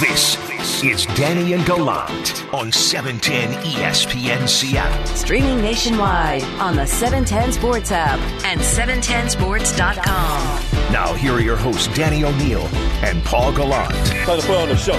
This 0.00 0.38
is 0.84 1.06
Danny 1.16 1.54
and 1.54 1.66
Gallant 1.66 2.54
on 2.54 2.68
E 2.68 2.70
710 2.70 3.50
ESPN 3.64 4.48
Seattle. 4.48 5.06
Streaming 5.16 5.60
nationwide 5.60 6.44
on 6.60 6.76
the 6.76 6.86
710 6.86 7.52
Sports 7.52 7.90
app 7.90 8.20
and 8.44 8.60
710sports.com. 8.60 10.92
Now, 10.92 11.14
here 11.14 11.32
are 11.32 11.40
your 11.40 11.56
hosts, 11.56 11.88
Danny 11.96 12.22
O'Neill 12.22 12.68
and 13.02 13.24
Paul 13.24 13.52
Gallant. 13.52 13.90
Time 13.90 14.40
to 14.40 14.46
put 14.46 14.56
on 14.56 14.68
the 14.68 14.76
show. 14.76 14.94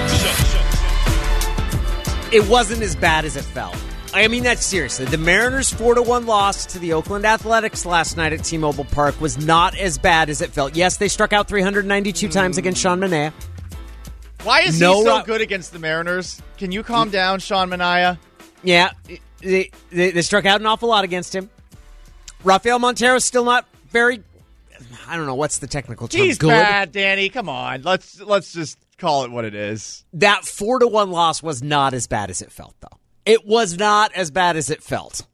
it 2.30 2.46
wasn't 2.46 2.82
as 2.82 2.94
bad 2.94 3.24
as 3.24 3.36
it 3.36 3.44
felt. 3.44 3.78
I 4.12 4.28
mean 4.28 4.42
that 4.42 4.58
seriously. 4.58 5.06
The 5.06 5.16
Mariners' 5.16 5.70
four 5.70 5.94
to 5.94 6.02
one 6.02 6.26
loss 6.26 6.66
to 6.66 6.78
the 6.78 6.92
Oakland 6.92 7.24
Athletics 7.24 7.86
last 7.86 8.18
night 8.18 8.34
at 8.34 8.44
T-Mobile 8.44 8.84
Park 8.84 9.18
was 9.18 9.38
not 9.38 9.78
as 9.78 9.96
bad 9.96 10.28
as 10.28 10.42
it 10.42 10.50
felt. 10.50 10.76
Yes, 10.76 10.98
they 10.98 11.08
struck 11.08 11.32
out 11.32 11.48
392 11.48 12.28
times 12.28 12.58
against 12.58 12.82
Sean 12.82 13.00
Manaea. 13.00 13.32
Why 14.42 14.60
is 14.62 14.80
No 14.80 14.98
he 14.98 15.04
so 15.04 15.22
good 15.22 15.40
against 15.40 15.72
the 15.72 15.78
Mariners? 15.78 16.40
Can 16.56 16.72
you 16.72 16.82
calm 16.82 17.10
down, 17.10 17.40
Sean 17.40 17.68
Manaea? 17.68 18.18
Yeah, 18.62 18.90
they, 19.42 19.70
they, 19.90 20.10
they 20.10 20.22
struck 20.22 20.46
out 20.46 20.60
an 20.60 20.66
awful 20.66 20.88
lot 20.88 21.04
against 21.04 21.34
him. 21.34 21.50
Rafael 22.42 22.78
Montero's 22.78 23.24
still 23.24 23.44
not 23.44 23.66
very. 23.90 24.22
I 25.06 25.16
don't 25.16 25.26
know 25.26 25.34
what's 25.34 25.58
the 25.58 25.66
technical 25.66 26.08
term. 26.08 26.22
He's 26.22 26.38
good. 26.38 26.48
bad, 26.48 26.92
Danny. 26.92 27.28
Come 27.28 27.48
on, 27.48 27.82
let's 27.82 28.20
let's 28.20 28.52
just 28.52 28.78
call 28.96 29.24
it 29.24 29.30
what 29.30 29.44
it 29.44 29.54
is. 29.54 30.04
That 30.14 30.44
four 30.44 30.78
to 30.78 30.86
one 30.86 31.10
loss 31.10 31.42
was 31.42 31.62
not 31.62 31.92
as 31.92 32.06
bad 32.06 32.30
as 32.30 32.40
it 32.40 32.50
felt, 32.50 32.74
though. 32.80 32.98
It 33.26 33.46
was 33.46 33.76
not 33.76 34.12
as 34.14 34.30
bad 34.30 34.56
as 34.56 34.70
it 34.70 34.82
felt. 34.82 35.26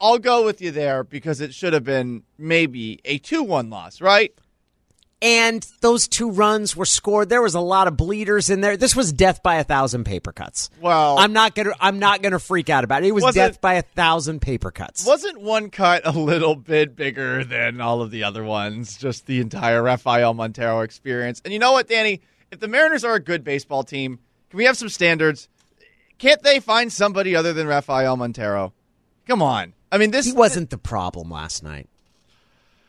I'll 0.00 0.18
go 0.18 0.44
with 0.44 0.60
you 0.60 0.72
there 0.72 1.04
because 1.04 1.40
it 1.40 1.54
should 1.54 1.72
have 1.72 1.84
been 1.84 2.24
maybe 2.36 3.00
a 3.04 3.18
two-one 3.18 3.70
loss, 3.70 4.00
right? 4.00 4.34
And 5.22 5.66
those 5.80 6.08
two 6.08 6.30
runs 6.30 6.76
were 6.76 6.84
scored. 6.84 7.28
There 7.28 7.40
was 7.42 7.54
a 7.54 7.60
lot 7.60 7.88
of 7.88 7.96
bleeders 7.96 8.50
in 8.50 8.60
there. 8.60 8.76
This 8.76 8.94
was 8.94 9.12
death 9.12 9.42
by 9.42 9.56
a 9.56 9.64
thousand 9.64 10.04
paper 10.04 10.32
cuts. 10.32 10.68
Well- 10.80 11.18
I'm 11.18 11.32
not 11.32 11.54
gonna 11.54 11.72
I'm 11.80 11.98
not 11.98 12.22
gonna 12.22 12.38
freak 12.38 12.68
out 12.68 12.84
about 12.84 13.02
it. 13.02 13.08
It 13.08 13.12
was, 13.12 13.24
Was 13.24 13.34
death 13.34 13.60
by 13.60 13.74
a 13.74 13.82
thousand 13.82 14.40
paper 14.40 14.70
cuts. 14.70 15.06
Wasn't 15.06 15.40
one 15.40 15.70
cut 15.70 16.06
a 16.06 16.10
little 16.12 16.54
bit 16.54 16.94
bigger 16.96 17.44
than 17.44 17.80
all 17.80 18.02
of 18.02 18.10
the 18.10 18.24
other 18.24 18.44
ones? 18.44 18.96
Just 18.96 19.26
the 19.26 19.40
entire 19.40 19.82
Rafael 19.82 20.34
Montero 20.34 20.80
experience. 20.80 21.40
And 21.44 21.52
you 21.52 21.58
know 21.58 21.72
what, 21.72 21.88
Danny? 21.88 22.20
If 22.50 22.60
the 22.60 22.68
Mariners 22.68 23.02
are 23.04 23.14
a 23.14 23.20
good 23.20 23.42
baseball 23.42 23.82
team, 23.82 24.18
can 24.50 24.58
we 24.58 24.64
have 24.64 24.76
some 24.76 24.88
standards? 24.88 25.48
Can't 26.18 26.42
they 26.42 26.60
find 26.60 26.92
somebody 26.92 27.34
other 27.34 27.52
than 27.52 27.66
Rafael 27.66 28.16
Montero? 28.16 28.72
Come 29.26 29.42
on. 29.42 29.74
I 29.90 29.98
mean, 29.98 30.10
this 30.10 30.26
He 30.26 30.32
wasn't 30.32 30.70
the 30.70 30.78
problem 30.78 31.30
last 31.30 31.62
night. 31.62 31.88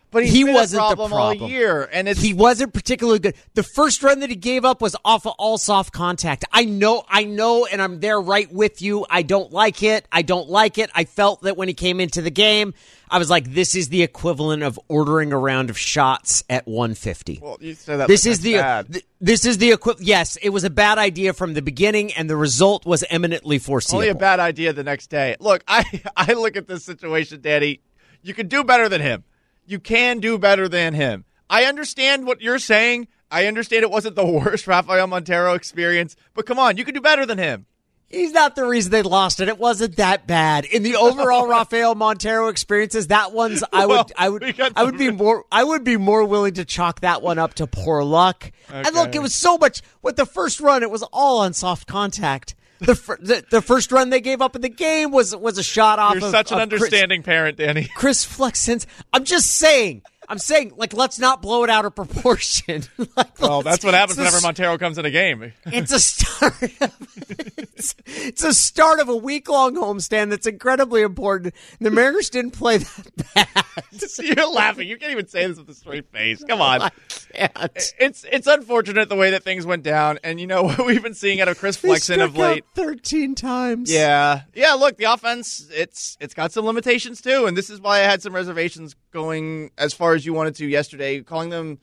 But 0.10 0.24
he's 0.24 0.32
he 0.34 0.44
wasn't 0.46 0.80
a 0.82 0.90
the 0.90 0.96
problem, 0.96 1.10
problem. 1.12 1.44
all 1.44 1.50
year, 1.50 1.90
and 1.92 2.08
it's 2.08 2.22
He 2.22 2.34
wasn't 2.34 2.74
particularly 2.74 3.20
good. 3.20 3.36
The 3.56 3.64
first 3.64 4.02
run 4.04 4.22
that 4.22 4.30
he 4.30 4.38
gave 4.38 4.64
up 4.64 4.82
was 4.82 4.96
off 5.04 5.26
of 5.26 5.34
all 5.38 5.58
soft 5.58 5.92
contact. 5.92 6.46
I 6.52 6.64
know, 6.64 7.04
I 7.10 7.26
know, 7.26 7.66
and 7.66 7.82
I'm 7.82 8.00
there 8.00 8.20
right 8.20 8.52
with 8.52 8.82
you. 8.82 9.06
I 9.10 9.22
don't 9.22 9.52
like 9.52 9.84
it. 9.84 10.08
I 10.12 10.22
don't 10.22 10.50
like 10.50 10.78
it. 10.78 10.90
I 10.96 11.04
felt 11.04 11.42
that 11.42 11.58
when 11.58 11.68
he 11.68 11.74
came 11.74 12.00
into 12.00 12.22
the 12.22 12.32
game, 12.32 12.74
I 13.10 13.18
was 13.20 13.30
like, 13.30 13.54
this 13.54 13.76
is 13.76 13.90
the 13.90 14.02
equivalent 14.02 14.64
of 14.64 14.80
ordering 14.88 15.34
a 15.34 15.38
round 15.38 15.70
of 15.70 15.78
shots 15.78 16.44
at 16.50 16.66
150. 16.68 17.40
Well, 17.42 17.58
you 17.60 17.74
said 17.74 17.98
that 17.98 18.08
this 18.08 18.26
is 18.26 18.40
the 18.40 18.54
bad. 18.56 18.94
th- 18.94 19.06
this 19.20 19.46
is 19.46 19.58
the 19.58 19.72
equi- 19.74 19.96
yes 20.00 20.38
it 20.42 20.50
was 20.50 20.64
a 20.64 20.70
bad 20.70 20.98
idea 20.98 21.34
from 21.34 21.54
the 21.54 21.62
beginning 21.62 22.14
and 22.14 22.30
the 22.30 22.36
result 22.36 22.86
was 22.86 23.04
eminently 23.10 23.60
foreseeable 23.60 23.98
only 23.98 24.10
a 24.10 24.16
bad 24.16 24.40
idea 24.40 24.74
the 24.74 24.84
next 24.84 25.08
day. 25.08 25.36
Look, 25.40 25.64
I 25.68 25.84
I 26.18 26.34
look 26.34 26.56
at 26.56 26.68
this 26.68 26.84
situation, 26.86 27.42
Danny. 27.42 27.82
You 28.22 28.34
can 28.34 28.48
do 28.48 28.64
better 28.64 28.88
than 28.90 29.02
him. 29.02 29.24
You 29.68 29.80
can 29.80 30.20
do 30.20 30.38
better 30.40 30.68
than 30.68 30.94
him. 30.94 31.26
I 31.50 31.66
understand 31.66 32.26
what 32.26 32.42
you're 32.42 32.58
saying. 32.60 33.08
I 33.30 33.46
understand 33.46 33.84
it 33.84 33.92
wasn't 33.92 34.16
the 34.16 34.26
worst 34.32 34.66
Rafael 34.68 35.08
Montero 35.08 35.54
experience, 35.54 36.16
but 36.34 36.46
come 36.46 36.58
on, 36.58 36.78
you 36.78 36.86
can 36.86 36.94
do 36.94 37.02
better 37.02 37.26
than 37.26 37.38
him. 37.38 37.66
he's 38.08 38.32
not 38.32 38.56
the 38.56 38.66
reason 38.66 38.90
they 38.92 39.02
lost 39.02 39.42
it 39.42 39.50
it 39.50 39.60
wasn't 39.60 39.94
that 39.98 40.26
bad 40.26 40.64
in 40.64 40.82
the 40.84 40.96
overall 40.96 41.46
rafael 41.56 41.94
montero 41.94 42.48
experiences 42.48 43.08
that 43.08 43.34
one's 43.34 43.62
i 43.74 43.86
would 43.86 44.14
i 44.18 44.30
would 44.30 44.44
i 44.78 44.84
would 44.86 44.98
be 44.98 45.12
more 45.12 45.44
i 45.52 45.62
would 45.62 45.84
be 45.84 45.98
more 45.98 46.24
willing 46.24 46.54
to 46.54 46.64
chalk 46.64 47.02
that 47.02 47.22
one 47.22 47.38
up 47.38 47.54
to 47.54 47.68
poor 47.68 48.02
luck 48.06 48.50
and 48.72 48.96
look 48.96 49.14
it 49.14 49.22
was 49.22 49.36
so 49.36 49.58
much 49.58 49.82
with 50.02 50.16
the 50.16 50.26
first 50.26 50.62
run 50.62 50.84
it 50.84 50.90
was 50.90 51.04
all 51.12 51.40
on 51.40 51.52
soft 51.52 51.86
contact 51.86 52.56
the, 52.80 52.96
fir- 52.96 53.18
the 53.20 53.44
the 53.50 53.62
first 53.62 53.92
run 53.92 54.10
they 54.10 54.22
gave 54.22 54.42
up 54.42 54.56
in 54.56 54.62
the 54.62 54.70
game 54.70 55.12
was 55.12 55.36
was 55.36 55.58
a 55.58 55.64
shot 55.64 56.00
off 56.00 56.16
You're 56.16 56.26
of, 56.26 56.32
such 56.32 56.52
an 56.52 56.60
of 56.60 56.70
Chris- 56.70 56.82
understanding 56.84 57.24
parent, 57.24 57.58
Danny. 57.58 57.90
Chris 57.96 58.24
Flexen's. 58.24 58.86
I'm 59.14 59.24
just 59.24 59.48
saying. 59.52 60.02
I'm 60.30 60.40
saying, 60.40 60.74
like, 60.76 60.94
let's 60.94 61.20
not 61.20 61.42
blow 61.42 61.64
it 61.64 61.70
out 61.70 61.86
of 61.86 61.96
proportion. 61.96 62.84
like, 63.16 63.40
Well, 63.40 63.62
that's 63.62 63.86
what 63.86 63.94
happens 63.94 64.18
a 64.18 64.22
whenever 64.22 64.42
Montero 64.42 64.78
comes 64.78 64.98
in 64.98 65.06
a 65.06 65.12
game. 65.12 65.54
It's 65.66 65.92
a 65.94 66.00
start. 66.00 66.56
it's, 66.62 67.96
it's 68.06 68.44
a 68.44 68.54
start 68.54 69.00
of 69.00 69.08
a 69.08 69.16
week 69.16 69.48
long 69.50 69.76
homestand 69.76 70.30
that's 70.32 70.46
incredibly 70.46 71.02
important. 71.02 71.54
The 71.80 71.92
Mariners 71.92 72.30
didn't 72.30 72.52
play 72.52 72.80
that 72.80 73.34
bad. 73.34 73.48
You're 74.20 74.50
laughing. 74.50 74.88
You 74.88 74.98
can't 74.98 75.12
even 75.12 75.28
say 75.28 75.48
this 75.48 75.58
with 75.58 75.70
a 75.70 75.74
straight 75.74 76.12
face. 76.12 76.44
Come 76.44 76.62
on. 76.62 76.82
I 76.82 76.92
can't. 77.34 77.94
It's 78.00 78.26
it's 78.30 78.48
unfortunate 78.48 79.10
the 79.10 79.16
way 79.16 79.32
that 79.32 79.44
things 79.44 79.66
went 79.66 79.84
down, 79.84 80.20
and 80.24 80.40
you 80.40 80.48
know 80.48 80.64
what 80.64 80.86
we've 80.86 81.04
been 81.04 81.14
seeing 81.14 81.42
out 81.42 81.48
of 81.48 81.58
Chris 81.58 81.78
Flexen 81.78 82.22
of 82.22 82.36
late. 82.36 82.66
thirteen 82.76 83.36
times. 83.36 83.92
Yeah, 83.92 84.42
yeah. 84.54 84.74
Look, 84.74 84.98
the 84.98 85.06
offense 85.06 85.68
it's 85.72 86.18
it's 86.20 86.34
got 86.34 86.52
some 86.52 86.66
limitations 86.66 87.22
too, 87.22 87.46
and 87.46 87.56
this 87.56 87.70
is 87.70 87.80
why 87.80 88.00
I 88.00 88.04
had 88.04 88.22
some 88.22 88.34
reservations 88.34 88.96
going 89.12 89.72
as 89.78 89.94
far 89.94 90.14
as 90.14 90.17
you 90.26 90.34
wanted 90.34 90.56
to 90.56 90.66
yesterday, 90.66 91.22
calling 91.22 91.50
them 91.50 91.80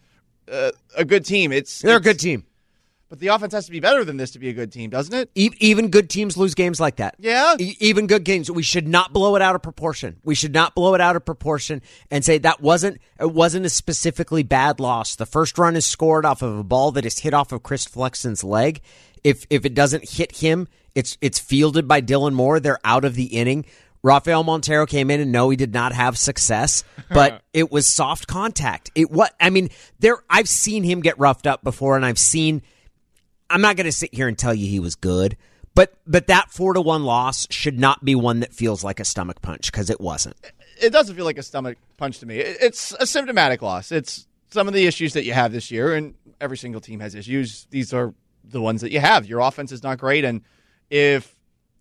uh, 0.51 0.71
a 0.97 1.05
good 1.05 1.25
team. 1.25 1.53
It's 1.53 1.81
they're 1.81 1.97
a 1.97 2.01
good 2.01 2.19
team. 2.19 2.45
but 3.09 3.19
the 3.21 3.29
offense 3.29 3.53
has 3.53 3.67
to 3.67 3.71
be 3.71 3.81
better 3.81 4.05
than 4.05 4.17
this 4.17 4.33
to 4.33 4.39
be 4.39 4.49
a 4.49 4.53
good 4.53 4.73
team, 4.73 4.91
doesn't 4.91 5.15
it? 5.15 5.31
E- 5.35 5.51
even 5.61 5.89
good 5.89 6.11
teams 6.11 6.37
lose 6.37 6.55
games 6.55 6.81
like 6.81 6.97
that. 6.97 7.15
Yeah. 7.19 7.55
E- 7.59 7.77
even 7.81 8.07
good 8.07 8.25
games. 8.25 8.51
We 8.51 8.63
should 8.63 8.89
not 8.89 9.13
blow 9.13 9.37
it 9.37 9.43
out 9.43 9.55
of 9.55 9.63
proportion. 9.63 10.17
We 10.25 10.35
should 10.35 10.53
not 10.53 10.75
blow 10.75 10.95
it 10.95 11.01
out 11.01 11.17
of 11.17 11.25
proportion 11.25 11.81
and 12.11 12.25
say 12.25 12.39
that 12.39 12.61
wasn't 12.61 13.01
it 13.21 13.33
wasn't 13.33 13.67
a 13.67 13.71
specifically 13.71 14.43
bad 14.43 14.81
loss. 14.81 15.17
The 15.17 15.27
first 15.27 15.57
run 15.59 15.77
is 15.77 15.87
scored 15.87 16.27
off 16.27 16.43
of 16.43 16.59
a 16.59 16.65
ball 16.65 16.91
that 16.93 17.07
is 17.07 17.21
hit 17.21 17.33
off 17.35 17.53
of 17.53 17.63
Chris 17.63 17.87
Flexen's 17.87 18.43
leg. 18.45 18.81
If 19.23 19.47
if 19.49 19.65
it 19.65 19.75
doesn't 19.75 20.11
hit 20.11 20.37
him, 20.37 20.69
it's 20.95 21.17
it's 21.23 21.39
fielded 21.39 21.89
by 21.89 22.03
Dylan 22.03 22.35
Moore. 22.35 22.61
They're 22.61 22.81
out 22.85 23.05
of 23.05 23.15
the 23.15 23.27
inning. 23.27 23.65
Rafael 24.05 24.45
Montero 24.45 24.85
came 24.85 25.11
in 25.11 25.19
and 25.19 25.33
no, 25.33 25.49
he 25.49 25.57
did 25.57 25.73
not 25.73 25.93
have 25.95 26.19
success, 26.19 26.85
but 27.09 27.43
it 27.55 27.73
was 27.73 27.87
soft 27.87 28.27
contact. 28.27 28.91
It 28.95 29.11
what 29.11 29.35
I 29.41 29.49
mean, 29.49 29.71
there 29.99 30.19
I've 30.29 30.49
seen 30.49 30.85
him 30.85 31.01
get 31.01 31.19
roughed 31.19 31.47
up 31.47 31.65
before, 31.65 31.97
and 31.97 32.05
I've 32.05 32.19
seen 32.19 32.61
I'm 33.49 33.63
not 33.63 33.77
going 33.77 33.87
to 33.87 33.93
sit 33.93 34.15
here 34.15 34.29
and 34.29 34.37
tell 34.39 34.55
you 34.55 34.69
he 34.69 34.79
was 34.79 34.95
good, 34.95 35.39
but 35.75 35.95
but 36.07 36.27
that 36.27 36.51
four 36.51 36.75
to 36.75 36.83
one 36.83 37.05
loss 37.05 37.47
should 37.51 37.79
not 37.79 38.05
be 38.05 38.15
one 38.15 38.41
that 38.41 38.53
feels 38.53 38.85
like 38.85 39.01
a 39.01 39.07
stomach 39.07 39.41
punch 39.41 39.73
because 39.73 39.89
it 39.89 40.03
wasn't. 40.03 40.37
It 40.83 40.91
doesn't 40.91 41.17
feel 41.17 41.25
like 41.25 41.39
a 41.39 41.43
stomach 41.43 41.79
punch 41.97 42.19
to 42.19 42.27
me. 42.27 42.41
It's 42.41 42.93
a 43.01 43.07
symptomatic 43.07 43.63
loss. 43.63 43.91
It's 43.91 44.27
some 44.51 44.69
of 44.69 44.75
the 44.75 44.87
issues 44.87 45.15
that 45.15 45.25
you 45.25 45.33
have 45.33 45.51
this 45.51 45.71
year, 45.71 45.95
and 45.95 46.15
every 46.43 46.59
single 46.59 46.83
team 46.83 47.01
has 47.01 47.15
issues. 47.15 47.67
These 47.71 47.95
are 47.95 48.13
the 48.45 48.61
ones 48.61 48.83
that 48.83 48.93
you 48.93 49.01
have. 49.01 49.25
Your 49.25 49.41
offense 49.41 49.73
is 49.73 49.83
not 49.83 49.97
great, 49.97 50.27
and 50.27 50.43
if 50.91 51.34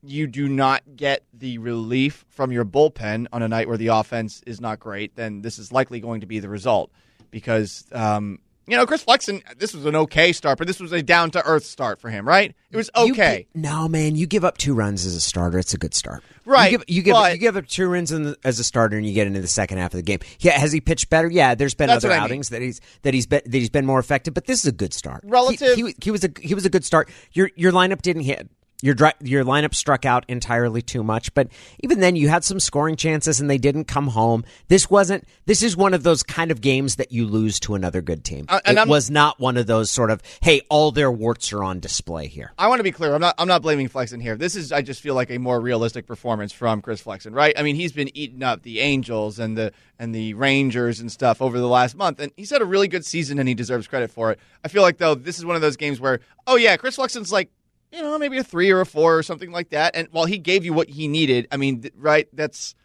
you 0.05 0.27
do 0.27 0.47
not 0.47 0.83
get 0.95 1.23
the 1.33 1.57
relief 1.57 2.25
from 2.29 2.51
your 2.51 2.65
bullpen 2.65 3.27
on 3.31 3.41
a 3.41 3.47
night 3.47 3.67
where 3.67 3.77
the 3.77 3.87
offense 3.87 4.41
is 4.45 4.59
not 4.59 4.79
great, 4.79 5.15
then 5.15 5.41
this 5.41 5.57
is 5.59 5.71
likely 5.71 5.99
going 5.99 6.21
to 6.21 6.27
be 6.27 6.39
the 6.39 6.49
result. 6.49 6.91
Because 7.31 7.85
um, 7.91 8.39
you 8.67 8.77
know, 8.77 8.85
Chris 8.85 9.03
Flexen, 9.03 9.41
this 9.57 9.73
was 9.73 9.85
an 9.85 9.95
okay 9.95 10.31
start, 10.31 10.57
but 10.57 10.67
this 10.67 10.79
was 10.79 10.91
a 10.93 11.01
down 11.01 11.31
to 11.31 11.43
earth 11.45 11.65
start 11.65 11.99
for 11.99 12.09
him, 12.09 12.25
right? 12.27 12.55
It 12.71 12.77
was 12.77 12.89
okay. 12.95 13.47
no, 13.53 13.87
man, 13.89 14.15
you 14.15 14.25
give 14.25 14.45
up 14.45 14.57
two 14.57 14.73
runs 14.73 15.05
as 15.05 15.15
a 15.15 15.19
starter, 15.21 15.57
it's 15.59 15.73
a 15.73 15.77
good 15.77 15.93
start. 15.93 16.23
Right, 16.45 16.71
You 16.71 16.77
give, 16.79 16.89
you 16.89 17.01
give, 17.01 17.13
but- 17.13 17.31
you 17.33 17.37
give 17.39 17.57
up 17.57 17.67
two 17.67 17.87
runs 17.89 18.11
in 18.11 18.23
the, 18.23 18.37
as 18.43 18.59
a 18.59 18.63
starter, 18.63 18.97
and 18.97 19.05
you 19.05 19.13
get 19.13 19.27
into 19.27 19.41
the 19.41 19.47
second 19.47 19.77
half 19.79 19.93
of 19.93 19.97
the 19.97 20.03
game. 20.03 20.19
Yeah, 20.39 20.57
has 20.59 20.71
he 20.71 20.79
pitched 20.81 21.09
better? 21.09 21.27
Yeah, 21.29 21.55
there's 21.55 21.73
been 21.73 21.89
other 21.89 22.09
what 22.09 22.15
I 22.15 22.19
mean. 22.19 22.23
outings 22.25 22.49
that 22.49 22.61
he's 22.61 22.79
that 23.01 23.13
he's 23.13 23.25
been, 23.27 23.41
that 23.45 23.53
he's 23.57 23.69
been 23.69 23.85
more 23.85 23.99
effective, 23.99 24.33
but 24.33 24.45
this 24.45 24.59
is 24.59 24.65
a 24.65 24.71
good 24.73 24.93
start. 24.93 25.23
He- 25.23 25.29
Relative- 25.29 25.75
he, 25.75 25.95
he 26.01 26.11
was 26.11 26.23
a 26.23 26.29
he 26.41 26.53
was 26.53 26.65
a 26.65 26.69
good 26.69 26.85
start. 26.85 27.09
Your 27.31 27.49
your 27.55 27.71
lineup 27.71 28.01
didn't 28.01 28.23
hit. 28.23 28.49
Your 28.83 28.93
dri- 28.93 29.13
your 29.21 29.45
lineup 29.45 29.73
struck 29.73 30.05
out 30.05 30.25
entirely 30.27 30.81
too 30.81 31.03
much, 31.05 31.33
but 31.33 31.47
even 31.81 32.01
then 32.01 32.17
you 32.17 32.27
had 32.27 32.43
some 32.43 32.59
scoring 32.59 32.97
chances 32.97 33.39
and 33.39 33.49
they 33.49 33.57
didn't 33.57 33.85
come 33.85 34.07
home. 34.09 34.43
This 34.67 34.89
wasn't. 34.89 35.25
This 35.45 35.63
is 35.63 35.77
one 35.77 35.93
of 35.93 36.03
those 36.03 36.21
kind 36.21 36.51
of 36.51 36.59
games 36.59 36.97
that 36.97 37.09
you 37.13 37.25
lose 37.25 37.61
to 37.61 37.75
another 37.75 38.01
good 38.01 38.25
team. 38.25 38.45
Uh, 38.49 38.59
and 38.65 38.77
it 38.77 38.81
I'm- 38.81 38.89
was 38.89 39.09
not 39.09 39.39
one 39.39 39.55
of 39.55 39.67
those 39.67 39.89
sort 39.89 40.11
of 40.11 40.21
hey, 40.41 40.59
all 40.69 40.91
their 40.91 41.09
warts 41.09 41.53
are 41.53 41.63
on 41.63 41.79
display 41.79 42.27
here. 42.27 42.51
I 42.57 42.67
want 42.67 42.79
to 42.79 42.83
be 42.83 42.91
clear. 42.91 43.15
I'm 43.15 43.21
not. 43.21 43.35
I'm 43.37 43.47
not 43.47 43.61
blaming 43.61 43.87
Flexen 43.87 44.19
here. 44.19 44.35
This 44.35 44.53
is. 44.57 44.73
I 44.73 44.81
just 44.81 44.99
feel 44.99 45.15
like 45.15 45.31
a 45.31 45.37
more 45.37 45.61
realistic 45.61 46.05
performance 46.05 46.51
from 46.51 46.81
Chris 46.81 46.99
Flexen, 46.99 47.33
right? 47.33 47.57
I 47.57 47.63
mean, 47.63 47.77
he's 47.77 47.93
been 47.93 48.09
eating 48.17 48.43
up 48.43 48.63
the 48.63 48.81
Angels 48.81 49.39
and 49.39 49.57
the 49.57 49.71
and 49.97 50.13
the 50.13 50.33
Rangers 50.33 50.99
and 50.99 51.09
stuff 51.09 51.41
over 51.41 51.57
the 51.57 51.69
last 51.69 51.95
month, 51.95 52.19
and 52.19 52.33
he's 52.35 52.49
had 52.49 52.61
a 52.61 52.65
really 52.65 52.89
good 52.89 53.05
season, 53.05 53.39
and 53.39 53.47
he 53.47 53.55
deserves 53.55 53.87
credit 53.87 54.11
for 54.11 54.31
it. 54.31 54.39
I 54.65 54.67
feel 54.67 54.81
like 54.81 54.97
though 54.97 55.15
this 55.15 55.39
is 55.39 55.45
one 55.45 55.55
of 55.55 55.61
those 55.61 55.77
games 55.77 56.01
where, 56.01 56.19
oh 56.47 56.57
yeah, 56.57 56.75
Chris 56.75 56.95
Flexen's 56.95 57.31
like, 57.31 57.49
you 57.93 58.01
know, 58.01 58.17
maybe 58.17 58.37
a 58.37 58.43
three 58.43 58.71
or 58.71 58.81
a 58.81 58.85
four 58.85 59.17
or 59.17 59.23
something 59.23 59.51
like 59.51 59.69
that, 59.69 59.95
and 59.95 60.07
while 60.11 60.25
he 60.25 60.37
gave 60.37 60.65
you 60.65 60.73
what 60.73 60.89
he 60.89 61.07
needed, 61.07 61.47
I 61.51 61.57
mean, 61.57 61.81
th- 61.81 61.93
right? 61.97 62.27
That's 62.33 62.75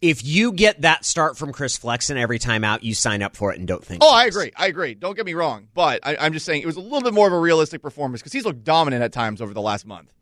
if 0.00 0.24
you 0.24 0.52
get 0.52 0.82
that 0.82 1.04
start 1.04 1.36
from 1.36 1.52
Chris 1.52 1.76
Flexen 1.76 2.16
every 2.16 2.38
time 2.38 2.64
out, 2.64 2.82
you 2.82 2.94
sign 2.94 3.22
up 3.22 3.36
for 3.36 3.52
it 3.52 3.58
and 3.58 3.66
don't 3.66 3.84
think. 3.84 4.02
Oh, 4.02 4.12
I 4.12 4.26
agree. 4.26 4.52
I 4.56 4.66
agree. 4.66 4.94
Don't 4.94 5.16
get 5.16 5.26
me 5.26 5.34
wrong, 5.34 5.68
but 5.74 6.00
I, 6.06 6.16
I'm 6.16 6.32
just 6.32 6.44
saying 6.44 6.62
it 6.62 6.66
was 6.66 6.76
a 6.76 6.80
little 6.80 7.02
bit 7.02 7.14
more 7.14 7.26
of 7.26 7.32
a 7.32 7.38
realistic 7.38 7.82
performance 7.82 8.20
because 8.20 8.32
he's 8.32 8.44
looked 8.44 8.64
dominant 8.64 9.02
at 9.02 9.12
times 9.12 9.40
over 9.40 9.54
the 9.54 9.62
last 9.62 9.86
month. 9.86 10.12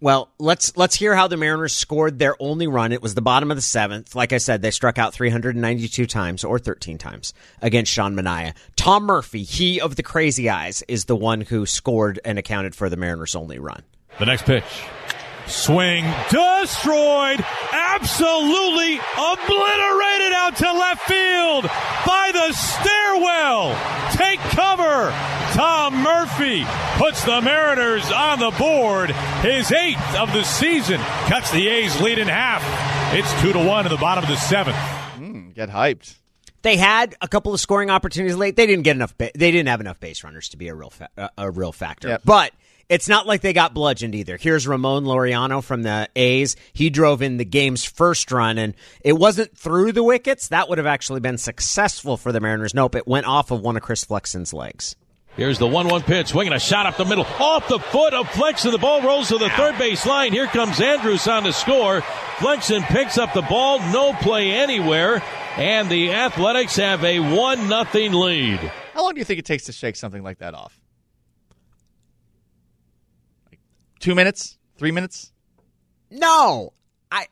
Well, 0.00 0.30
let's 0.38 0.76
let's 0.76 0.94
hear 0.94 1.14
how 1.14 1.26
the 1.26 1.36
Mariners 1.36 1.74
scored 1.74 2.18
their 2.18 2.34
only 2.38 2.66
run. 2.66 2.92
It 2.92 3.00
was 3.00 3.14
the 3.14 3.22
bottom 3.22 3.50
of 3.50 3.56
the 3.56 3.62
seventh. 3.62 4.14
Like 4.14 4.32
I 4.32 4.38
said, 4.38 4.60
they 4.60 4.70
struck 4.70 4.98
out 4.98 5.14
392 5.14 6.06
times 6.06 6.44
or 6.44 6.58
13 6.58 6.98
times 6.98 7.32
against 7.62 7.92
Sean 7.92 8.14
Manaea. 8.14 8.54
Tom 8.76 9.04
Murphy, 9.04 9.42
he 9.42 9.80
of 9.80 9.96
the 9.96 10.02
crazy 10.02 10.50
eyes, 10.50 10.82
is 10.86 11.06
the 11.06 11.16
one 11.16 11.40
who 11.40 11.64
scored 11.64 12.20
and 12.24 12.38
accounted 12.38 12.74
for 12.74 12.90
the 12.90 12.96
Mariners' 12.96 13.34
only 13.34 13.58
run. 13.58 13.82
The 14.18 14.26
next 14.26 14.44
pitch. 14.44 14.64
Swing 15.46 16.04
destroyed. 16.28 17.44
Absolutely 17.72 18.98
obliterated 19.16 20.32
out 20.32 20.56
to 20.56 20.72
left 20.72 21.02
field 21.08 21.64
by 22.04 22.30
the 22.32 22.52
stairwell. 22.52 23.70
Take 24.16 24.40
cover. 24.40 25.10
Tom 25.52 26.02
Murphy 26.02 26.64
puts 26.96 27.22
the 27.24 27.40
Mariners 27.40 28.10
on 28.10 28.38
the 28.38 28.50
board. 28.58 29.10
His 29.42 29.70
eighth 29.72 30.16
of 30.16 30.32
the 30.32 30.42
season 30.44 30.98
cuts 31.28 31.50
the 31.52 31.68
A's 31.68 32.00
lead 32.00 32.18
in 32.18 32.28
half. 32.28 32.62
It's 33.14 33.32
two 33.42 33.52
to 33.52 33.58
one 33.64 33.86
in 33.86 33.92
the 33.92 33.98
bottom 33.98 34.24
of 34.24 34.30
the 34.30 34.36
seventh. 34.36 34.76
Get 35.54 35.70
hyped. 35.70 36.16
They 36.62 36.76
had 36.76 37.14
a 37.22 37.28
couple 37.28 37.54
of 37.54 37.60
scoring 37.60 37.90
opportunities 37.90 38.36
late. 38.36 38.56
They 38.56 38.66
didn't 38.66 38.82
get 38.82 38.96
enough. 38.96 39.16
Ba- 39.16 39.30
they 39.34 39.50
didn't 39.50 39.68
have 39.68 39.80
enough 39.80 40.00
base 40.00 40.24
runners 40.24 40.48
to 40.50 40.56
be 40.56 40.68
a 40.68 40.74
real 40.74 40.90
fa- 40.90 41.08
uh, 41.16 41.28
a 41.38 41.50
real 41.50 41.72
factor. 41.72 42.08
Yep. 42.08 42.22
But 42.24 42.52
it's 42.88 43.08
not 43.08 43.26
like 43.26 43.40
they 43.40 43.52
got 43.52 43.74
bludgeoned 43.74 44.14
either. 44.14 44.36
Here's 44.36 44.66
Ramon 44.66 45.04
Laureano 45.04 45.62
from 45.62 45.82
the 45.82 46.08
A's. 46.16 46.56
He 46.72 46.90
drove 46.90 47.22
in 47.22 47.36
the 47.36 47.44
game's 47.44 47.84
first 47.84 48.30
run, 48.30 48.58
and 48.58 48.74
it 49.00 49.14
wasn't 49.14 49.56
through 49.56 49.92
the 49.92 50.04
wickets. 50.04 50.48
That 50.48 50.68
would 50.68 50.78
have 50.78 50.86
actually 50.86 51.20
been 51.20 51.38
successful 51.38 52.16
for 52.16 52.32
the 52.32 52.40
Mariners. 52.40 52.74
Nope, 52.74 52.94
it 52.94 53.06
went 53.06 53.26
off 53.26 53.50
of 53.50 53.60
one 53.60 53.76
of 53.76 53.82
Chris 53.82 54.04
Flexen's 54.04 54.52
legs. 54.52 54.96
Here's 55.36 55.58
the 55.58 55.66
1 55.66 55.88
1 55.88 56.02
pitch, 56.02 56.28
swinging 56.28 56.54
a 56.54 56.58
shot 56.58 56.86
up 56.86 56.96
the 56.96 57.04
middle, 57.04 57.26
off 57.38 57.68
the 57.68 57.78
foot 57.78 58.14
of 58.14 58.26
Flexen. 58.30 58.72
The 58.72 58.78
ball 58.78 59.02
rolls 59.02 59.28
to 59.28 59.36
the 59.36 59.50
third 59.50 59.76
base 59.76 60.06
line. 60.06 60.32
Here 60.32 60.46
comes 60.46 60.80
Andrus 60.80 61.28
on 61.28 61.44
the 61.44 61.52
score. 61.52 62.00
Flexen 62.38 62.82
picks 62.84 63.18
up 63.18 63.34
the 63.34 63.42
ball, 63.42 63.78
no 63.92 64.14
play 64.14 64.52
anywhere, 64.52 65.22
and 65.56 65.90
the 65.90 66.14
Athletics 66.14 66.76
have 66.76 67.04
a 67.04 67.20
1 67.20 67.68
0 67.68 68.10
lead. 68.12 68.72
How 68.94 69.02
long 69.02 69.12
do 69.12 69.18
you 69.18 69.26
think 69.26 69.38
it 69.38 69.44
takes 69.44 69.64
to 69.64 69.72
shake 69.72 69.96
something 69.96 70.22
like 70.22 70.38
that 70.38 70.54
off? 70.54 70.80
Like 73.50 73.60
two 74.06 74.14
minutes? 74.14 74.56
Three 74.78 74.92
minutes? 74.92 75.32
No, 76.12 76.72
I, 77.10 77.26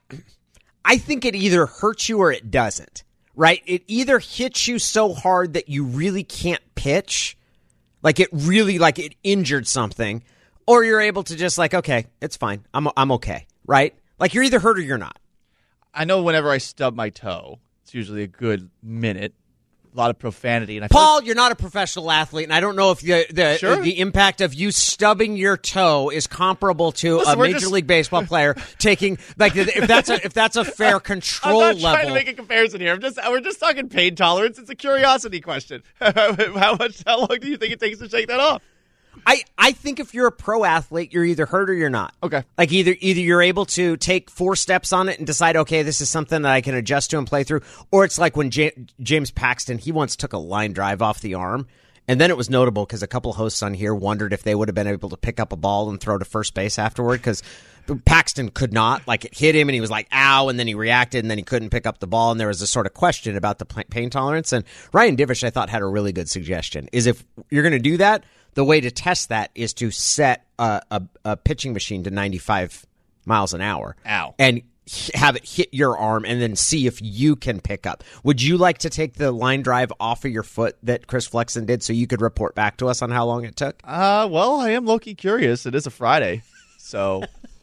I 0.85 0.99
think 0.99 1.25
it 1.25 1.37
either 1.37 1.67
hurts 1.67 2.09
you 2.09 2.19
or 2.19 2.32
it 2.32 2.50
doesn't. 2.50 3.05
Right? 3.37 3.62
It 3.65 3.85
either 3.87 4.19
hits 4.19 4.67
you 4.67 4.81
so 4.81 5.12
hard 5.12 5.53
that 5.55 5.69
you 5.69 5.85
really 5.85 6.25
can't 6.25 6.62
pitch, 6.75 7.37
like 8.03 8.19
it 8.19 8.29
really 8.32 8.81
like 8.81 8.99
it 8.99 9.15
injured 9.23 9.69
something, 9.69 10.25
or 10.67 10.82
you're 10.82 11.00
able 11.00 11.23
to 11.25 11.37
just 11.37 11.59
like, 11.59 11.75
okay, 11.75 12.06
it's 12.21 12.37
fine, 12.37 12.65
I'm 12.75 12.88
I'm 12.97 13.12
okay, 13.12 13.47
right? 13.67 13.94
Like 14.19 14.35
you're 14.35 14.44
either 14.44 14.59
hurt 14.59 14.79
or 14.79 14.82
you're 14.82 14.99
not. 14.99 15.19
I 15.93 16.05
know 16.05 16.23
whenever 16.23 16.50
I 16.50 16.59
stub 16.59 16.97
my 16.97 17.11
toe, 17.11 17.61
it's 17.82 17.94
usually 17.94 18.25
a 18.25 18.29
good 18.29 18.71
minute. 18.82 19.35
A 19.94 19.96
lot 19.96 20.11
of 20.11 20.19
profanity. 20.19 20.76
And 20.76 20.85
I 20.85 20.88
feel 20.88 20.99
Paul, 20.99 21.23
you're 21.23 21.37
not 21.37 21.52
a 21.52 21.55
professional 21.55 22.11
athlete, 22.11 22.43
and 22.44 22.52
I 22.52 22.58
don't 22.58 22.75
know 22.75 22.91
if 22.91 23.00
the 23.00 23.26
the, 23.31 23.56
Sure. 23.58 23.76
the 23.76 24.00
impact 24.00 24.41
of 24.41 24.52
you 24.52 24.73
stubbing 24.73 25.37
your 25.37 25.56
toe 25.56 26.11
is 26.11 26.26
comparable 26.26 26.91
to 26.93 27.19
Listen, 27.19 27.35
a 27.38 27.43
major 27.43 27.58
just- 27.61 27.70
leave 27.73 27.87
baseball 27.87 28.25
player 28.25 28.55
taking 28.79 29.19
like 29.38 29.55
if 29.55 29.87
that's 29.87 30.11
a 30.11 30.14
if 30.26 30.32
that's 30.32 30.56
a 30.56 30.64
fair 30.64 30.99
control 30.99 31.58
level. 31.61 31.67
I'm 31.69 31.75
control 31.76 31.93
not 31.93 31.94
trying 31.94 32.08
to 32.08 32.14
make 32.14 32.29
a 32.29 32.35
comparison 32.35 32.81
here. 32.81 32.93
I'm 32.93 33.00
just 33.00 33.19
we're 33.29 33.41
just 33.41 33.61
talking 33.61 33.88
pain 33.88 34.17
tolerance. 34.17 34.58
It's 34.58 34.69
a 34.70 34.75
curiosity 34.75 35.41
question. 35.41 35.85
how 36.00 36.75
much? 36.76 37.05
How 37.06 37.19
long 37.20 37.38
do 37.40 37.49
you 37.49 37.56
think 37.56 37.73
it 37.73 37.79
takes 37.79 38.00
to 38.00 38.08
shake 38.08 38.26
that 38.26 38.40
off? 38.40 38.62
I, 39.26 39.43
I 39.56 39.72
think 39.72 40.00
if 40.00 40.14
you're 40.14 40.26
a 40.26 40.32
pro 40.32 40.64
athlete, 40.64 41.12
you're 41.12 41.25
either 41.25 41.46
hurt 41.46 41.70
or 41.70 41.75
you're 41.75 41.90
not. 41.90 42.14
Okay. 42.22 42.44
Like 42.58 42.72
either 42.72 42.94
either 43.00 43.20
you're 43.20 43.43
able 43.43 43.66
to 43.66 43.96
take 43.96 44.31
four 44.31 44.56
steps 44.56 44.93
on 44.93 45.08
it 45.08 45.19
and 45.19 45.26
decide, 45.26 45.56
okay, 45.56 45.82
this 45.82 46.00
is 46.00 46.11
something 46.11 46.43
that 46.43 46.52
I 46.52 46.61
can 46.61 46.75
adjust 46.75 47.11
to 47.11 47.19
and 47.19 47.26
play 47.26 47.44
through, 47.44 47.62
or 47.90 48.05
it's 48.05 48.19
like 48.19 48.37
when 48.37 48.50
Ja- 48.52 48.70
James 49.00 49.31
Paxton, 49.31 49.78
he 49.78 49.93
once 49.93 50.16
took 50.16 50.32
a 50.32 50.38
line 50.38 50.72
drive 50.72 51.02
off 51.02 51.20
the 51.20 51.34
arm, 51.34 51.66
and 52.06 52.20
then 52.20 52.31
it 52.31 52.37
was 52.37 52.50
notable 52.50 52.84
because 52.84 53.02
a 53.02 53.06
couple 53.06 53.32
hosts 53.32 53.62
on 53.62 53.75
here 53.75 53.94
wondered 53.94 54.32
if 54.32 54.43
they 54.43 54.55
would 54.55 54.69
have 54.69 54.75
been 54.75 54.87
able 54.87 55.08
to 55.08 55.16
pick 55.16 55.40
up 55.40 55.52
a 55.52 55.56
ball 55.56 55.88
and 55.88 56.00
throw 56.00 56.19
to 56.19 56.25
first 56.25 56.55
base 56.55 56.78
afterward 56.78 57.19
because 57.19 57.43
Paxton 58.05 58.51
could 58.51 58.73
not. 58.73 59.07
Like 59.07 59.25
it 59.25 59.37
hit 59.37 59.55
him 59.55 59.69
and 59.69 59.75
he 59.75 59.81
was 59.81 59.91
like, 59.91 60.09
ow, 60.13 60.49
and 60.49 60.59
then 60.59 60.67
he 60.67 60.75
reacted 60.75 61.25
and 61.25 61.31
then 61.31 61.39
he 61.39 61.45
couldn't 61.45 61.71
pick 61.71 61.87
up 61.87 61.99
the 61.99 62.07
ball, 62.07 62.31
and 62.31 62.41
there 62.41 62.49
was 62.49 62.63
a 62.63 62.67
sort 62.67 62.87
of 62.87 62.95
question 62.95 63.37
about 63.37 63.59
the 63.59 63.67
pain 63.67 64.11
tolerance. 64.11 64.53
And 64.53 64.65
Ryan 64.93 65.17
Divish, 65.17 65.45
I 65.45 65.51
thought, 65.51 65.71
had 65.71 65.83
a 65.83 65.87
really 65.87 66.13
good 66.13 66.29
suggestion: 66.29 66.89
is 66.93 67.07
if 67.07 67.25
you're 67.51 67.63
going 67.63 67.73
to 67.73 67.79
do 67.79 67.97
that 67.99 68.25
the 68.55 68.65
way 68.65 68.81
to 68.81 68.91
test 68.91 69.29
that 69.29 69.51
is 69.55 69.75
to 69.75 69.91
set 69.91 70.47
a, 70.59 70.81
a, 70.91 71.03
a 71.25 71.37
pitching 71.37 71.73
machine 71.73 72.05
to 72.05 72.11
95 72.11 72.87
miles 73.27 73.53
an 73.53 73.61
hour. 73.61 73.97
Ow. 74.07 74.35
And 74.39 74.63
have 75.15 75.35
it 75.37 75.49
hit 75.49 75.73
your 75.73 75.97
arm 75.97 76.25
and 76.27 76.41
then 76.41 76.55
see 76.57 76.87
if 76.87 77.01
you 77.01 77.37
can 77.37 77.61
pick 77.61 77.87
up. 77.87 78.05
Would 78.23 78.43
you 78.43 78.59
like 78.59 78.79
to 78.79 78.91
take 78.91 79.15
the 79.15 79.33
line 79.33 79.63
drive 79.63 79.93
off 79.99 80.25
of 80.25 80.31
your 80.31 80.43
foot 80.43 80.77
that 80.83 81.07
Chris 81.07 81.27
Flexen 81.27 81.65
did 81.65 81.83
so 81.83 81.93
you 81.93 82.07
could 82.07 82.21
report 82.21 82.55
back 82.55 82.77
to 82.79 82.89
us 82.89 83.01
on 83.01 83.11
how 83.11 83.25
long 83.25 83.45
it 83.45 83.57
took? 83.57 83.81
Uh, 83.83 84.29
well, 84.31 84.61
I 84.61 84.71
am 84.71 84.85
low 84.85 84.99
key 84.99 85.15
curious. 85.15 85.65
It 85.65 85.75
is 85.75 85.87
a 85.87 85.91
Friday, 85.91 86.43
so 86.77 87.23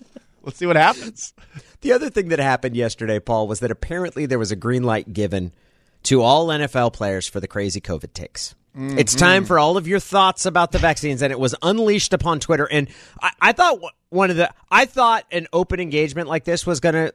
let's 0.44 0.58
see 0.58 0.66
what 0.66 0.76
happens. 0.76 1.34
The 1.82 1.94
other 1.94 2.10
thing 2.10 2.30
that 2.30 2.40
happened 2.40 2.76
yesterday, 2.76 3.20
Paul, 3.20 3.48
was 3.48 3.60
that 3.62 3.72
apparently 3.72 4.26
there 4.26 4.40
was 4.40 4.52
a 4.52 4.56
green 4.56 4.84
light 4.84 5.14
given 5.14 5.52
to 6.04 6.22
all 6.22 6.48
NFL 6.48 6.94
players 6.94 7.28
for 7.28 7.40
the 7.40 7.48
crazy 7.48 7.82
COVID 7.82 8.14
takes. 8.14 8.56
It's 8.74 9.16
mm-hmm. 9.16 9.20
time 9.20 9.46
for 9.46 9.60
all 9.60 9.76
of 9.76 9.88
your 9.88 10.00
thoughts 10.00 10.46
about 10.46 10.72
the 10.72 10.78
vaccines, 10.78 11.22
and 11.22 11.32
it 11.32 11.40
was 11.40 11.54
unleashed 11.62 12.14
upon 12.14 12.40
Twitter. 12.40 12.66
And 12.72 12.88
I, 13.22 13.32
I 13.42 13.52
thought 13.52 13.80
one 14.10 14.30
of 14.30 14.38
the, 14.38 14.50
I 14.70 14.86
thought 14.86 15.26
an 15.32 15.48
open 15.52 15.82
engagement 15.82 16.30
like 16.30 16.46
this 16.46 16.66
was 16.66 16.80
going 16.80 16.96
to 16.96 17.14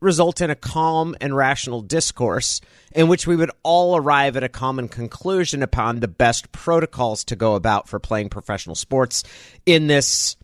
result 0.00 0.40
in 0.40 0.50
a 0.50 0.54
calm 0.54 1.14
and 1.20 1.36
rational 1.36 1.82
discourse 1.82 2.60
in 2.94 3.08
which 3.08 3.26
we 3.26 3.36
would 3.36 3.50
all 3.62 3.96
arrive 3.96 4.36
at 4.36 4.44
a 4.44 4.48
common 4.48 4.88
conclusion 4.88 5.62
upon 5.62 6.00
the 6.00 6.08
best 6.08 6.52
protocols 6.52 7.24
to 7.24 7.36
go 7.36 7.54
about 7.54 7.88
for 7.88 7.98
playing 7.98 8.28
professional 8.28 8.74
sports 8.74 9.24
in 9.66 9.86
this 9.86 10.36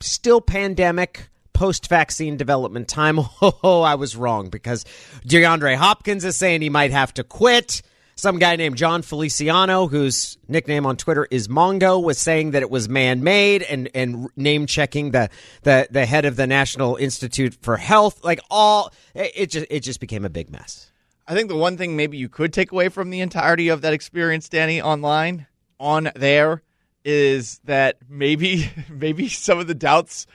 still 0.00 0.40
pandemic 0.40 1.28
post 1.62 1.86
vaccine 1.86 2.36
development 2.36 2.88
time. 2.88 3.20
Oh, 3.64 3.82
I 3.82 3.94
was 3.94 4.16
wrong 4.16 4.48
because 4.48 4.84
DeAndre 5.24 5.76
Hopkins 5.76 6.24
is 6.24 6.36
saying 6.36 6.62
he 6.62 6.70
might 6.70 6.90
have 6.90 7.14
to 7.14 7.22
quit. 7.22 7.82
Some 8.16 8.40
guy 8.40 8.56
named 8.56 8.76
Jon 8.76 9.02
Feliciano, 9.02 9.86
whose 9.86 10.38
nickname 10.48 10.86
on 10.86 10.96
Twitter 10.96 11.28
is 11.30 11.46
Mongo, 11.46 12.02
was 12.02 12.18
saying 12.18 12.52
that 12.52 12.62
it 12.62 12.70
was 12.70 12.88
man 12.88 13.22
made 13.22 13.62
and, 13.62 13.88
and 13.94 14.28
name 14.34 14.66
checking 14.66 15.12
the, 15.12 15.30
the, 15.62 15.86
the 15.90 16.04
head 16.04 16.24
of 16.24 16.34
the 16.34 16.48
National 16.48 16.96
Institute 16.96 17.54
for 17.62 17.76
Health. 17.76 18.24
Like 18.24 18.40
all 18.50 18.92
it 19.14 19.50
just 19.50 19.66
it 19.70 19.80
just 19.80 20.00
became 20.00 20.24
a 20.24 20.30
big 20.30 20.50
mess. 20.50 20.90
I 21.28 21.34
think 21.34 21.48
the 21.48 21.56
one 21.56 21.76
thing 21.76 21.94
maybe 21.94 22.16
you 22.16 22.28
could 22.28 22.52
take 22.52 22.72
away 22.72 22.88
from 22.88 23.10
the 23.10 23.20
entirety 23.20 23.68
of 23.68 23.82
that 23.82 23.92
experience, 23.92 24.48
Danny, 24.48 24.82
online, 24.82 25.46
on 25.78 26.10
there, 26.16 26.62
is 27.04 27.60
that 27.64 27.98
maybe 28.08 28.68
maybe 28.90 29.28
some 29.28 29.60
of 29.60 29.68
the 29.68 29.74
doubts 29.74 30.26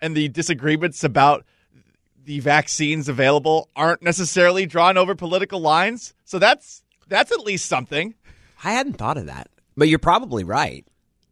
and 0.00 0.16
the 0.16 0.28
disagreements 0.28 1.04
about 1.04 1.44
the 2.24 2.40
vaccines 2.40 3.08
available 3.08 3.68
aren't 3.76 4.02
necessarily 4.02 4.66
drawn 4.66 4.96
over 4.96 5.14
political 5.14 5.60
lines. 5.60 6.14
So 6.24 6.38
that's 6.38 6.82
that's 7.08 7.32
at 7.32 7.40
least 7.40 7.66
something. 7.66 8.14
I 8.62 8.72
hadn't 8.72 8.94
thought 8.94 9.18
of 9.18 9.26
that, 9.26 9.48
but 9.76 9.88
you're 9.88 9.98
probably 9.98 10.44
right. 10.44 10.86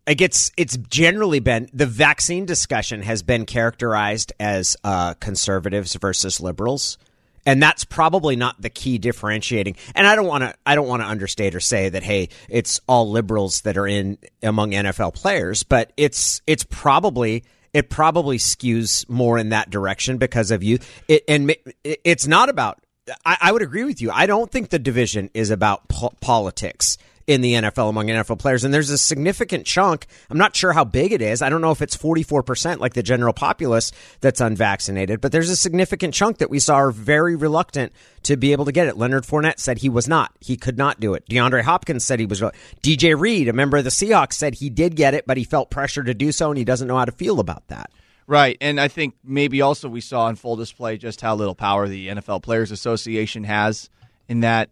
Like 0.06 0.20
it's 0.20 0.50
it's 0.56 0.76
generally 0.76 1.40
been 1.40 1.68
the 1.72 1.86
vaccine 1.86 2.44
discussion 2.44 3.02
has 3.02 3.22
been 3.22 3.46
characterized 3.46 4.32
as 4.40 4.76
uh, 4.82 5.14
conservatives 5.14 5.94
versus 5.94 6.40
liberals, 6.40 6.98
and 7.46 7.62
that's 7.62 7.84
probably 7.84 8.34
not 8.34 8.60
the 8.60 8.68
key 8.68 8.98
differentiating. 8.98 9.76
And 9.94 10.06
I 10.06 10.16
don't 10.16 10.26
want 10.26 10.42
to 10.42 10.54
I 10.66 10.74
don't 10.74 10.88
want 10.88 11.02
to 11.02 11.08
understate 11.08 11.54
or 11.54 11.60
say 11.60 11.88
that 11.88 12.02
hey, 12.02 12.30
it's 12.48 12.80
all 12.88 13.10
liberals 13.10 13.60
that 13.60 13.76
are 13.76 13.86
in 13.86 14.18
among 14.42 14.72
NFL 14.72 15.14
players, 15.14 15.62
but 15.62 15.92
it's 15.96 16.42
it's 16.48 16.64
probably 16.64 17.44
it 17.72 17.88
probably 17.88 18.38
skews 18.38 19.08
more 19.08 19.38
in 19.38 19.50
that 19.50 19.70
direction 19.70 20.18
because 20.18 20.50
of 20.50 20.62
you. 20.62 20.78
It, 21.08 21.24
and 21.28 21.54
it's 21.84 22.26
not 22.26 22.48
about. 22.48 22.78
I, 23.24 23.36
I 23.40 23.52
would 23.52 23.62
agree 23.62 23.84
with 23.84 24.00
you. 24.00 24.10
I 24.12 24.26
don't 24.26 24.50
think 24.50 24.70
the 24.70 24.78
division 24.78 25.30
is 25.34 25.50
about 25.50 25.88
po- 25.88 26.12
politics 26.20 26.98
in 27.26 27.40
the 27.40 27.54
NFL 27.54 27.88
among 27.88 28.06
NFL 28.06 28.38
players. 28.38 28.64
And 28.64 28.72
there's 28.72 28.90
a 28.90 28.98
significant 28.98 29.66
chunk. 29.66 30.06
I'm 30.30 30.38
not 30.38 30.56
sure 30.56 30.72
how 30.72 30.84
big 30.84 31.12
it 31.12 31.22
is. 31.22 31.42
I 31.42 31.48
don't 31.48 31.60
know 31.60 31.70
if 31.70 31.82
it's 31.82 31.96
44% 31.96 32.78
like 32.78 32.94
the 32.94 33.02
general 33.02 33.32
populace 33.32 33.92
that's 34.20 34.40
unvaccinated, 34.40 35.20
but 35.20 35.32
there's 35.32 35.50
a 35.50 35.56
significant 35.56 36.14
chunk 36.14 36.38
that 36.38 36.50
we 36.50 36.58
saw 36.58 36.76
are 36.76 36.90
very 36.90 37.36
reluctant 37.36 37.92
to 38.24 38.36
be 38.36 38.52
able 38.52 38.64
to 38.64 38.72
get 38.72 38.86
it. 38.86 38.96
Leonard 38.96 39.24
Fournette 39.24 39.58
said 39.58 39.78
he 39.78 39.88
was 39.88 40.08
not. 40.08 40.32
He 40.40 40.56
could 40.56 40.78
not 40.78 41.00
do 41.00 41.14
it. 41.14 41.26
DeAndre 41.28 41.62
Hopkins 41.62 42.04
said 42.04 42.20
he 42.20 42.26
was. 42.26 42.40
DJ 42.82 43.18
Reed, 43.18 43.48
a 43.48 43.52
member 43.52 43.76
of 43.76 43.84
the 43.84 43.90
Seahawks, 43.90 44.34
said 44.34 44.54
he 44.54 44.70
did 44.70 44.96
get 44.96 45.14
it, 45.14 45.26
but 45.26 45.36
he 45.36 45.44
felt 45.44 45.70
pressure 45.70 46.02
to 46.02 46.14
do 46.14 46.32
so 46.32 46.50
and 46.50 46.58
he 46.58 46.64
doesn't 46.64 46.88
know 46.88 46.98
how 46.98 47.04
to 47.04 47.12
feel 47.12 47.40
about 47.40 47.66
that. 47.68 47.90
Right, 48.26 48.56
and 48.60 48.80
I 48.80 48.88
think 48.88 49.14
maybe 49.24 49.62
also 49.62 49.88
we 49.88 50.00
saw 50.00 50.26
on 50.26 50.36
full 50.36 50.56
display 50.56 50.96
just 50.96 51.20
how 51.20 51.34
little 51.34 51.56
power 51.56 51.88
the 51.88 52.08
NFL 52.08 52.42
Players 52.42 52.70
Association 52.70 53.44
has 53.44 53.90
in 54.28 54.40
that 54.40 54.70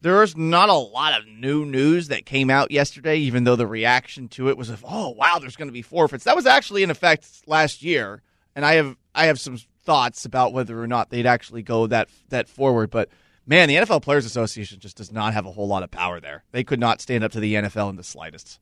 there's 0.00 0.36
not 0.36 0.68
a 0.68 0.74
lot 0.74 1.18
of 1.18 1.26
new 1.26 1.64
news 1.64 2.08
that 2.08 2.26
came 2.26 2.50
out 2.50 2.70
yesterday, 2.70 3.16
even 3.16 3.44
though 3.44 3.56
the 3.56 3.66
reaction 3.66 4.28
to 4.28 4.48
it 4.48 4.56
was 4.56 4.70
of, 4.70 4.84
oh 4.86 5.10
wow, 5.10 5.38
there's 5.38 5.56
going 5.56 5.68
to 5.68 5.72
be 5.72 5.82
forfeits. 5.82 6.24
That 6.24 6.36
was 6.36 6.46
actually 6.46 6.82
in 6.82 6.90
effect 6.90 7.26
last 7.46 7.82
year, 7.82 8.22
and 8.54 8.64
I 8.64 8.74
have 8.74 8.96
I 9.14 9.26
have 9.26 9.40
some 9.40 9.58
thoughts 9.84 10.24
about 10.24 10.52
whether 10.52 10.80
or 10.80 10.86
not 10.86 11.10
they'd 11.10 11.26
actually 11.26 11.62
go 11.62 11.86
that 11.88 12.08
that 12.28 12.48
forward. 12.48 12.90
But 12.90 13.08
man, 13.46 13.68
the 13.68 13.76
NFL 13.76 14.02
Players 14.02 14.26
Association 14.26 14.78
just 14.78 14.96
does 14.96 15.10
not 15.10 15.34
have 15.34 15.46
a 15.46 15.52
whole 15.52 15.66
lot 15.66 15.82
of 15.82 15.90
power 15.90 16.20
there. 16.20 16.44
They 16.52 16.64
could 16.64 16.80
not 16.80 17.00
stand 17.00 17.24
up 17.24 17.32
to 17.32 17.40
the 17.40 17.54
NFL 17.54 17.90
in 17.90 17.96
the 17.96 18.04
slightest. 18.04 18.60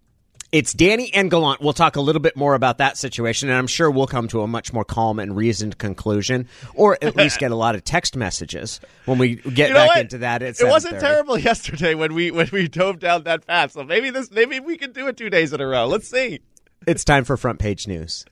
It's 0.53 0.73
Danny 0.73 1.13
and 1.13 1.29
Gallant. 1.31 1.61
We'll 1.61 1.73
talk 1.73 1.97
a 1.97 2.01
little 2.01 2.21
bit 2.23 2.37
more 2.37 2.55
about 2.55 2.79
that 2.79 2.97
situation, 2.97 3.49
and 3.49 3.59
I'm 3.59 3.67
sure 3.67 3.91
we'll 3.91 4.07
come 4.07 4.29
to 4.29 4.43
a 4.43 4.47
much 4.47 4.73
more 4.73 4.85
calm 4.85 5.19
and 5.19 5.37
reasoned 5.37 5.77
conclusion, 5.79 6.49
or 6.75 6.97
at 7.03 7.17
least 7.17 7.41
get 7.41 7.51
a 7.51 7.57
lot 7.57 7.75
of 7.75 7.83
text 7.85 8.15
messages 8.17 8.81
when 9.07 9.19
we 9.19 9.37
get 9.37 9.69
You 9.69 9.75
know 9.75 9.81
back 9.81 9.89
what? 9.89 9.99
into 9.99 10.19
that. 10.19 10.43
At 10.43 10.61
It 10.61 10.69
wasn't 10.69 11.01
terrible 11.01 11.37
yesterday 11.51 11.95
when 11.95 12.15
we 12.15 12.31
when 12.31 12.49
we 12.53 12.69
dove 12.69 13.01
down 13.01 13.25
that 13.25 13.47
path. 13.47 13.73
So 13.73 13.83
maybe 13.83 14.11
this 14.11 14.31
maybe 14.31 14.61
we 14.61 14.77
can 14.79 14.93
do 14.93 15.09
it 15.09 15.17
two 15.17 15.31
days 15.31 15.53
in 15.53 15.61
a 15.61 15.67
row. 15.67 15.87
Let's 15.87 16.09
see. 16.09 16.41
It's 16.87 17.05
time 17.05 17.25
for 17.25 17.37
front 17.37 17.59
page 17.59 17.89
news. 17.89 18.25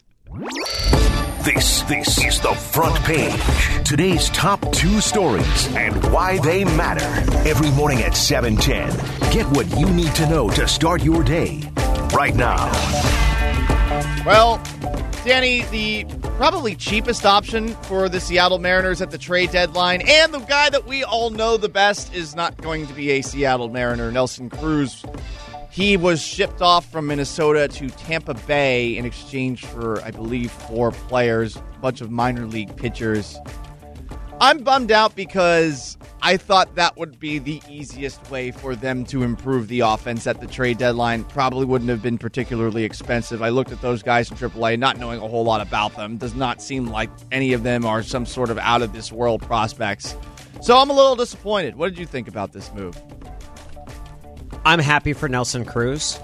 This 1.44 1.82
this 1.82 2.24
is 2.24 2.40
the 2.40 2.54
front 2.54 2.94
page. 3.04 3.84
Today's 3.84 4.30
top 4.30 4.72
two 4.72 5.00
stories 5.00 5.66
and 5.74 5.94
why 6.12 6.38
they 6.38 6.64
matter. 6.64 7.04
Every 7.48 7.70
morning 7.72 8.02
at 8.02 8.12
7:10. 8.12 9.32
Get 9.32 9.46
what 9.48 9.68
you 9.78 9.90
need 9.90 10.14
to 10.14 10.28
know 10.28 10.48
to 10.50 10.66
start 10.68 11.02
your 11.02 11.22
day. 11.24 11.60
Right 12.12 12.34
now. 12.34 12.70
Well, 14.24 14.62
Danny, 15.24 15.62
the 15.70 16.04
probably 16.36 16.74
cheapest 16.74 17.24
option 17.24 17.68
for 17.84 18.08
the 18.08 18.20
Seattle 18.20 18.58
Mariners 18.58 19.00
at 19.00 19.10
the 19.10 19.18
trade 19.18 19.52
deadline, 19.52 20.02
and 20.06 20.34
the 20.34 20.40
guy 20.40 20.68
that 20.70 20.86
we 20.86 21.04
all 21.04 21.30
know 21.30 21.56
the 21.56 21.68
best 21.68 22.12
is 22.14 22.34
not 22.34 22.56
going 22.58 22.86
to 22.86 22.92
be 22.94 23.10
a 23.10 23.22
Seattle 23.22 23.68
Mariner, 23.68 24.10
Nelson 24.10 24.50
Cruz. 24.50 25.04
He 25.70 25.96
was 25.96 26.22
shipped 26.22 26.62
off 26.62 26.90
from 26.90 27.08
Minnesota 27.08 27.66
to 27.68 27.88
Tampa 27.90 28.34
Bay 28.34 28.96
in 28.96 29.04
exchange 29.04 29.64
for, 29.64 30.00
I 30.02 30.10
believe, 30.10 30.50
four 30.50 30.92
players, 30.92 31.56
a 31.56 31.62
bunch 31.80 32.00
of 32.00 32.10
minor 32.10 32.46
league 32.46 32.76
pitchers. 32.76 33.36
I'm 34.44 34.58
bummed 34.58 34.92
out 34.92 35.16
because 35.16 35.96
I 36.20 36.36
thought 36.36 36.74
that 36.74 36.98
would 36.98 37.18
be 37.18 37.38
the 37.38 37.62
easiest 37.66 38.30
way 38.30 38.50
for 38.50 38.76
them 38.76 39.06
to 39.06 39.22
improve 39.22 39.68
the 39.68 39.80
offense 39.80 40.26
at 40.26 40.38
the 40.38 40.46
trade 40.46 40.76
deadline. 40.76 41.24
Probably 41.24 41.64
wouldn't 41.64 41.88
have 41.88 42.02
been 42.02 42.18
particularly 42.18 42.84
expensive. 42.84 43.40
I 43.40 43.48
looked 43.48 43.72
at 43.72 43.80
those 43.80 44.02
guys 44.02 44.30
in 44.30 44.36
AAA, 44.36 44.78
not 44.78 44.98
knowing 44.98 45.18
a 45.18 45.26
whole 45.26 45.44
lot 45.44 45.62
about 45.62 45.96
them. 45.96 46.18
Does 46.18 46.34
not 46.34 46.60
seem 46.60 46.88
like 46.88 47.08
any 47.32 47.54
of 47.54 47.62
them 47.62 47.86
are 47.86 48.02
some 48.02 48.26
sort 48.26 48.50
of 48.50 48.58
out 48.58 48.82
of 48.82 48.92
this 48.92 49.10
world 49.10 49.40
prospects. 49.40 50.14
So 50.60 50.76
I'm 50.76 50.90
a 50.90 50.94
little 50.94 51.16
disappointed. 51.16 51.76
What 51.76 51.88
did 51.88 51.98
you 51.98 52.04
think 52.04 52.28
about 52.28 52.52
this 52.52 52.70
move? 52.74 53.02
I'm 54.66 54.78
happy 54.78 55.14
for 55.14 55.26
Nelson 55.26 55.64
Cruz, 55.64 56.20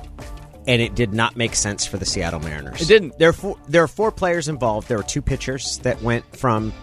and 0.66 0.82
it 0.82 0.94
did 0.94 1.14
not 1.14 1.36
make 1.36 1.54
sense 1.54 1.86
for 1.86 1.96
the 1.96 2.04
Seattle 2.04 2.40
Mariners. 2.40 2.82
It 2.82 2.88
didn't. 2.88 3.18
There 3.18 3.30
are 3.30 3.32
four, 3.32 3.56
there 3.66 3.82
are 3.82 3.88
four 3.88 4.12
players 4.12 4.46
involved. 4.46 4.88
There 4.88 4.98
were 4.98 5.04
two 5.04 5.22
pitchers 5.22 5.78
that 5.78 6.02
went 6.02 6.36
from 6.36 6.74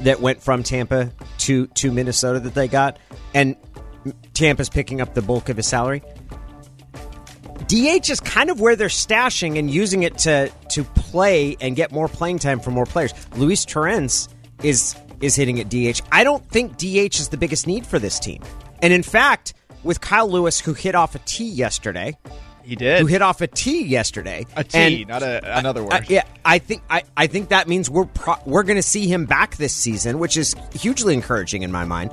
that 0.00 0.20
went 0.20 0.42
from 0.42 0.62
Tampa 0.62 1.12
to 1.38 1.66
to 1.68 1.92
Minnesota 1.92 2.40
that 2.40 2.54
they 2.54 2.68
got, 2.68 2.98
and 3.34 3.56
Tampa's 4.34 4.68
picking 4.68 5.00
up 5.00 5.14
the 5.14 5.22
bulk 5.22 5.48
of 5.48 5.56
his 5.56 5.66
salary. 5.66 6.02
DH 7.68 8.10
is 8.10 8.20
kind 8.20 8.50
of 8.50 8.60
where 8.60 8.76
they're 8.76 8.88
stashing 8.88 9.58
and 9.58 9.70
using 9.70 10.02
it 10.02 10.18
to 10.18 10.50
to 10.70 10.84
play 10.84 11.56
and 11.60 11.76
get 11.76 11.92
more 11.92 12.08
playing 12.08 12.38
time 12.38 12.60
for 12.60 12.70
more 12.70 12.86
players. 12.86 13.14
Luis 13.36 13.64
Torrens 13.64 14.28
is 14.62 14.96
is 15.20 15.36
hitting 15.36 15.60
at 15.60 15.68
DH. 15.68 16.02
I 16.10 16.24
don't 16.24 16.44
think 16.50 16.76
DH 16.76 17.18
is 17.18 17.28
the 17.28 17.36
biggest 17.36 17.66
need 17.66 17.86
for 17.86 17.98
this 17.98 18.18
team. 18.18 18.42
And 18.80 18.92
in 18.92 19.02
fact, 19.02 19.54
with 19.84 20.00
Kyle 20.00 20.28
Lewis 20.28 20.60
who 20.60 20.74
hit 20.74 20.94
off 20.94 21.14
a 21.14 21.20
tee 21.20 21.48
yesterday, 21.48 22.18
He 22.64 22.76
did. 22.76 23.00
who 23.00 23.06
hit 23.06 23.22
off 23.22 23.40
a 23.40 23.46
tee 23.46 23.84
yesterday, 23.84 24.46
a 24.56 24.64
T, 24.64 24.78
and- 25.02 25.08
not 25.08 25.22
a, 25.22 25.58
another 25.58 25.82
word. 25.82 25.92
uh, 25.92 26.00
yeah, 26.08 26.22
I 26.44 26.58
think 26.58 26.82
I, 26.88 27.02
I 27.16 27.26
think 27.26 27.48
that 27.50 27.68
means 27.68 27.88
we're 27.90 28.04
pro- 28.06 28.36
we're 28.46 28.62
going 28.62 28.76
to 28.76 28.82
see 28.82 29.06
him 29.06 29.26
back 29.26 29.56
this 29.56 29.74
season, 29.74 30.18
which 30.18 30.36
is 30.36 30.54
hugely 30.74 31.14
encouraging 31.14 31.62
in 31.62 31.72
my 31.72 31.84
mind. 31.84 32.12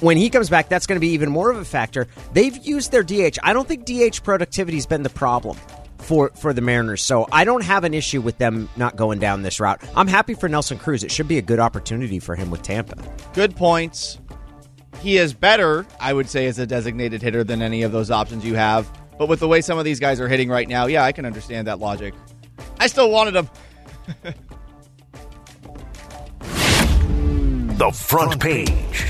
When 0.00 0.16
he 0.16 0.30
comes 0.30 0.48
back, 0.48 0.68
that's 0.68 0.86
going 0.86 0.96
to 0.96 1.00
be 1.00 1.12
even 1.14 1.30
more 1.30 1.50
of 1.50 1.56
a 1.56 1.64
factor. 1.64 2.06
They've 2.32 2.56
used 2.64 2.92
their 2.92 3.02
DH. 3.02 3.38
I 3.42 3.52
don't 3.52 3.66
think 3.66 3.84
DH 3.84 4.22
productivity 4.22 4.76
has 4.76 4.86
been 4.86 5.02
the 5.02 5.10
problem 5.10 5.56
for 5.98 6.30
for 6.36 6.52
the 6.52 6.60
Mariners, 6.60 7.02
so 7.02 7.26
I 7.32 7.44
don't 7.44 7.64
have 7.64 7.82
an 7.84 7.94
issue 7.94 8.20
with 8.20 8.38
them 8.38 8.68
not 8.76 8.94
going 8.96 9.18
down 9.18 9.42
this 9.42 9.58
route. 9.58 9.82
I'm 9.96 10.06
happy 10.06 10.34
for 10.34 10.48
Nelson 10.48 10.78
Cruz. 10.78 11.02
It 11.02 11.10
should 11.10 11.26
be 11.28 11.38
a 11.38 11.42
good 11.42 11.58
opportunity 11.58 12.20
for 12.20 12.36
him 12.36 12.50
with 12.50 12.62
Tampa. 12.62 12.96
Good 13.34 13.56
points. 13.56 14.18
He 15.00 15.16
is 15.16 15.32
better, 15.32 15.86
I 16.00 16.12
would 16.12 16.28
say, 16.28 16.46
as 16.46 16.58
a 16.58 16.66
designated 16.66 17.22
hitter 17.22 17.44
than 17.44 17.62
any 17.62 17.82
of 17.82 17.92
those 17.92 18.10
options 18.10 18.44
you 18.44 18.54
have. 18.54 18.88
But 19.18 19.28
with 19.28 19.40
the 19.40 19.48
way 19.48 19.60
some 19.60 19.78
of 19.78 19.84
these 19.84 20.00
guys 20.00 20.20
are 20.20 20.28
hitting 20.28 20.48
right 20.48 20.68
now, 20.68 20.86
yeah, 20.86 21.04
I 21.04 21.12
can 21.12 21.24
understand 21.24 21.66
that 21.66 21.78
logic. 21.78 22.14
I 22.78 22.86
still 22.86 23.10
wanted 23.10 23.32
them. 23.32 23.50
The 27.78 27.92
front 27.92 28.40
page. 28.40 29.06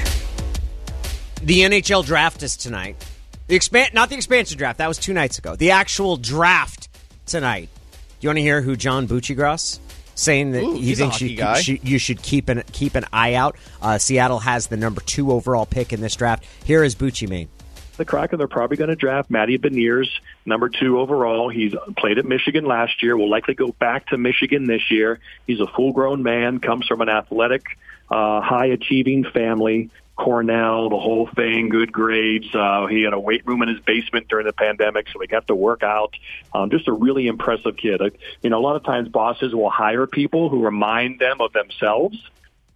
The 1.43 1.61
NHL 1.61 2.05
draft 2.05 2.43
is 2.43 2.55
tonight. 2.55 3.03
The 3.47 3.57
expand, 3.57 3.95
not 3.95 4.11
the 4.11 4.17
expansion 4.17 4.59
draft. 4.59 4.77
That 4.77 4.89
was 4.89 4.99
two 4.99 5.15
nights 5.15 5.39
ago. 5.39 5.57
The 5.57 5.71
actual 5.71 6.19
draft 6.19 6.91
tonight. 7.25 7.71
Do 8.21 8.27
you 8.27 8.29
want 8.29 8.37
to 8.37 8.43
hear 8.43 8.61
who 8.61 8.77
John 8.77 9.09
Buccigross 9.09 9.79
saying 10.15 10.53
that 10.53 10.63
Ooh, 10.65 10.75
he 10.75 10.95
thinks 10.95 11.15
hockey 11.15 11.33
you, 11.33 11.57
should, 11.63 11.89
you 11.89 11.99
should 11.99 12.21
keep 12.21 12.51
an 12.51 12.63
keep 12.71 12.95
an 12.95 13.07
eye 13.11 13.37
out? 13.37 13.57
Uh, 13.81 13.97
Seattle 13.97 14.41
has 14.41 14.67
the 14.67 14.77
number 14.77 15.01
two 15.01 15.33
overall 15.33 15.65
pick 15.65 15.95
in 15.95 16.03
this 16.03 16.15
draft. 16.15 16.45
Here 16.65 16.85
is 16.85 16.95
Bucci 16.95 17.27
Main. 17.27 17.49
The 17.99 18.05
Kraken, 18.05 18.39
they're 18.39 18.49
probably 18.49 18.77
going 18.77 18.91
to 18.91 18.97
draft 18.97 19.31
Matty 19.31 19.59
Beniers, 19.59 20.09
number 20.47 20.69
two 20.69 20.99
overall. 20.99 21.49
He's 21.51 21.75
played 21.97 22.19
at 22.19 22.25
Michigan 22.25 22.65
last 22.65 23.03
year. 23.03 23.17
Will 23.17 23.31
likely 23.31 23.55
go 23.55 23.69
back 23.73 24.07
to 24.09 24.17
Michigan 24.17 24.67
this 24.67 24.91
year. 24.91 25.21
He's 25.47 25.61
a 25.61 25.67
full-grown 25.67 26.23
man. 26.23 26.61
Comes 26.61 26.87
from 26.87 27.01
an 27.03 27.09
athletic, 27.09 27.65
uh, 28.11 28.41
high-achieving 28.41 29.25
family. 29.25 29.91
Cornell, 30.17 30.91
the 30.91 30.99
whole 30.99 31.29
thing, 31.29 31.69
good 31.69 31.93
grades. 31.93 32.53
Uh, 32.53 32.87
he 32.87 33.03
had 33.03 33.13
a 33.13 33.21
weight 33.21 33.47
room 33.47 33.63
in 33.63 33.69
his 33.69 33.79
basement 33.79 34.27
during 34.27 34.47
the 34.47 34.53
pandemic, 34.53 35.07
so 35.13 35.21
he 35.21 35.29
got 35.29 35.47
to 35.47 35.55
work 35.55 35.85
out. 35.85 36.13
Um, 36.53 36.71
just 36.71 36.89
a 36.89 36.93
really 36.93 37.29
impressive 37.29 37.77
kid. 37.77 38.03
Uh, 38.03 38.11
you 38.43 38.51
know, 38.51 38.59
a 38.59 38.61
lot 38.61 38.75
of 38.75 38.83
times 38.83 39.09
bosses 39.09 39.55
will 39.55 39.71
hire 39.71 40.09
people 40.09 40.49
who 40.49 40.65
remind 40.65 41.21
them 41.21 41.41
of 41.41 41.53
themselves. 41.53 42.19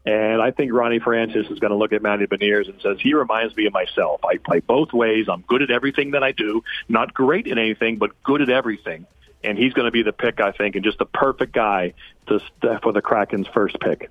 And 0.04 0.42
I 0.42 0.50
think 0.50 0.73
Ronnie 0.73 0.99
Francis 0.99 1.47
is 1.49 1.61
going 1.61 1.71
to 1.71 1.76
look 1.76 1.92
at 1.92 2.02
Matty 2.02 2.26
Beniers 2.26 2.68
and 2.68 2.80
says, 2.80 2.99
he 3.00 3.14
reminds 3.14 3.56
me 3.56 3.66
of 3.66 3.73
myself. 3.73 4.25
I 4.25 4.38
play 4.38 4.59
both 4.61 4.92
ways. 4.92 5.26
I'm 5.28 5.42
good 5.42 5.62
at 5.62 5.71
everything 5.71 6.12
that 6.12 6.25
I 6.25 6.32
do. 6.32 6.64
Not 6.88 7.14
great 7.14 7.47
at 7.47 7.56
anything, 7.56 7.99
but 7.99 8.21
good 8.25 8.42
at 8.42 8.49
everything. 8.49 9.06
And 9.44 9.56
he's 9.56 9.73
going 9.73 9.87
to 9.87 9.92
be 9.92 10.02
the 10.02 10.12
pick, 10.12 10.40
I 10.40 10.52
think, 10.52 10.75
and 10.75 10.85
just 10.85 10.99
the 10.99 11.04
perfect 11.04 11.52
guy 11.52 11.94
to, 12.26 12.40
for 12.82 12.92
the 12.92 13.02
Kraken's 13.02 13.47
first 13.49 13.78
pick. 13.80 14.11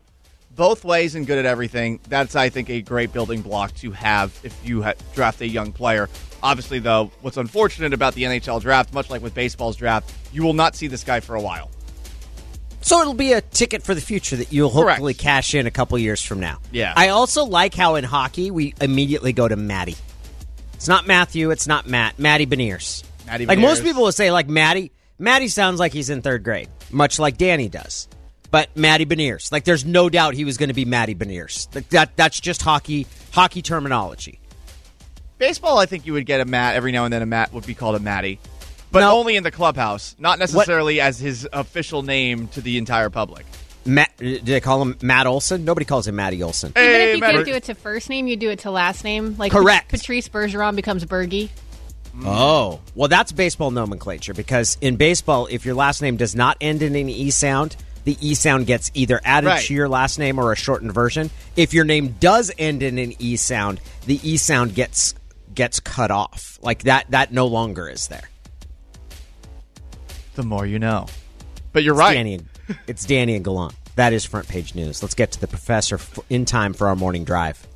Both 0.55 0.83
ways 0.83 1.15
and 1.15 1.25
good 1.25 1.37
at 1.37 1.45
everything. 1.45 1.99
That's, 2.07 2.35
I 2.35 2.49
think, 2.49 2.69
a 2.69 2.81
great 2.81 3.13
building 3.13 3.41
block 3.41 3.73
to 3.75 3.91
have 3.91 4.37
if 4.43 4.57
you 4.65 4.83
ha- 4.83 4.93
draft 5.13 5.41
a 5.41 5.47
young 5.47 5.71
player. 5.71 6.09
Obviously, 6.43 6.79
though, 6.79 7.11
what's 7.21 7.37
unfortunate 7.37 7.93
about 7.93 8.13
the 8.15 8.23
NHL 8.23 8.61
draft, 8.61 8.93
much 8.93 9.09
like 9.09 9.21
with 9.21 9.33
baseball's 9.33 9.77
draft, 9.77 10.13
you 10.33 10.43
will 10.43 10.53
not 10.53 10.75
see 10.75 10.87
this 10.87 11.03
guy 11.03 11.19
for 11.21 11.35
a 11.35 11.41
while. 11.41 11.69
So 12.81 12.99
it'll 13.01 13.13
be 13.13 13.33
a 13.33 13.41
ticket 13.41 13.83
for 13.83 13.93
the 13.93 14.01
future 14.01 14.35
that 14.35 14.51
you'll 14.51 14.71
Correct. 14.71 14.97
hopefully 14.97 15.13
cash 15.13 15.53
in 15.53 15.67
a 15.67 15.71
couple 15.71 15.97
years 15.99 16.21
from 16.21 16.39
now. 16.39 16.57
Yeah. 16.71 16.93
I 16.95 17.09
also 17.09 17.45
like 17.45 17.73
how 17.75 17.95
in 17.95 18.03
hockey 18.03 18.49
we 18.51 18.73
immediately 18.81 19.33
go 19.33 19.47
to 19.47 19.55
Matty. 19.55 19.95
It's 20.73 20.87
not 20.87 21.05
Matthew. 21.05 21.51
It's 21.51 21.67
not 21.67 21.87
Matt. 21.87 22.17
Matty 22.17 22.47
Beniers. 22.47 23.03
Matty 23.27 23.45
like 23.45 23.59
most 23.59 23.81
Beniers. 23.81 23.85
people 23.85 24.03
will 24.03 24.11
say, 24.11 24.31
like 24.31 24.49
Matty. 24.49 24.91
Matty 25.19 25.47
sounds 25.47 25.79
like 25.79 25.93
he's 25.93 26.09
in 26.09 26.23
third 26.23 26.43
grade, 26.43 26.69
much 26.89 27.19
like 27.19 27.37
Danny 27.37 27.69
does. 27.69 28.07
But 28.49 28.75
Matty 28.75 29.05
Beniers, 29.05 29.51
like 29.51 29.63
there's 29.63 29.85
no 29.85 30.09
doubt 30.09 30.33
he 30.33 30.43
was 30.43 30.57
going 30.57 30.69
to 30.69 30.73
be 30.75 30.83
Matty 30.83 31.13
Beniers. 31.13 31.73
Like, 31.73 31.87
that 31.89 32.17
that's 32.17 32.39
just 32.39 32.63
hockey 32.63 33.05
hockey 33.31 33.61
terminology. 33.61 34.39
Baseball, 35.37 35.77
I 35.77 35.85
think 35.85 36.05
you 36.07 36.13
would 36.13 36.25
get 36.25 36.41
a 36.41 36.45
Matt 36.45 36.75
every 36.75 36.91
now 36.91 37.05
and 37.05 37.13
then. 37.13 37.21
A 37.21 37.25
Matt 37.27 37.53
would 37.53 37.65
be 37.65 37.75
called 37.75 37.95
a 37.95 37.99
Matty, 37.99 38.39
but 38.91 38.99
No. 39.01 39.17
only 39.17 39.35
in 39.35 39.43
the 39.43 39.51
clubhouse, 39.51 40.15
not 40.19 40.39
necessarily 40.39 40.99
as 41.01 41.19
his 41.19 41.47
official 41.53 42.03
name 42.03 42.47
to 42.49 42.61
the 42.61 42.77
entire 42.77 43.09
public. 43.09 43.45
Matt, 43.85 44.11
did 44.17 44.45
they 44.45 44.59
call 44.59 44.81
him 44.81 44.95
Matt 45.01 45.25
Olson? 45.25 45.65
Nobody 45.65 45.85
calls 45.85 46.07
him 46.07 46.15
Matty 46.15 46.43
Olson. 46.43 46.71
Hey, 46.75 46.87
Even 46.89 47.01
if 47.09 47.15
you 47.15 47.19
Matt- 47.21 47.31
couldn't 47.31 47.45
do 47.47 47.53
it 47.53 47.63
to 47.63 47.73
first 47.75 48.09
name, 48.09 48.27
you 48.27 48.35
do 48.35 48.49
it 48.51 48.59
to 48.59 48.69
last 48.71 49.03
name. 49.03 49.35
Like 49.39 49.51
Correct. 49.51 49.89
Patrice 49.89 50.29
Bergeron 50.29 50.75
becomes 50.75 51.03
Bergie. 51.05 51.49
Mm. 52.15 52.23
Oh, 52.25 52.79
well, 52.93 53.07
that's 53.07 53.31
baseball 53.31 53.71
nomenclature 53.71 54.33
because 54.33 54.77
in 54.81 54.97
baseball, 54.97 55.47
if 55.49 55.65
your 55.65 55.73
last 55.75 56.01
name 56.01 56.17
does 56.17 56.35
not 56.35 56.57
end 56.61 56.81
in 56.83 56.95
an 56.95 57.09
E 57.09 57.31
sound, 57.31 57.75
the 58.03 58.17
E 58.19 58.35
sound 58.35 58.67
gets 58.67 58.91
either 58.93 59.19
added 59.23 59.47
Right. 59.47 59.63
to 59.65 59.73
your 59.73 59.87
last 59.87 60.19
name 60.19 60.37
or 60.37 60.51
a 60.51 60.55
shortened 60.55 60.93
version. 60.93 61.29
If 61.55 61.73
your 61.73 61.85
name 61.85 62.15
does 62.19 62.51
end 62.59 62.83
in 62.83 62.97
an 62.99 63.13
E 63.17 63.35
sound, 63.37 63.79
the 64.05 64.19
E 64.21 64.37
sound 64.37 64.75
gets 64.75 65.15
gets 65.55 65.79
cut 65.79 66.11
off. 66.11 66.59
Like 66.61 66.83
that, 66.83 67.05
that 67.11 67.31
no 67.33 67.47
longer 67.47 67.89
is 67.89 68.07
there. 68.07 68.29
The 70.35 70.43
more 70.43 70.65
you 70.65 70.79
know. 70.79 71.07
But 71.73 71.83
you're 71.83 71.93
It's 71.95 71.99
right. 71.99 72.13
Danny 72.13 72.33
and, 72.35 72.49
It's 72.87 73.05
Danny 73.05 73.35
and 73.35 73.43
Gallant. 73.43 73.73
That 73.95 74.13
is 74.13 74.25
front 74.25 74.47
page 74.47 74.75
news. 74.75 75.01
Let's 75.03 75.15
get 75.15 75.31
to 75.33 75.41
the 75.41 75.47
professor 75.47 75.99
in 76.29 76.45
time 76.45 76.73
for 76.73 76.87
our 76.87 76.95
morning 76.95 77.23
drive. 77.25 77.67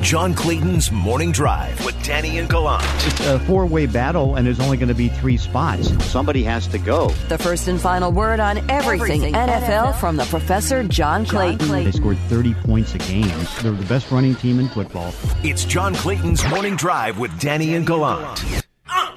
John 0.00 0.32
Clayton's 0.32 0.92
Morning 0.92 1.32
Drive 1.32 1.84
with 1.84 2.00
Danny 2.04 2.38
and 2.38 2.48
Gallant. 2.48 2.84
It's 3.04 3.20
a 3.20 3.38
four 3.40 3.66
way 3.66 3.86
battle, 3.86 4.36
and 4.36 4.46
there's 4.46 4.60
only 4.60 4.76
going 4.76 4.88
to 4.88 4.94
be 4.94 5.08
three 5.08 5.36
spots. 5.36 5.88
Somebody 6.06 6.44
has 6.44 6.68
to 6.68 6.78
go. 6.78 7.08
The 7.28 7.36
first 7.36 7.66
and 7.68 7.80
final 7.80 8.12
word 8.12 8.38
on 8.38 8.58
everything, 8.70 9.32
NFL, 9.34 9.98
from 9.98 10.16
the 10.16 10.24
professor 10.26 10.84
John 10.84 11.26
Clayton. 11.26 11.68
They 11.68 11.90
scored 11.90 12.18
30 12.28 12.54
points 12.54 12.94
a 12.94 12.98
game. 12.98 13.26
They're 13.60 13.72
the 13.72 13.86
best 13.86 14.10
running 14.10 14.36
team 14.36 14.60
in 14.60 14.68
football. 14.68 15.12
It's 15.42 15.64
John 15.64 15.94
Clayton's 15.94 16.48
Morning 16.48 16.76
Drive 16.76 17.18
with 17.18 17.38
Danny 17.40 17.74
and 17.74 17.86
Gallant. 17.86 18.67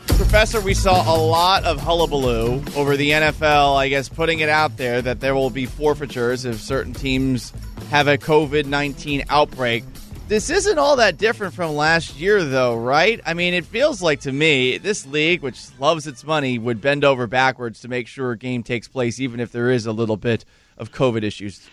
Professor, 0.05 0.61
we 0.61 0.73
saw 0.73 1.13
a 1.13 1.17
lot 1.17 1.63
of 1.65 1.79
hullabaloo 1.81 2.63
over 2.75 2.95
the 2.95 3.11
NFL, 3.11 3.75
I 3.75 3.89
guess, 3.89 4.07
putting 4.07 4.39
it 4.39 4.49
out 4.49 4.77
there 4.77 5.01
that 5.01 5.19
there 5.19 5.35
will 5.35 5.49
be 5.49 5.65
forfeitures 5.65 6.45
if 6.45 6.61
certain 6.61 6.93
teams 6.93 7.51
have 7.89 8.07
a 8.07 8.17
COVID 8.17 8.65
19 8.65 9.25
outbreak. 9.29 9.83
This 10.27 10.49
isn't 10.49 10.77
all 10.77 10.95
that 10.95 11.17
different 11.17 11.53
from 11.53 11.75
last 11.75 12.15
year, 12.15 12.45
though, 12.45 12.77
right? 12.77 13.19
I 13.25 13.33
mean, 13.33 13.53
it 13.53 13.65
feels 13.65 14.01
like 14.01 14.21
to 14.21 14.31
me 14.31 14.77
this 14.77 15.05
league, 15.05 15.41
which 15.41 15.59
loves 15.77 16.07
its 16.07 16.23
money, 16.23 16.57
would 16.57 16.79
bend 16.79 17.03
over 17.03 17.27
backwards 17.27 17.81
to 17.81 17.89
make 17.89 18.07
sure 18.07 18.31
a 18.31 18.37
game 18.37 18.63
takes 18.63 18.87
place, 18.87 19.19
even 19.19 19.41
if 19.41 19.51
there 19.51 19.69
is 19.69 19.85
a 19.85 19.91
little 19.91 20.15
bit 20.15 20.45
of 20.77 20.93
COVID 20.93 21.23
issues. 21.23 21.69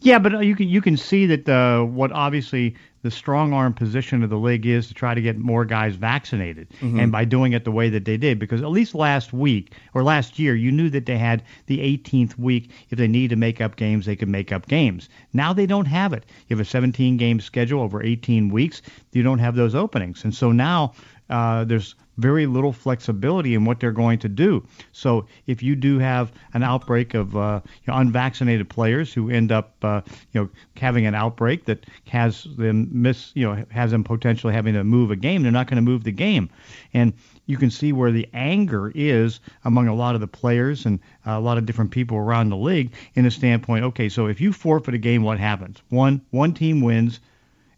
Yeah, 0.00 0.18
but 0.18 0.44
you 0.44 0.54
can 0.54 0.68
you 0.68 0.80
can 0.82 0.96
see 0.96 1.26
that 1.26 1.48
uh, 1.48 1.82
what 1.82 2.12
obviously 2.12 2.76
the 3.02 3.10
strong 3.10 3.52
arm 3.52 3.72
position 3.74 4.22
of 4.22 4.30
the 4.30 4.36
league 4.38 4.66
is 4.66 4.88
to 4.88 4.94
try 4.94 5.14
to 5.14 5.20
get 5.20 5.38
more 5.38 5.64
guys 5.64 5.94
vaccinated, 5.94 6.68
and 7.00 7.12
by 7.12 7.24
doing 7.24 7.52
it 7.52 7.64
the 7.64 7.70
way 7.70 7.88
that 7.90 8.04
they 8.04 8.16
did, 8.16 8.38
because 8.38 8.60
at 8.62 8.70
least 8.70 8.94
last 8.94 9.32
week 9.32 9.72
or 9.94 10.02
last 10.02 10.38
year, 10.38 10.54
you 10.54 10.72
knew 10.72 10.90
that 10.90 11.06
they 11.06 11.16
had 11.18 11.42
the 11.66 11.78
18th 11.78 12.38
week. 12.38 12.70
If 12.90 12.98
they 12.98 13.08
need 13.08 13.30
to 13.30 13.36
make 13.36 13.60
up 13.60 13.76
games, 13.76 14.06
they 14.06 14.16
could 14.16 14.28
make 14.28 14.52
up 14.52 14.66
games. 14.66 15.08
Now 15.32 15.52
they 15.52 15.66
don't 15.66 15.86
have 15.86 16.12
it. 16.12 16.24
You 16.48 16.56
have 16.56 16.66
a 16.66 16.68
17 16.68 17.16
game 17.16 17.40
schedule 17.40 17.82
over 17.82 18.02
18 18.02 18.48
weeks. 18.50 18.82
You 19.12 19.22
don't 19.22 19.38
have 19.38 19.54
those 19.54 19.74
openings, 19.74 20.24
and 20.24 20.34
so 20.34 20.52
now 20.52 20.94
uh, 21.30 21.64
there's 21.64 21.94
very 22.18 22.46
little 22.46 22.72
flexibility 22.72 23.54
in 23.54 23.64
what 23.64 23.80
they're 23.80 23.92
going 23.92 24.18
to 24.18 24.28
do. 24.28 24.66
So 24.92 25.26
if 25.46 25.62
you 25.62 25.76
do 25.76 25.98
have 25.98 26.32
an 26.52 26.62
outbreak 26.62 27.14
of 27.14 27.36
uh, 27.36 27.60
you 27.64 27.92
know, 27.92 27.98
unvaccinated 27.98 28.68
players 28.68 29.12
who 29.12 29.30
end 29.30 29.50
up 29.52 29.74
uh, 29.82 30.02
you 30.32 30.40
know 30.40 30.48
having 30.76 31.06
an 31.06 31.14
outbreak 31.14 31.64
that 31.66 31.86
has 32.08 32.44
them 32.56 32.88
miss 32.90 33.32
you 33.34 33.46
know 33.46 33.64
has 33.70 33.92
them 33.92 34.04
potentially 34.04 34.52
having 34.52 34.74
to 34.74 34.84
move 34.84 35.10
a 35.10 35.16
game, 35.16 35.42
they're 35.42 35.52
not 35.52 35.68
going 35.68 35.76
to 35.76 35.90
move 35.90 36.04
the 36.04 36.12
game, 36.12 36.50
and 36.92 37.12
you 37.46 37.56
can 37.56 37.70
see 37.70 37.92
where 37.92 38.10
the 38.10 38.28
anger 38.34 38.92
is 38.94 39.40
among 39.64 39.88
a 39.88 39.94
lot 39.94 40.14
of 40.14 40.20
the 40.20 40.26
players 40.26 40.84
and 40.84 40.98
a 41.24 41.40
lot 41.40 41.56
of 41.56 41.64
different 41.64 41.90
people 41.90 42.18
around 42.18 42.50
the 42.50 42.56
league 42.56 42.92
in 43.14 43.24
the 43.24 43.30
standpoint. 43.30 43.84
Okay, 43.84 44.08
so 44.08 44.26
if 44.26 44.40
you 44.40 44.52
forfeit 44.52 44.94
a 44.94 44.98
game, 44.98 45.22
what 45.22 45.38
happens? 45.38 45.80
One 45.88 46.20
one 46.30 46.52
team 46.52 46.80
wins, 46.80 47.20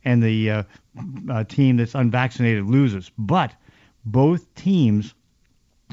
and 0.04 0.22
the 0.22 0.50
uh, 0.50 0.62
uh, 1.30 1.44
team 1.44 1.76
that's 1.76 1.94
unvaccinated 1.94 2.64
loses, 2.64 3.10
but 3.18 3.54
both 4.04 4.52
teams 4.54 5.14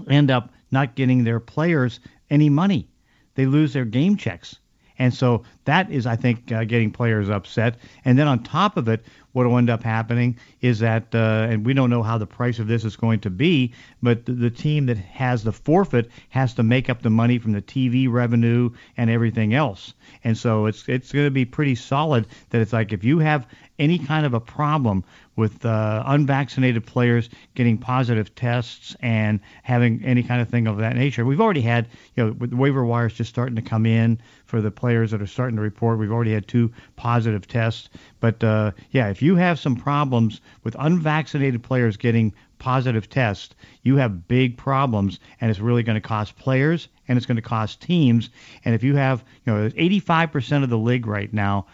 end 0.09 0.31
up 0.31 0.51
not 0.71 0.95
getting 0.95 1.23
their 1.23 1.39
players 1.39 1.99
any 2.29 2.49
money. 2.49 2.87
They 3.35 3.45
lose 3.45 3.73
their 3.73 3.85
game 3.85 4.17
checks. 4.17 4.59
And 4.99 5.13
so 5.13 5.43
that 5.65 5.91
is, 5.91 6.07
I 6.07 6.15
think, 6.15 6.51
uh, 6.51 6.63
getting 6.63 6.91
players 6.91 7.29
upset. 7.29 7.77
And 8.03 8.17
then 8.17 8.27
on 8.27 8.43
top 8.43 8.77
of 8.77 8.87
it, 8.87 9.05
what 9.33 9.45
will 9.45 9.57
end 9.57 9.69
up 9.69 9.83
happening 9.83 10.37
is 10.61 10.79
that, 10.79 11.13
uh, 11.13 11.47
and 11.49 11.65
we 11.65 11.73
don't 11.73 11.89
know 11.89 12.03
how 12.03 12.17
the 12.17 12.25
price 12.25 12.59
of 12.59 12.67
this 12.67 12.83
is 12.83 12.95
going 12.95 13.19
to 13.19 13.29
be, 13.29 13.73
but 14.01 14.25
the, 14.25 14.33
the 14.33 14.49
team 14.49 14.85
that 14.87 14.97
has 14.97 15.43
the 15.43 15.51
forfeit 15.51 16.09
has 16.29 16.53
to 16.55 16.63
make 16.63 16.89
up 16.89 17.01
the 17.01 17.09
money 17.09 17.37
from 17.37 17.51
the 17.51 17.61
TV 17.61 18.11
revenue 18.11 18.69
and 18.97 19.09
everything 19.09 19.53
else. 19.53 19.93
And 20.23 20.37
so 20.37 20.65
it's 20.65 20.87
it's 20.87 21.11
going 21.11 21.25
to 21.25 21.31
be 21.31 21.45
pretty 21.45 21.75
solid 21.75 22.27
that 22.49 22.61
it's 22.61 22.73
like 22.73 22.93
if 22.93 23.03
you 23.03 23.19
have 23.19 23.47
any 23.79 23.99
kind 23.99 24.25
of 24.25 24.33
a 24.33 24.39
problem 24.39 25.03
with 25.35 25.63
uh, 25.65 26.03
unvaccinated 26.07 26.85
players 26.85 27.29
getting 27.53 27.77
positive 27.77 28.33
tests 28.33 28.95
and 29.01 29.39
having 29.61 30.03
any 30.03 30.23
kind 30.23 30.41
of 30.41 30.49
thing 30.49 30.65
of 30.65 30.77
that 30.77 30.95
nature. 30.95 31.23
We've 31.23 31.39
already 31.39 31.61
had, 31.61 31.87
you 32.15 32.25
know, 32.25 32.31
with 32.33 32.53
waiver 32.53 32.83
wires 32.83 33.13
just 33.13 33.29
starting 33.29 33.55
to 33.55 33.61
come 33.61 33.85
in 33.85 34.19
for 34.45 34.61
the 34.61 34.71
players 34.71 35.11
that 35.11 35.21
are 35.21 35.27
starting 35.27 35.55
to 35.57 35.61
report. 35.61 35.99
We've 35.99 36.11
already 36.11 36.33
had 36.33 36.47
two 36.47 36.73
positive 36.95 37.47
tests. 37.47 37.89
But 38.19 38.43
uh, 38.43 38.71
yeah, 38.91 39.09
if 39.09 39.21
you 39.21 39.35
have 39.35 39.59
some 39.59 39.75
problems 39.75 40.41
with 40.63 40.75
unvaccinated 40.79 41.63
players 41.63 41.97
getting 41.97 42.33
positive 42.59 43.09
tests, 43.09 43.53
you 43.83 43.97
have 43.97 44.27
big 44.27 44.57
problems, 44.57 45.19
and 45.39 45.51
it's 45.51 45.59
really 45.59 45.83
going 45.83 46.01
to 46.01 46.07
cost 46.07 46.35
players 46.37 46.87
and 47.07 47.17
it's 47.17 47.25
going 47.25 47.35
to 47.35 47.41
cost 47.41 47.81
teams. 47.81 48.29
And 48.65 48.75
if 48.75 48.83
you 48.83 48.95
have, 48.95 49.23
you 49.45 49.53
know, 49.53 49.69
85% 49.69 50.63
of 50.63 50.69
the 50.69 50.77
league 50.77 51.07
right 51.07 51.31
now 51.31 51.67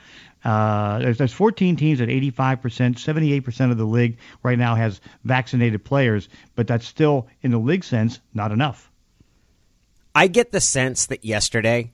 uh, 0.44 1.00
there's, 1.00 1.18
there's 1.18 1.34
14 1.34 1.76
teams 1.76 2.02
at 2.02 2.10
85%. 2.10 2.96
78% 2.96 3.72
of 3.72 3.78
the 3.78 3.86
league 3.86 4.18
right 4.42 4.58
now 4.58 4.76
has 4.76 5.00
vaccinated 5.24 5.84
players, 5.84 6.30
but 6.56 6.68
that's 6.68 6.86
still, 6.86 7.28
in 7.42 7.52
the 7.52 7.58
league 7.58 7.84
sense, 7.84 8.20
not 8.34 8.52
enough. 8.52 8.92
I 10.16 10.28
get 10.28 10.52
the 10.52 10.62
sense 10.62 11.08
that 11.08 11.26
yesterday, 11.26 11.92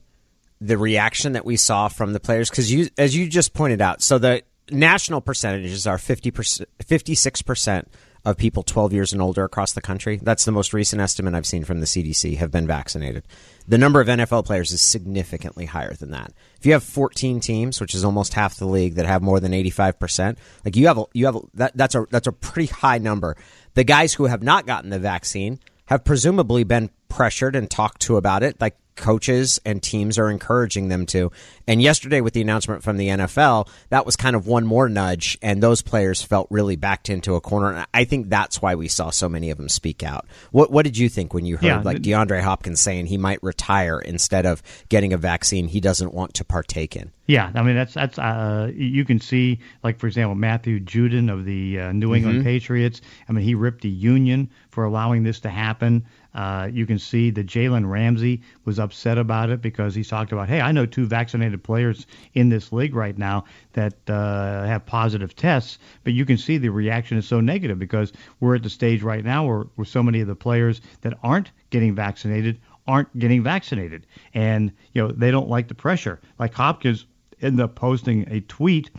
the 0.60 0.78
reaction 0.78 1.32
that 1.32 1.44
we 1.44 1.56
saw 1.56 1.88
from 1.88 2.12
the 2.12 2.20
players, 2.20 2.50
because 2.50 2.70
you, 2.72 2.88
as 2.98 3.16
you 3.16 3.28
just 3.28 3.54
pointed 3.54 3.80
out, 3.80 4.02
so 4.02 4.18
the 4.18 4.42
national 4.70 5.20
percentages 5.20 5.86
are 5.86 5.98
50 5.98 6.30
56% 6.30 7.86
of 8.24 8.36
people 8.36 8.62
12 8.62 8.92
years 8.92 9.12
and 9.12 9.22
older 9.22 9.44
across 9.44 9.72
the 9.72 9.80
country. 9.80 10.20
That's 10.22 10.44
the 10.44 10.52
most 10.52 10.74
recent 10.74 11.00
estimate 11.00 11.34
I've 11.34 11.46
seen 11.46 11.64
from 11.64 11.80
the 11.80 11.86
CDC 11.86 12.36
have 12.36 12.50
been 12.50 12.66
vaccinated. 12.66 13.24
The 13.66 13.78
number 13.78 14.00
of 14.00 14.08
NFL 14.08 14.44
players 14.44 14.72
is 14.72 14.82
significantly 14.82 15.64
higher 15.64 15.94
than 15.94 16.10
that. 16.10 16.32
If 16.58 16.66
you 16.66 16.72
have 16.72 16.84
14 16.84 17.40
teams, 17.40 17.80
which 17.80 17.94
is 17.94 18.04
almost 18.04 18.34
half 18.34 18.56
the 18.56 18.66
league 18.66 18.96
that 18.96 19.06
have 19.06 19.22
more 19.22 19.40
than 19.40 19.52
85%, 19.52 20.36
like 20.64 20.76
you 20.76 20.86
have 20.88 20.98
a, 20.98 21.04
you 21.14 21.26
have 21.26 21.36
a, 21.36 21.40
that 21.54 21.76
that's 21.76 21.94
a 21.94 22.06
that's 22.10 22.26
a 22.26 22.32
pretty 22.32 22.70
high 22.70 22.98
number. 22.98 23.36
The 23.74 23.84
guys 23.84 24.12
who 24.12 24.26
have 24.26 24.42
not 24.42 24.66
gotten 24.66 24.90
the 24.90 24.98
vaccine 24.98 25.58
have 25.86 26.04
presumably 26.04 26.64
been 26.64 26.90
pressured 27.10 27.54
and 27.54 27.70
talked 27.70 28.00
to 28.02 28.16
about 28.16 28.42
it. 28.42 28.58
Like 28.60 28.76
coaches 29.00 29.58
and 29.64 29.82
teams 29.82 30.18
are 30.18 30.30
encouraging 30.30 30.88
them 30.88 31.06
to. 31.06 31.32
And 31.66 31.82
yesterday, 31.82 32.20
with 32.20 32.34
the 32.34 32.40
announcement 32.40 32.82
from 32.82 32.96
the 32.96 33.08
NFL, 33.08 33.68
that 33.88 34.06
was 34.06 34.16
kind 34.16 34.36
of 34.36 34.46
one 34.46 34.66
more 34.66 34.88
nudge, 34.88 35.38
and 35.42 35.62
those 35.62 35.82
players 35.82 36.22
felt 36.22 36.48
really 36.50 36.76
backed 36.76 37.08
into 37.08 37.34
a 37.34 37.40
corner. 37.40 37.72
And 37.72 37.86
I 37.94 38.04
think 38.04 38.28
that's 38.28 38.60
why 38.60 38.74
we 38.74 38.88
saw 38.88 39.10
so 39.10 39.28
many 39.28 39.50
of 39.50 39.56
them 39.56 39.68
speak 39.68 40.02
out. 40.02 40.26
What 40.52 40.70
What 40.70 40.84
did 40.84 40.98
you 40.98 41.08
think 41.08 41.34
when 41.34 41.46
you 41.46 41.56
heard 41.56 41.64
Yeah, 41.64 41.82
like 41.82 41.98
DeAndre 41.98 42.42
Hopkins 42.42 42.80
saying 42.80 43.06
he 43.06 43.16
might 43.16 43.42
retire 43.42 43.98
instead 43.98 44.46
of 44.46 44.62
getting 44.88 45.12
a 45.12 45.18
vaccine 45.18 45.68
he 45.68 45.80
doesn't 45.80 46.12
want 46.12 46.34
to 46.34 46.44
partake 46.44 46.96
in? 46.96 47.10
Yeah, 47.26 47.52
I 47.54 47.62
mean 47.62 47.76
that's 47.76 47.94
that's 47.94 48.18
uh, 48.18 48.72
you 48.74 49.04
can 49.04 49.20
see 49.20 49.60
like 49.84 50.00
for 50.00 50.08
example 50.08 50.34
Matthew 50.34 50.80
Judon 50.80 51.32
of 51.32 51.44
the 51.44 51.78
uh, 51.78 51.92
New 51.92 52.12
England 52.12 52.42
Patriots. 52.42 53.00
I 53.28 53.32
mean 53.32 53.44
he 53.44 53.54
ripped 53.54 53.82
the 53.82 53.88
union 53.88 54.50
for 54.70 54.82
allowing 54.84 55.22
this 55.22 55.38
to 55.40 55.48
happen. 55.48 56.06
Uh, 56.34 56.68
you 56.72 56.86
can 56.86 56.98
see 56.98 57.30
that 57.30 57.46
Jalen 57.46 57.88
Ramsey 57.90 58.42
was 58.64 58.78
upset 58.78 59.18
about 59.18 59.50
it 59.50 59.60
because 59.60 59.94
he 59.94 60.04
talked 60.04 60.32
about, 60.32 60.48
hey, 60.48 60.60
I 60.60 60.70
know 60.72 60.86
two 60.86 61.06
vaccinated 61.06 61.62
players 61.62 62.06
in 62.34 62.48
this 62.48 62.72
league 62.72 62.94
right 62.94 63.16
now 63.18 63.44
that 63.72 63.94
uh, 64.08 64.64
have 64.64 64.86
positive 64.86 65.34
tests, 65.34 65.78
but 66.04 66.12
you 66.12 66.24
can 66.24 66.38
see 66.38 66.56
the 66.58 66.68
reaction 66.68 67.18
is 67.18 67.26
so 67.26 67.40
negative 67.40 67.78
because 67.78 68.12
we're 68.38 68.54
at 68.54 68.62
the 68.62 68.70
stage 68.70 69.02
right 69.02 69.24
now 69.24 69.44
where, 69.46 69.60
where 69.74 69.84
so 69.84 70.02
many 70.02 70.20
of 70.20 70.28
the 70.28 70.36
players 70.36 70.80
that 71.00 71.14
aren't 71.22 71.50
getting 71.70 71.94
vaccinated 71.94 72.60
aren't 72.86 73.16
getting 73.18 73.42
vaccinated, 73.42 74.06
and 74.34 74.72
you 74.94 75.02
know 75.02 75.12
they 75.12 75.30
don't 75.30 75.48
like 75.48 75.68
the 75.68 75.74
pressure. 75.74 76.18
Like 76.38 76.54
Hopkins 76.54 77.06
ended 77.42 77.60
up 77.60 77.74
posting 77.74 78.26
a 78.32 78.40
tweet 78.40 78.90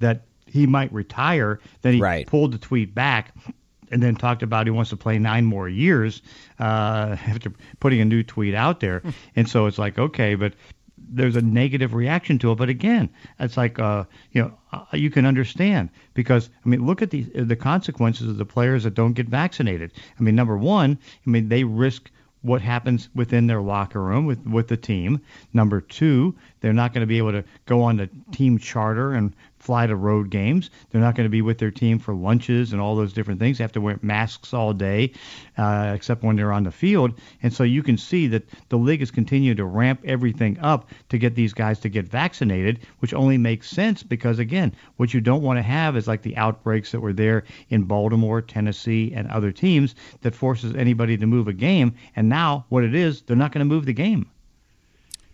that 0.00 0.22
he 0.46 0.66
might 0.66 0.92
retire. 0.92 1.60
Then 1.82 1.94
he 1.94 2.00
Right. 2.00 2.26
pulled 2.26 2.52
the 2.52 2.58
tweet 2.58 2.94
back 2.94 3.34
and 3.90 4.02
then 4.02 4.14
talked 4.14 4.42
about 4.42 4.66
he 4.66 4.70
wants 4.70 4.90
to 4.90 4.96
play 4.96 5.18
nine 5.18 5.44
more 5.44 5.68
years 5.68 6.22
uh, 6.58 7.16
after 7.26 7.52
putting 7.80 8.00
a 8.00 8.04
new 8.04 8.22
tweet 8.22 8.54
out 8.54 8.80
there. 8.80 9.02
and 9.36 9.48
so 9.48 9.66
it's 9.66 9.78
like, 9.78 9.98
okay, 9.98 10.34
but 10.34 10.54
there's 11.10 11.36
a 11.36 11.42
negative 11.42 11.94
reaction 11.94 12.38
to 12.38 12.52
it. 12.52 12.56
But 12.56 12.68
again, 12.68 13.08
it's 13.38 13.56
like, 13.56 13.78
uh, 13.78 14.04
you 14.32 14.42
know, 14.42 14.52
uh, 14.72 14.84
you 14.92 15.10
can 15.10 15.24
understand 15.24 15.90
because 16.14 16.50
I 16.64 16.68
mean, 16.68 16.86
look 16.86 17.02
at 17.02 17.10
the 17.10 17.22
the 17.22 17.56
consequences 17.56 18.28
of 18.28 18.36
the 18.36 18.44
players 18.44 18.84
that 18.84 18.94
don't 18.94 19.14
get 19.14 19.28
vaccinated. 19.28 19.92
I 20.18 20.22
mean, 20.22 20.34
number 20.34 20.56
one, 20.56 20.98
I 21.26 21.30
mean, 21.30 21.48
they 21.48 21.64
risk 21.64 22.10
what 22.42 22.62
happens 22.62 23.08
within 23.14 23.46
their 23.46 23.60
locker 23.60 24.02
room 24.02 24.26
with 24.26 24.44
with 24.46 24.68
the 24.68 24.76
team. 24.76 25.20
Number 25.52 25.80
two, 25.80 26.34
they're 26.60 26.72
not 26.72 26.92
going 26.92 27.02
to 27.02 27.06
be 27.06 27.18
able 27.18 27.32
to 27.32 27.44
go 27.66 27.82
on 27.82 27.96
the 27.96 28.08
team 28.32 28.58
charter 28.58 29.12
and 29.12 29.34
fly 29.68 29.86
to 29.86 29.94
road 29.94 30.30
games. 30.30 30.70
They're 30.88 31.02
not 31.02 31.14
going 31.14 31.26
to 31.26 31.30
be 31.30 31.42
with 31.42 31.58
their 31.58 31.70
team 31.70 31.98
for 31.98 32.14
lunches 32.14 32.72
and 32.72 32.80
all 32.80 32.96
those 32.96 33.12
different 33.12 33.38
things. 33.38 33.58
They 33.58 33.64
have 33.64 33.72
to 33.72 33.82
wear 33.82 33.98
masks 34.00 34.54
all 34.54 34.72
day, 34.72 35.12
uh, 35.58 35.92
except 35.94 36.22
when 36.22 36.36
they're 36.36 36.54
on 36.54 36.62
the 36.62 36.70
field. 36.70 37.20
And 37.42 37.52
so 37.52 37.64
you 37.64 37.82
can 37.82 37.98
see 37.98 38.28
that 38.28 38.48
the 38.70 38.78
league 38.78 39.02
is 39.02 39.10
continuing 39.10 39.58
to 39.58 39.66
ramp 39.66 40.00
everything 40.06 40.58
up 40.60 40.88
to 41.10 41.18
get 41.18 41.34
these 41.34 41.52
guys 41.52 41.78
to 41.80 41.90
get 41.90 42.08
vaccinated, 42.08 42.80
which 43.00 43.12
only 43.12 43.36
makes 43.36 43.68
sense 43.68 44.02
because 44.02 44.38
again, 44.38 44.74
what 44.96 45.12
you 45.12 45.20
don't 45.20 45.42
want 45.42 45.58
to 45.58 45.62
have 45.62 45.98
is 45.98 46.08
like 46.08 46.22
the 46.22 46.38
outbreaks 46.38 46.90
that 46.92 47.00
were 47.00 47.12
there 47.12 47.44
in 47.68 47.82
Baltimore, 47.82 48.40
Tennessee, 48.40 49.12
and 49.14 49.28
other 49.28 49.52
teams 49.52 49.94
that 50.22 50.34
forces 50.34 50.74
anybody 50.76 51.18
to 51.18 51.26
move 51.26 51.46
a 51.46 51.52
game. 51.52 51.94
And 52.16 52.30
now 52.30 52.64
what 52.70 52.84
it 52.84 52.94
is, 52.94 53.20
they're 53.20 53.36
not 53.36 53.52
going 53.52 53.68
to 53.68 53.74
move 53.74 53.84
the 53.84 53.92
game. 53.92 54.30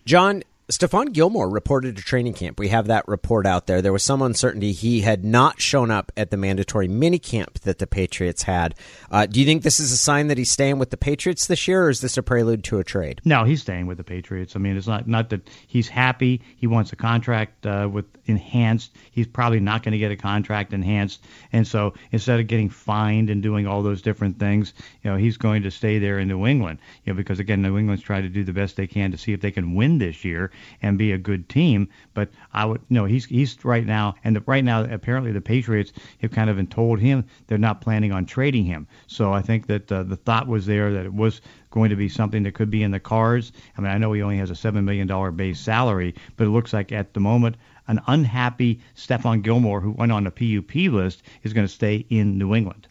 John, 0.04 0.42
Stephon 0.70 1.12
Gilmore 1.12 1.50
reported 1.50 1.94
to 1.96 2.02
training 2.02 2.32
camp. 2.32 2.58
We 2.58 2.68
have 2.68 2.86
that 2.86 3.06
report 3.06 3.44
out 3.44 3.66
there. 3.66 3.82
There 3.82 3.92
was 3.92 4.02
some 4.02 4.22
uncertainty. 4.22 4.72
He 4.72 5.02
had 5.02 5.22
not 5.22 5.60
shown 5.60 5.90
up 5.90 6.10
at 6.16 6.30
the 6.30 6.38
mandatory 6.38 6.88
minicamp 6.88 7.60
that 7.60 7.80
the 7.80 7.86
Patriots 7.86 8.44
had. 8.44 8.74
Uh, 9.10 9.26
do 9.26 9.40
you 9.40 9.46
think 9.46 9.62
this 9.62 9.78
is 9.78 9.92
a 9.92 9.96
sign 9.98 10.28
that 10.28 10.38
he's 10.38 10.50
staying 10.50 10.78
with 10.78 10.88
the 10.88 10.96
Patriots 10.96 11.48
this 11.48 11.68
year, 11.68 11.84
or 11.84 11.90
is 11.90 12.00
this 12.00 12.16
a 12.16 12.22
prelude 12.22 12.64
to 12.64 12.78
a 12.78 12.84
trade? 12.84 13.20
No, 13.26 13.44
he's 13.44 13.60
staying 13.60 13.86
with 13.86 13.98
the 13.98 14.04
Patriots. 14.04 14.56
I 14.56 14.58
mean, 14.58 14.78
it's 14.78 14.86
not 14.86 15.06
not 15.06 15.28
that 15.30 15.46
he's 15.66 15.86
happy. 15.86 16.40
He 16.56 16.66
wants 16.66 16.94
a 16.94 16.96
contract 16.96 17.66
uh, 17.66 17.86
with 17.92 18.06
enhanced. 18.24 18.96
He's 19.10 19.26
probably 19.26 19.60
not 19.60 19.82
going 19.82 19.92
to 19.92 19.98
get 19.98 20.12
a 20.12 20.16
contract 20.16 20.72
enhanced, 20.72 21.26
and 21.52 21.66
so 21.66 21.92
instead 22.10 22.40
of 22.40 22.46
getting 22.46 22.70
fined 22.70 23.28
and 23.28 23.42
doing 23.42 23.66
all 23.66 23.82
those 23.82 24.00
different 24.00 24.38
things, 24.38 24.72
you 25.02 25.10
know, 25.10 25.18
he's 25.18 25.36
going 25.36 25.62
to 25.64 25.70
stay 25.70 25.98
there 25.98 26.18
in 26.18 26.28
New 26.28 26.46
England. 26.46 26.78
You 27.04 27.12
know, 27.12 27.18
because 27.18 27.38
again, 27.38 27.60
New 27.60 27.76
England's 27.76 28.02
trying 28.02 28.22
to 28.22 28.30
do 28.30 28.44
the 28.44 28.54
best 28.54 28.76
they 28.76 28.86
can 28.86 29.10
to 29.10 29.18
see 29.18 29.34
if 29.34 29.42
they 29.42 29.50
can 29.50 29.74
win 29.74 29.98
this 29.98 30.24
year 30.24 30.50
and 30.82 30.98
be 30.98 31.12
a 31.12 31.18
good 31.18 31.48
team. 31.48 31.88
But 32.14 32.30
I 32.52 32.64
would 32.64 32.80
no, 32.90 33.04
he's 33.04 33.24
he's 33.24 33.64
right 33.64 33.84
now, 33.84 34.14
and 34.24 34.36
the, 34.36 34.40
right 34.46 34.64
now 34.64 34.84
apparently 34.84 35.32
the 35.32 35.40
Patriots 35.40 35.92
have 36.20 36.30
kind 36.30 36.50
of 36.50 36.56
been 36.56 36.66
told 36.66 37.00
him 37.00 37.24
they're 37.46 37.58
not 37.58 37.80
planning 37.80 38.12
on 38.12 38.26
trading 38.26 38.64
him. 38.64 38.86
So 39.06 39.32
I 39.32 39.42
think 39.42 39.66
that 39.66 39.90
uh, 39.90 40.02
the 40.02 40.16
thought 40.16 40.46
was 40.46 40.66
there 40.66 40.92
that 40.92 41.06
it 41.06 41.14
was 41.14 41.40
going 41.70 41.90
to 41.90 41.96
be 41.96 42.08
something 42.08 42.42
that 42.44 42.54
could 42.54 42.70
be 42.70 42.82
in 42.82 42.90
the 42.90 43.00
cards. 43.00 43.52
I 43.76 43.80
mean, 43.80 43.90
I 43.90 43.98
know 43.98 44.12
he 44.12 44.22
only 44.22 44.38
has 44.38 44.50
a 44.50 44.56
seven 44.56 44.84
million 44.84 45.06
dollar 45.06 45.30
base 45.30 45.60
salary, 45.60 46.14
but 46.36 46.46
it 46.46 46.50
looks 46.50 46.72
like 46.72 46.92
at 46.92 47.14
the 47.14 47.20
moment 47.20 47.56
an 47.88 48.00
unhappy 48.06 48.80
Stephon 48.96 49.42
Gilmore, 49.42 49.80
who 49.80 49.90
went 49.90 50.12
on 50.12 50.24
the 50.24 50.30
PUP 50.30 50.92
list, 50.92 51.22
is 51.42 51.52
going 51.52 51.66
to 51.66 51.72
stay 51.72 52.06
in 52.08 52.38
New 52.38 52.54
England. 52.54 52.88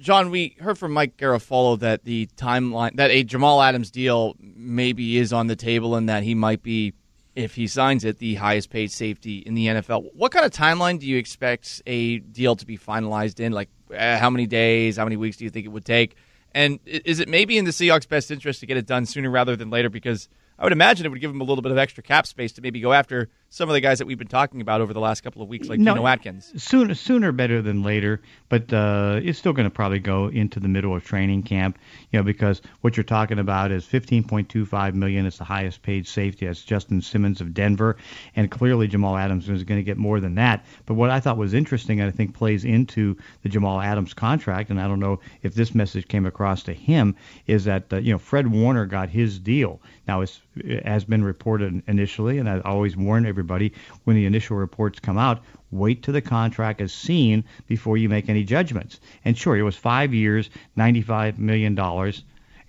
John, 0.00 0.30
we 0.30 0.56
heard 0.58 0.76
from 0.76 0.92
Mike 0.92 1.16
Garafolo 1.16 1.78
that 1.78 2.04
the 2.04 2.28
timeline 2.36 2.96
that 2.96 3.10
a 3.10 3.22
Jamal 3.22 3.62
Adams 3.62 3.90
deal 3.90 4.34
maybe 4.40 5.18
is 5.18 5.32
on 5.32 5.46
the 5.46 5.56
table 5.56 5.94
and 5.94 6.08
that 6.08 6.24
he 6.24 6.34
might 6.34 6.62
be, 6.62 6.94
if 7.36 7.54
he 7.54 7.68
signs 7.68 8.04
it, 8.04 8.18
the 8.18 8.34
highest 8.34 8.70
paid 8.70 8.90
safety 8.90 9.38
in 9.38 9.54
the 9.54 9.66
NFL. 9.66 10.12
What 10.14 10.32
kind 10.32 10.44
of 10.44 10.50
timeline 10.50 10.98
do 10.98 11.06
you 11.06 11.16
expect 11.16 11.80
a 11.86 12.18
deal 12.18 12.56
to 12.56 12.66
be 12.66 12.76
finalized 12.76 13.38
in? 13.38 13.52
Like, 13.52 13.68
uh, 13.96 14.18
how 14.18 14.30
many 14.30 14.46
days, 14.46 14.96
how 14.96 15.04
many 15.04 15.16
weeks 15.16 15.36
do 15.36 15.44
you 15.44 15.50
think 15.50 15.64
it 15.64 15.70
would 15.70 15.84
take? 15.84 16.16
And 16.52 16.80
is 16.86 17.20
it 17.20 17.28
maybe 17.28 17.56
in 17.56 17.64
the 17.64 17.72
Seahawks' 17.72 18.08
best 18.08 18.30
interest 18.30 18.60
to 18.60 18.66
get 18.66 18.76
it 18.76 18.86
done 18.86 19.06
sooner 19.06 19.30
rather 19.30 19.56
than 19.56 19.70
later? 19.70 19.90
Because 19.90 20.28
I 20.58 20.64
would 20.64 20.72
imagine 20.72 21.06
it 21.06 21.08
would 21.10 21.20
give 21.20 21.30
him 21.30 21.40
a 21.40 21.44
little 21.44 21.62
bit 21.62 21.72
of 21.72 21.78
extra 21.78 22.02
cap 22.02 22.26
space 22.26 22.52
to 22.52 22.62
maybe 22.62 22.80
go 22.80 22.92
after 22.92 23.28
some 23.54 23.68
of 23.68 23.74
the 23.74 23.80
guys 23.80 24.00
that 24.00 24.06
we've 24.06 24.18
been 24.18 24.26
talking 24.26 24.60
about 24.60 24.80
over 24.80 24.92
the 24.92 24.98
last 24.98 25.20
couple 25.20 25.40
of 25.40 25.48
weeks, 25.48 25.68
like 25.68 25.78
no, 25.78 25.94
Geno 25.94 26.08
Atkins. 26.08 26.52
Sooner, 26.60 26.92
sooner 26.92 27.30
better 27.30 27.62
than 27.62 27.84
later, 27.84 28.20
but 28.48 28.72
uh, 28.72 29.20
it's 29.22 29.38
still 29.38 29.52
going 29.52 29.68
to 29.68 29.70
probably 29.70 30.00
go 30.00 30.26
into 30.26 30.58
the 30.58 30.66
middle 30.66 30.92
of 30.96 31.04
training 31.04 31.44
camp, 31.44 31.78
you 32.10 32.18
know, 32.18 32.24
because 32.24 32.60
what 32.80 32.96
you're 32.96 33.04
talking 33.04 33.38
about 33.38 33.70
is 33.70 33.86
15.25 33.86 34.94
million. 34.94 35.24
It's 35.24 35.38
the 35.38 35.44
highest 35.44 35.82
paid 35.82 36.08
safety. 36.08 36.46
That's 36.46 36.64
Justin 36.64 37.00
Simmons 37.00 37.40
of 37.40 37.54
Denver, 37.54 37.96
and 38.34 38.50
clearly 38.50 38.88
Jamal 38.88 39.16
Adams 39.16 39.48
is 39.48 39.62
going 39.62 39.78
to 39.78 39.84
get 39.84 39.98
more 39.98 40.18
than 40.18 40.34
that. 40.34 40.66
But 40.84 40.94
what 40.94 41.10
I 41.10 41.20
thought 41.20 41.36
was 41.36 41.54
interesting, 41.54 42.00
and 42.00 42.08
I 42.08 42.12
think 42.12 42.34
plays 42.34 42.64
into 42.64 43.16
the 43.44 43.48
Jamal 43.48 43.80
Adams 43.80 44.14
contract, 44.14 44.70
and 44.70 44.80
I 44.80 44.88
don't 44.88 44.98
know 44.98 45.20
if 45.42 45.54
this 45.54 45.76
message 45.76 46.08
came 46.08 46.26
across 46.26 46.64
to 46.64 46.72
him, 46.72 47.14
is 47.46 47.66
that 47.66 47.84
uh, 47.92 47.98
you 47.98 48.10
know 48.10 48.18
Fred 48.18 48.48
Warner 48.48 48.86
got 48.86 49.10
his 49.10 49.38
deal. 49.38 49.80
Now 50.08 50.22
it's 50.22 50.40
has 50.84 51.04
been 51.04 51.24
reported 51.24 51.82
initially, 51.86 52.38
and 52.38 52.48
I 52.48 52.60
always 52.60 52.96
warn 52.96 53.26
everybody 53.26 53.72
when 54.04 54.16
the 54.16 54.26
initial 54.26 54.56
reports 54.56 55.00
come 55.00 55.18
out, 55.18 55.42
wait 55.70 56.02
till 56.02 56.14
the 56.14 56.20
contract 56.20 56.80
is 56.80 56.92
seen 56.92 57.44
before 57.66 57.96
you 57.96 58.08
make 58.08 58.28
any 58.28 58.44
judgments. 58.44 59.00
And 59.24 59.36
sure, 59.36 59.56
it 59.56 59.62
was 59.62 59.76
five 59.76 60.14
years, 60.14 60.50
$95 60.76 61.38
million 61.38 61.78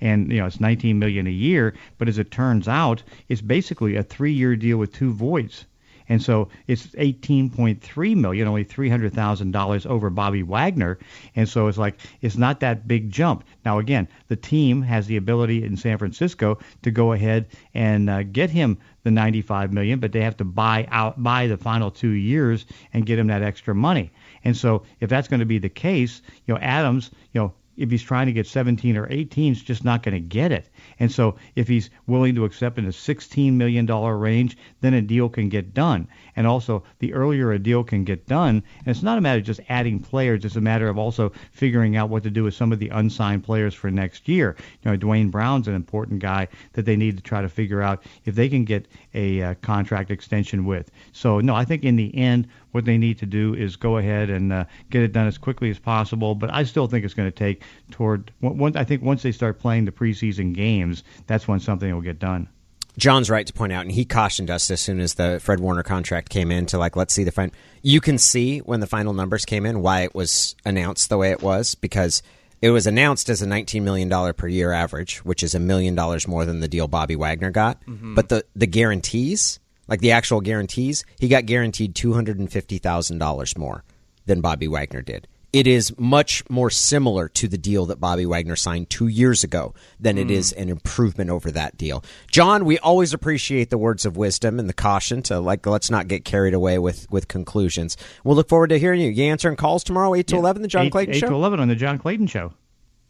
and 0.02 0.32
you 0.32 0.40
know 0.40 0.46
it's 0.46 0.60
19 0.60 1.00
million 1.00 1.26
a 1.26 1.32
year 1.32 1.74
but 1.98 2.10
as 2.10 2.18
it 2.18 2.30
turns 2.30 2.68
out 2.68 3.02
it's 3.30 3.40
basically 3.40 3.96
a 3.96 4.04
3 4.04 4.34
year 4.34 4.56
deal 4.56 4.78
with 4.78 4.92
two 4.92 5.14
voids 5.14 5.66
and 6.10 6.22
so 6.22 6.50
it's 6.68 6.88
18.3 6.88 8.16
million, 8.16 8.48
only 8.48 8.66
$300,000 8.66 9.86
over 9.86 10.10
Bobby 10.10 10.44
Wagner. 10.44 11.00
And 11.36 11.48
so 11.48 11.68
it's 11.68 11.78
like 11.78 12.00
it's 12.22 12.38
not 12.38 12.60
that 12.60 12.88
big 12.88 13.10
jump. 13.10 13.44
Now 13.66 13.80
again, 13.80 14.08
the 14.28 14.36
team 14.36 14.82
has 14.84 15.08
the 15.08 15.18
ability 15.18 15.64
in 15.64 15.78
San 15.78 15.98
Francisco 15.98 16.60
to 16.84 16.92
go 16.92 17.14
ahead 17.14 17.48
and 17.74 18.10
uh, 18.10 18.24
get 18.24 18.50
him 18.50 18.78
the 19.04 19.12
95 19.12 19.72
million, 19.72 20.00
but 20.00 20.12
they 20.12 20.22
have 20.22 20.38
to 20.38 20.46
buy 20.46 20.88
out 20.92 21.22
buy 21.22 21.48
the 21.48 21.58
final 21.58 21.92
2 21.92 22.10
years 22.10 22.66
and 22.94 23.06
get 23.06 23.20
him 23.20 23.28
that 23.28 23.44
extra 23.44 23.76
money. 23.76 24.12
And 24.44 24.56
so 24.56 24.84
if 25.00 25.10
that's 25.10 25.28
going 25.28 25.40
to 25.40 25.46
be 25.46 25.60
the 25.60 25.70
case, 25.70 26.22
you 26.46 26.54
know, 26.54 26.60
Adams, 26.60 27.12
you 27.34 27.42
know, 27.42 27.54
if 27.78 27.92
he's 27.92 28.04
trying 28.04 28.28
to 28.28 28.34
get 28.34 28.48
17 28.48 28.98
or 28.98 29.08
18, 29.10 29.54
he's 29.54 29.64
just 29.64 29.84
not 29.84 30.04
going 30.04 30.14
to 30.14 30.20
get 30.20 30.52
it. 30.52 30.70
And 31.00 31.12
so 31.12 31.36
if 31.56 31.68
he's 31.68 31.90
willing 32.08 32.36
to 32.36 32.46
accept 32.46 32.78
in 32.78 32.86
a 32.86 32.90
$16 32.90 33.54
million 33.54 33.86
range, 33.86 34.58
then 34.82 34.94
a 34.94 35.02
deal 35.02 35.30
can 35.30 35.50
get 35.50 35.74
done. 35.74 36.08
And 36.36 36.48
also, 36.48 36.84
the 37.00 37.14
earlier 37.14 37.52
a 37.52 37.60
deal 37.60 37.84
can 37.84 38.04
get 38.04 38.28
done, 38.28 38.64
and 38.80 38.88
it's 38.88 39.04
not 39.04 39.18
a 39.18 39.22
matter 39.22 39.40
of 39.40 39.46
just 39.46 39.62
adding 39.70 40.00
players, 40.00 40.46
it's 40.46 40.56
a 40.56 40.62
matter 40.62 40.88
of 40.88 40.98
also 40.98 41.32
figuring 41.52 41.96
out 41.96 42.10
what 42.10 42.24
to 42.24 42.30
do 42.30 42.44
with 42.44 42.54
some 42.54 42.72
of 42.72 42.80
the 42.80 42.90
unsigned 42.90 43.44
players 43.44 43.74
for 43.74 43.90
next 43.90 44.28
year. 44.28 44.56
You 44.84 44.92
know, 44.92 44.98
Duane 44.98 45.30
Brown's 45.30 45.68
an 45.68 45.76
important 45.76 46.20
guy 46.20 46.48
that 46.74 46.86
they 46.86 46.96
need 46.96 47.18
to 47.18 47.24
try 47.24 47.42
to 47.42 47.50
figure 47.50 47.82
out 47.82 48.04
if 48.26 48.36
they 48.36 48.50
can 48.50 48.66
get 48.66 48.88
a 49.14 49.42
uh, 49.42 49.54
contract 49.62 50.12
extension 50.12 50.66
with. 50.66 50.92
So, 51.14 51.40
no, 51.40 51.56
I 51.56 51.66
think 51.66 51.84
in 51.84 51.96
the 51.96 52.16
end, 52.16 52.48
what 52.76 52.84
they 52.84 52.98
need 52.98 53.18
to 53.20 53.26
do 53.26 53.56
is 53.56 53.78
go 53.78 53.98
ahead 53.98 54.30
and 54.30 54.52
uh, 54.52 54.66
get 54.90 55.02
it 55.02 55.14
done 55.14 55.28
as 55.28 55.38
quickly 55.38 55.70
as 55.70 55.80
possible. 55.80 56.36
But 56.36 56.54
I 56.54 56.64
still 56.64 56.88
think 56.88 57.06
it's 57.06 57.14
going 57.14 57.32
to 57.32 57.36
take 57.36 57.64
toward. 57.90 58.34
One, 58.42 58.76
I 58.76 58.84
think 58.84 59.02
once 59.02 59.24
they 59.24 59.32
start 59.32 59.60
playing 59.60 59.86
the 59.86 59.94
preseason 59.94 60.54
games, 60.54 61.02
that's 61.26 61.48
when 61.48 61.62
something 61.62 61.92
will 61.94 62.02
get 62.02 62.20
done. 62.20 62.50
John's 62.98 63.30
right 63.30 63.48
to 63.48 63.54
point 63.54 63.72
out, 63.72 63.84
and 63.84 63.92
he 63.94 64.04
cautioned 64.04 64.50
us 64.50 64.70
as 64.70 64.82
soon 64.82 65.00
as 65.00 65.14
the 65.14 65.40
Fred 65.42 65.62
Warner 65.62 65.84
contract 65.84 66.30
came 66.30 66.52
in 66.52 66.66
to 66.68 66.78
like, 66.78 66.98
let's 66.98 67.14
see 67.14 67.24
the 67.24 67.32
final. 67.32 67.56
You 67.82 68.02
can 68.02 68.18
see 68.18 68.60
when 68.60 68.82
the 68.82 68.88
final 68.88 69.14
numbers 69.14 69.46
came 69.46 69.66
in 69.66 69.82
why 69.82 70.02
it 70.02 70.14
was 70.14 70.58
announced 70.66 71.08
the 71.08 71.18
way 71.18 71.32
it 71.32 71.42
was 71.42 71.76
because 71.76 72.22
it 72.62 72.72
was 72.72 72.88
announced 72.88 73.30
as 73.30 73.42
a 73.42 73.46
$19 73.46 73.84
million 73.84 74.34
per 74.34 74.48
year 74.50 74.74
average, 74.74 75.20
which 75.20 75.44
is 75.44 75.56
a 75.56 75.60
million 75.60 75.96
dollars 75.96 76.28
more 76.28 76.44
than 76.44 76.60
the 76.60 76.68
deal 76.68 76.90
Bobby 76.90 77.16
Wagner 77.16 77.52
got. 77.52 77.82
Mm-hmm. 77.86 78.16
But 78.16 78.28
the, 78.28 78.44
the 78.54 78.68
guarantees 78.68 79.60
like 79.88 80.02
the 80.02 80.12
actual 80.12 80.42
guarantees, 80.42 81.04
he 81.20 81.28
got 81.28 81.46
guaranteed 81.46 81.96
two 81.96 82.14
hundred 82.14 82.40
and 82.40 82.52
fifty 82.52 82.78
thousand 82.78 83.20
dollars 83.20 83.58
more 83.58 83.84
than 84.26 84.42
Bobby 84.42 84.68
Wagner 84.68 85.02
did. 85.02 85.28
It 85.56 85.68
is 85.68 85.98
much 85.98 86.44
more 86.50 86.70
similar 86.70 87.30
to 87.30 87.48
the 87.48 87.58
deal 87.58 87.86
that 87.86 88.02
Bobby 88.02 88.26
Wagner 88.26 88.58
signed 88.58 88.90
two 88.90 89.08
years 89.08 89.46
ago 89.46 89.74
than 90.02 90.18
mm. 90.18 90.24
it 90.24 90.30
is 90.30 90.52
an 90.52 90.68
improvement 90.68 91.30
over 91.30 91.50
that 91.52 91.78
deal. 91.78 92.04
John, 92.30 92.66
we 92.66 92.78
always 92.80 93.14
appreciate 93.14 93.70
the 93.70 93.78
words 93.78 94.06
of 94.06 94.18
wisdom 94.18 94.60
and 94.60 94.68
the 94.68 94.74
caution 94.74 95.22
to 95.24 95.40
like 95.40 95.66
let's 95.66 95.90
not 95.90 96.10
get 96.10 96.26
carried 96.26 96.54
away 96.54 96.78
with 96.78 97.10
with 97.10 97.30
conclusions. 97.30 97.96
We'll 98.26 98.36
look 98.36 98.50
forward 98.50 98.72
to 98.72 98.80
hearing 98.80 99.00
you. 99.00 99.10
You 99.10 99.32
answering 99.32 99.56
calls 99.56 99.86
tomorrow, 99.86 100.14
eight 100.14 100.28
to 100.28 100.36
yeah. 100.36 100.42
eleven, 100.42 100.62
the 100.62 100.68
John 100.68 100.88
8, 100.88 100.92
Clayton 100.92 101.16
8 101.16 101.20
show. 101.20 101.26
Eight 101.28 101.30
to 101.30 101.36
eleven 101.36 101.62
on 101.62 101.70
the 101.70 101.76
John 101.76 102.00
Clayton 102.00 102.28
show. 102.28 102.52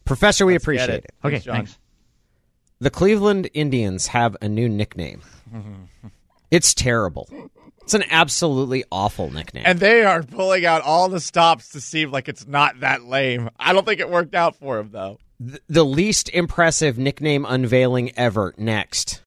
Professor, 0.04 0.46
we 0.46 0.54
let's 0.54 0.64
appreciate 0.64 0.90
it. 0.90 1.06
it. 1.06 1.14
Okay, 1.26 1.40
thanks. 1.40 1.46
thanks. 1.46 1.80
The 2.80 2.92
Cleveland 2.92 3.50
Indians 3.56 4.06
have 4.08 4.38
a 4.40 4.48
new 4.48 4.70
nickname. 4.70 5.24
It's 6.52 6.74
terrible. 6.74 7.30
It's 7.82 7.94
an 7.94 8.04
absolutely 8.10 8.84
awful 8.92 9.32
nickname. 9.32 9.64
And 9.66 9.80
they 9.80 10.04
are 10.04 10.24
pulling 10.24 10.66
out 10.66 10.82
all 10.82 11.08
the 11.08 11.20
stops 11.20 11.70
to 11.70 11.82
seem 11.82 12.12
like 12.12 12.28
it's 12.28 12.48
not 12.48 12.80
that 12.80 13.04
lame. 13.04 13.50
I 13.60 13.74
don't 13.74 13.86
think 13.86 14.00
it 14.00 14.10
worked 14.10 14.34
out 14.34 14.56
for 14.56 14.80
him, 14.80 14.90
though. 14.92 15.20
The, 15.40 15.60
the 15.68 15.86
least 15.86 16.30
impressive 16.30 16.98
nickname 16.98 17.46
unveiling 17.48 18.12
ever. 18.18 18.56
Next. 18.58 19.22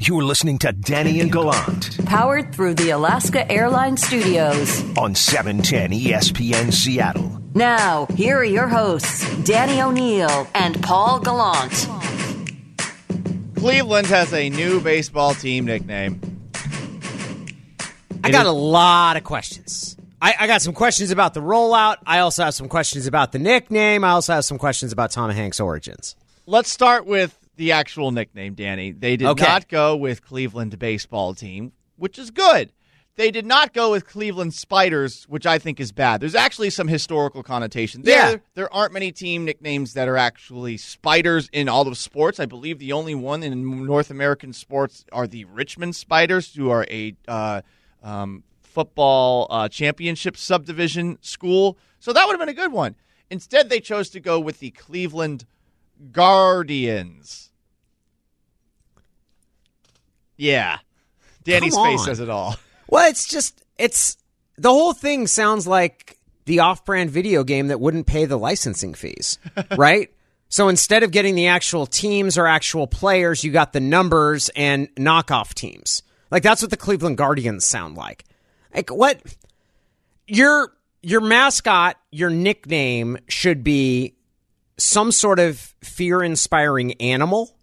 You're 0.00 0.22
listening 0.22 0.58
to 0.58 0.70
Danny 0.70 1.18
and 1.18 1.32
Gallant. 1.32 2.06
Powered 2.06 2.54
through 2.54 2.74
the 2.74 2.90
Alaska 2.90 3.50
Airlines 3.50 4.06
Studios. 4.06 4.80
On 4.96 5.12
710 5.16 5.90
ESPN 5.90 6.72
Seattle. 6.72 7.42
Now, 7.54 8.06
here 8.14 8.38
are 8.38 8.44
your 8.44 8.68
hosts, 8.68 9.26
Danny 9.42 9.82
O'Neill 9.82 10.46
and 10.54 10.80
Paul 10.84 11.18
Gallant. 11.18 11.88
Cleveland 13.58 14.06
has 14.06 14.32
a 14.32 14.48
new 14.50 14.80
baseball 14.80 15.34
team 15.34 15.64
nickname. 15.64 16.20
I 18.22 18.30
got 18.30 18.46
a 18.46 18.52
lot 18.52 19.16
of 19.16 19.24
questions. 19.24 19.96
I, 20.22 20.34
I, 20.38 20.46
got 20.46 20.62
some 20.62 20.72
questions 20.72 21.10
about 21.10 21.34
the 21.34 21.40
rollout. 21.40 21.96
I 22.06 22.20
also 22.20 22.44
have 22.44 22.54
some 22.54 22.68
questions 22.68 23.08
about 23.08 23.32
the 23.32 23.40
nickname. 23.40 24.04
I 24.04 24.10
also 24.10 24.34
have 24.34 24.44
some 24.44 24.58
questions 24.58 24.92
about 24.92 25.10
Tom 25.10 25.30
Hanks' 25.30 25.58
origins. 25.58 26.14
Let's 26.46 26.70
start 26.70 27.04
with 27.06 27.36
the 27.56 27.72
actual 27.72 28.12
nickname, 28.12 28.54
Danny. 28.54 28.92
They 28.92 29.16
did 29.16 29.26
okay. 29.26 29.44
not 29.44 29.68
go 29.68 29.96
with 29.96 30.24
Cleveland 30.24 30.78
baseball 30.78 31.34
team, 31.34 31.72
which 31.96 32.16
is 32.16 32.30
good. 32.30 32.72
They 33.18 33.32
did 33.32 33.46
not 33.46 33.72
go 33.72 33.90
with 33.90 34.06
Cleveland 34.06 34.54
Spiders, 34.54 35.24
which 35.24 35.44
I 35.44 35.58
think 35.58 35.80
is 35.80 35.90
bad. 35.90 36.20
There's 36.20 36.36
actually 36.36 36.70
some 36.70 36.86
historical 36.86 37.42
connotation 37.42 38.02
there. 38.02 38.30
Yeah. 38.30 38.36
There 38.54 38.72
aren't 38.72 38.92
many 38.92 39.10
team 39.10 39.44
nicknames 39.44 39.94
that 39.94 40.06
are 40.06 40.16
actually 40.16 40.76
spiders 40.76 41.48
in 41.52 41.68
all 41.68 41.88
of 41.88 41.98
sports. 41.98 42.38
I 42.38 42.46
believe 42.46 42.78
the 42.78 42.92
only 42.92 43.16
one 43.16 43.42
in 43.42 43.84
North 43.86 44.12
American 44.12 44.52
sports 44.52 45.04
are 45.10 45.26
the 45.26 45.46
Richmond 45.46 45.96
Spiders, 45.96 46.54
who 46.54 46.70
are 46.70 46.86
a 46.88 47.16
uh, 47.26 47.62
um, 48.04 48.44
football 48.60 49.48
uh, 49.50 49.68
championship 49.68 50.36
subdivision 50.36 51.18
school. 51.20 51.76
So 51.98 52.12
that 52.12 52.24
would 52.24 52.34
have 52.34 52.40
been 52.40 52.48
a 52.48 52.54
good 52.54 52.70
one. 52.70 52.94
Instead, 53.30 53.68
they 53.68 53.80
chose 53.80 54.10
to 54.10 54.20
go 54.20 54.38
with 54.38 54.60
the 54.60 54.70
Cleveland 54.70 55.44
Guardians. 56.12 57.50
Yeah. 60.36 60.78
Danny's 61.42 61.76
face 61.76 62.04
says 62.04 62.20
it 62.20 62.30
all. 62.30 62.54
Well, 62.88 63.08
it's 63.08 63.26
just 63.26 63.62
it's 63.78 64.16
the 64.56 64.70
whole 64.70 64.92
thing 64.92 65.26
sounds 65.26 65.66
like 65.66 66.18
the 66.46 66.60
off-brand 66.60 67.10
video 67.10 67.44
game 67.44 67.68
that 67.68 67.80
wouldn't 67.80 68.06
pay 68.06 68.24
the 68.24 68.38
licensing 68.38 68.94
fees, 68.94 69.38
right? 69.76 70.10
So 70.48 70.68
instead 70.68 71.02
of 71.02 71.10
getting 71.10 71.34
the 71.34 71.48
actual 71.48 71.86
teams 71.86 72.38
or 72.38 72.46
actual 72.46 72.86
players, 72.86 73.44
you 73.44 73.52
got 73.52 73.72
the 73.74 73.80
numbers 73.80 74.48
and 74.56 74.88
knockoff 74.94 75.52
teams. 75.52 76.02
Like 76.30 76.42
that's 76.42 76.62
what 76.62 76.70
the 76.70 76.76
Cleveland 76.76 77.18
Guardians 77.18 77.64
sound 77.64 77.96
like. 77.96 78.24
Like 78.74 78.90
what 78.90 79.20
your 80.26 80.72
your 81.02 81.20
mascot, 81.20 81.96
your 82.10 82.30
nickname 82.30 83.18
should 83.28 83.62
be 83.62 84.14
some 84.78 85.12
sort 85.12 85.38
of 85.38 85.58
fear-inspiring 85.82 86.94
animal 86.94 87.56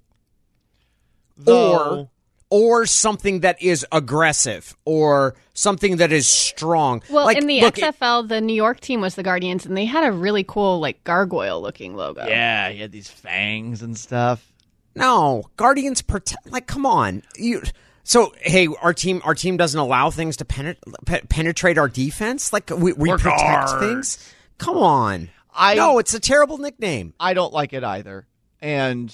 or 1.46 2.10
or 2.58 2.86
something 2.86 3.42
that 3.42 3.62
is 3.62 3.86
aggressive 3.92 4.78
or 4.86 5.36
something 5.54 5.98
that 5.98 6.14
is 6.14 6.26
strong. 6.26 7.02
Well, 7.10 7.26
like, 7.26 7.38
in 7.38 7.48
the 7.48 7.60
look, 7.60 7.78
it- 7.78 7.84
XFL, 7.84 8.30
the 8.30 8.40
New 8.40 8.54
York 8.54 8.80
team 8.80 9.02
was 9.02 9.16
the 9.16 9.24
Guardians, 9.24 9.66
and 9.66 9.76
they 9.76 9.84
had 9.84 10.08
a 10.08 10.12
really 10.14 10.46
cool, 10.46 10.80
like, 10.80 11.04
gargoyle 11.04 11.62
looking 11.62 11.96
logo. 11.98 12.26
Yeah, 12.26 12.70
he 12.70 12.80
had 12.80 12.94
these 12.94 13.10
fangs 13.10 13.82
and 13.82 13.98
stuff. 13.98 14.54
no, 14.96 15.44
Guardians 15.58 16.02
protect. 16.02 16.50
Like, 16.50 16.66
come 16.68 16.86
on, 16.86 17.24
you. 17.36 17.62
So, 18.06 18.34
hey, 18.40 18.70
our 18.82 18.94
team, 18.94 19.22
our 19.26 19.36
team 19.36 19.58
doesn't 19.58 19.80
allow 19.80 20.10
things 20.12 20.38
to 20.38 20.46
penet- 20.46 20.78
pe- 21.06 21.22
penetrate 21.28 21.78
our 21.78 21.90
defense. 21.90 22.54
Like, 22.54 22.70
we, 22.70 22.94
we 22.94 23.10
We're 23.10 23.18
protect 23.18 23.42
guards. 23.42 23.74
things. 23.74 24.34
Come 24.60 24.78
on, 24.78 25.30
I 25.54 25.76
no, 25.76 26.00
it's 26.00 26.14
a 26.14 26.20
terrible 26.22 26.58
nickname. 26.58 27.14
I 27.20 27.34
don't 27.34 27.52
like 27.52 27.74
it 27.74 27.84
either. 27.84 28.26
And 28.62 29.14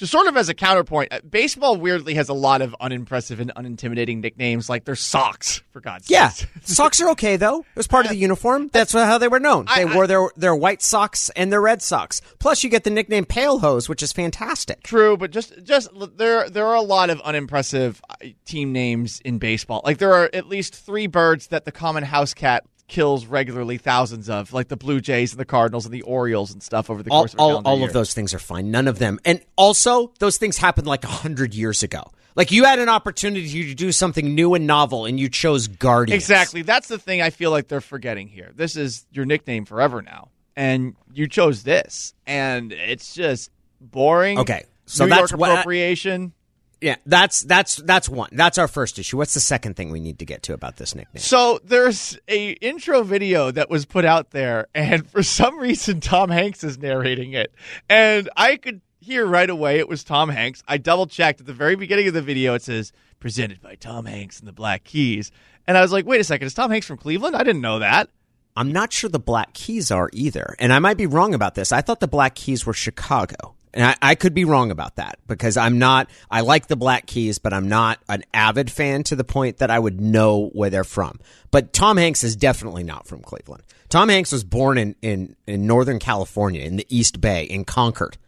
to 0.00 0.06
sort 0.06 0.26
of 0.28 0.36
as 0.38 0.48
a 0.48 0.54
counterpoint, 0.54 1.12
uh, 1.12 1.20
baseball 1.28 1.76
weirdly 1.76 2.14
has 2.14 2.30
a 2.30 2.32
lot 2.32 2.62
of 2.62 2.74
unimpressive 2.80 3.38
and 3.38 3.52
unintimidating 3.54 4.22
nicknames, 4.22 4.70
like 4.70 4.86
their 4.86 4.96
socks, 4.96 5.62
for 5.72 5.80
God's 5.80 6.06
sake. 6.06 6.14
Yeah, 6.14 6.30
socks 6.62 7.02
are 7.02 7.10
okay 7.10 7.36
though. 7.36 7.60
It 7.60 7.76
was 7.76 7.86
part 7.86 8.06
of 8.06 8.10
the 8.10 8.16
uniform. 8.16 8.68
That's 8.72 8.92
how 8.92 9.18
they 9.18 9.28
were 9.28 9.38
known. 9.38 9.66
They 9.76 9.82
I- 9.82 9.94
wore 9.94 10.06
their 10.06 10.30
their 10.36 10.56
white 10.56 10.80
socks 10.80 11.28
and 11.36 11.52
their 11.52 11.60
red 11.60 11.82
socks. 11.82 12.22
Plus, 12.38 12.64
you 12.64 12.70
get 12.70 12.84
the 12.84 12.90
nickname 12.90 13.26
Pale 13.26 13.58
Hose, 13.58 13.90
which 13.90 14.02
is 14.02 14.10
fantastic. 14.10 14.82
True, 14.84 15.18
but 15.18 15.32
just 15.32 15.62
just 15.64 15.90
there 16.16 16.48
there 16.48 16.66
are 16.66 16.76
a 16.76 16.80
lot 16.80 17.10
of 17.10 17.20
unimpressive 17.20 18.00
uh, 18.08 18.14
team 18.46 18.72
names 18.72 19.20
in 19.22 19.36
baseball. 19.38 19.82
Like 19.84 19.98
there 19.98 20.14
are 20.14 20.30
at 20.32 20.46
least 20.46 20.74
three 20.74 21.08
birds 21.08 21.48
that 21.48 21.66
the 21.66 21.72
common 21.72 22.04
house 22.04 22.32
cat 22.32 22.64
kills 22.90 23.24
regularly, 23.24 23.78
thousands 23.78 24.28
of, 24.28 24.52
like 24.52 24.68
the 24.68 24.76
Blue 24.76 25.00
Jays 25.00 25.32
and 25.32 25.40
the 25.40 25.46
Cardinals 25.46 25.86
and 25.86 25.94
the 25.94 26.02
Orioles 26.02 26.52
and 26.52 26.62
stuff 26.62 26.90
over 26.90 27.02
the 27.02 27.10
all, 27.10 27.22
course 27.22 27.32
of 27.32 27.40
all, 27.40 27.62
all 27.64 27.78
year. 27.78 27.86
of 27.86 27.94
those 27.94 28.12
things 28.12 28.34
are 28.34 28.38
fine. 28.38 28.70
None 28.70 28.88
of 28.88 28.98
them. 28.98 29.18
And 29.24 29.40
also, 29.56 30.12
those 30.18 30.36
things 30.36 30.58
happened 30.58 30.86
like 30.86 31.04
a 31.04 31.08
hundred 31.08 31.54
years 31.54 31.82
ago. 31.82 32.10
Like 32.36 32.52
you 32.52 32.64
had 32.64 32.78
an 32.78 32.88
opportunity 32.88 33.64
to 33.68 33.74
do 33.74 33.92
something 33.92 34.34
new 34.34 34.54
and 34.54 34.66
novel, 34.66 35.06
and 35.06 35.18
you 35.18 35.28
chose 35.28 35.68
Guardians. 35.68 36.22
Exactly. 36.22 36.62
That's 36.62 36.88
the 36.88 36.98
thing 36.98 37.22
I 37.22 37.30
feel 37.30 37.50
like 37.50 37.68
they're 37.68 37.80
forgetting 37.80 38.28
here. 38.28 38.50
This 38.54 38.76
is 38.76 39.06
your 39.10 39.24
nickname 39.24 39.64
forever 39.64 40.02
now, 40.02 40.28
and 40.54 40.94
you 41.12 41.26
chose 41.26 41.62
this, 41.62 42.14
and 42.26 42.72
it's 42.72 43.14
just 43.14 43.50
boring. 43.80 44.38
Okay, 44.38 44.64
so 44.86 45.04
New 45.04 45.10
that's 45.10 45.32
York 45.32 45.40
appropriation. 45.40 46.32
Yeah, 46.80 46.96
that's 47.04 47.42
that's 47.42 47.76
that's 47.76 48.08
one. 48.08 48.30
That's 48.32 48.56
our 48.56 48.68
first 48.68 48.98
issue. 48.98 49.18
What's 49.18 49.34
the 49.34 49.40
second 49.40 49.76
thing 49.76 49.90
we 49.90 50.00
need 50.00 50.18
to 50.20 50.24
get 50.24 50.42
to 50.44 50.54
about 50.54 50.76
this 50.76 50.94
nickname? 50.94 51.20
So 51.20 51.60
there's 51.62 52.18
a 52.26 52.52
intro 52.52 53.02
video 53.02 53.50
that 53.50 53.68
was 53.68 53.84
put 53.84 54.06
out 54.06 54.30
there, 54.30 54.68
and 54.74 55.06
for 55.06 55.22
some 55.22 55.58
reason 55.58 56.00
Tom 56.00 56.30
Hanks 56.30 56.64
is 56.64 56.78
narrating 56.78 57.32
it, 57.32 57.52
and 57.88 58.30
I 58.34 58.56
could 58.56 58.80
hear 58.98 59.26
right 59.26 59.50
away 59.50 59.78
it 59.78 59.88
was 59.88 60.04
Tom 60.04 60.30
Hanks. 60.30 60.62
I 60.66 60.78
double 60.78 61.06
checked 61.06 61.40
at 61.40 61.46
the 61.46 61.52
very 61.52 61.76
beginning 61.76 62.08
of 62.08 62.14
the 62.14 62.22
video. 62.22 62.54
It 62.54 62.62
says 62.62 62.92
presented 63.18 63.60
by 63.60 63.74
Tom 63.74 64.06
Hanks 64.06 64.38
and 64.38 64.48
the 64.48 64.52
Black 64.52 64.84
Keys, 64.84 65.30
and 65.66 65.76
I 65.76 65.82
was 65.82 65.92
like, 65.92 66.06
wait 66.06 66.20
a 66.20 66.24
second, 66.24 66.46
is 66.46 66.54
Tom 66.54 66.70
Hanks 66.70 66.86
from 66.86 66.96
Cleveland? 66.96 67.36
I 67.36 67.42
didn't 67.42 67.62
know 67.62 67.80
that. 67.80 68.08
I'm 68.56 68.72
not 68.72 68.92
sure 68.92 69.10
the 69.10 69.18
Black 69.18 69.52
Keys 69.52 69.90
are 69.90 70.08
either, 70.14 70.56
and 70.58 70.72
I 70.72 70.78
might 70.78 70.96
be 70.96 71.06
wrong 71.06 71.34
about 71.34 71.54
this. 71.54 71.72
I 71.72 71.82
thought 71.82 72.00
the 72.00 72.08
Black 72.08 72.34
Keys 72.34 72.64
were 72.64 72.72
Chicago. 72.72 73.54
And 73.72 73.84
I, 73.84 73.96
I 74.02 74.14
could 74.16 74.34
be 74.34 74.44
wrong 74.44 74.70
about 74.70 74.96
that 74.96 75.18
because 75.26 75.56
I'm 75.56 75.78
not. 75.78 76.10
I 76.30 76.40
like 76.40 76.66
the 76.66 76.76
Black 76.76 77.06
Keys, 77.06 77.38
but 77.38 77.52
I'm 77.52 77.68
not 77.68 78.00
an 78.08 78.24
avid 78.34 78.70
fan 78.70 79.04
to 79.04 79.16
the 79.16 79.24
point 79.24 79.58
that 79.58 79.70
I 79.70 79.78
would 79.78 80.00
know 80.00 80.48
where 80.52 80.70
they're 80.70 80.84
from. 80.84 81.20
But 81.50 81.72
Tom 81.72 81.96
Hanks 81.96 82.24
is 82.24 82.34
definitely 82.36 82.82
not 82.82 83.06
from 83.06 83.20
Cleveland. 83.20 83.62
Tom 83.88 84.08
Hanks 84.08 84.32
was 84.32 84.44
born 84.44 84.78
in 84.78 84.96
in, 85.02 85.36
in 85.46 85.66
Northern 85.66 85.98
California, 85.98 86.62
in 86.62 86.76
the 86.76 86.86
East 86.88 87.20
Bay, 87.20 87.44
in 87.44 87.64
Concord. 87.64 88.18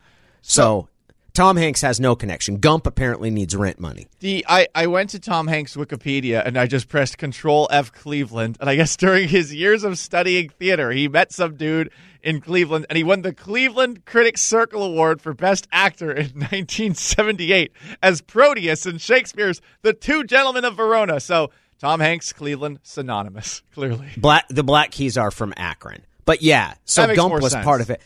So 0.42 0.88
Tom 1.34 1.56
Hanks 1.56 1.80
has 1.80 1.98
no 1.98 2.14
connection. 2.14 2.58
Gump 2.58 2.86
apparently 2.86 3.30
needs 3.30 3.56
rent 3.56 3.80
money. 3.80 4.06
The 4.20 4.44
I, 4.48 4.68
I 4.74 4.86
went 4.86 5.10
to 5.10 5.18
Tom 5.18 5.46
Hanks 5.46 5.76
Wikipedia 5.76 6.44
and 6.44 6.58
I 6.58 6.66
just 6.66 6.88
pressed 6.88 7.16
Control 7.16 7.68
F 7.70 7.90
Cleveland 7.92 8.58
and 8.60 8.68
I 8.68 8.76
guess 8.76 8.96
during 8.96 9.28
his 9.28 9.54
years 9.54 9.82
of 9.82 9.98
studying 9.98 10.50
theater 10.50 10.90
he 10.90 11.08
met 11.08 11.32
some 11.32 11.56
dude 11.56 11.90
in 12.22 12.40
Cleveland 12.40 12.86
and 12.88 12.96
he 12.96 13.02
won 13.04 13.22
the 13.22 13.32
Cleveland 13.32 14.04
Critics 14.04 14.42
Circle 14.42 14.82
Award 14.82 15.20
for 15.20 15.34
Best 15.34 15.66
Actor 15.72 16.12
in 16.12 16.26
1978 16.34 17.72
as 18.02 18.20
Proteus 18.20 18.86
in 18.86 18.98
Shakespeare's 18.98 19.60
The 19.82 19.92
Two 19.92 20.24
Gentlemen 20.24 20.64
of 20.64 20.76
Verona. 20.76 21.20
So 21.20 21.50
Tom 21.78 22.00
Hanks 22.00 22.32
Cleveland 22.32 22.78
synonymous 22.82 23.62
clearly. 23.74 24.08
Black 24.16 24.46
the 24.48 24.62
Black 24.62 24.90
Keys 24.90 25.18
are 25.18 25.30
from 25.30 25.52
Akron. 25.56 26.02
But 26.24 26.40
yeah, 26.40 26.74
so 26.84 27.12
Gump 27.16 27.42
was 27.42 27.52
sense. 27.52 27.64
part 27.64 27.80
of 27.80 27.90
it. 27.90 28.00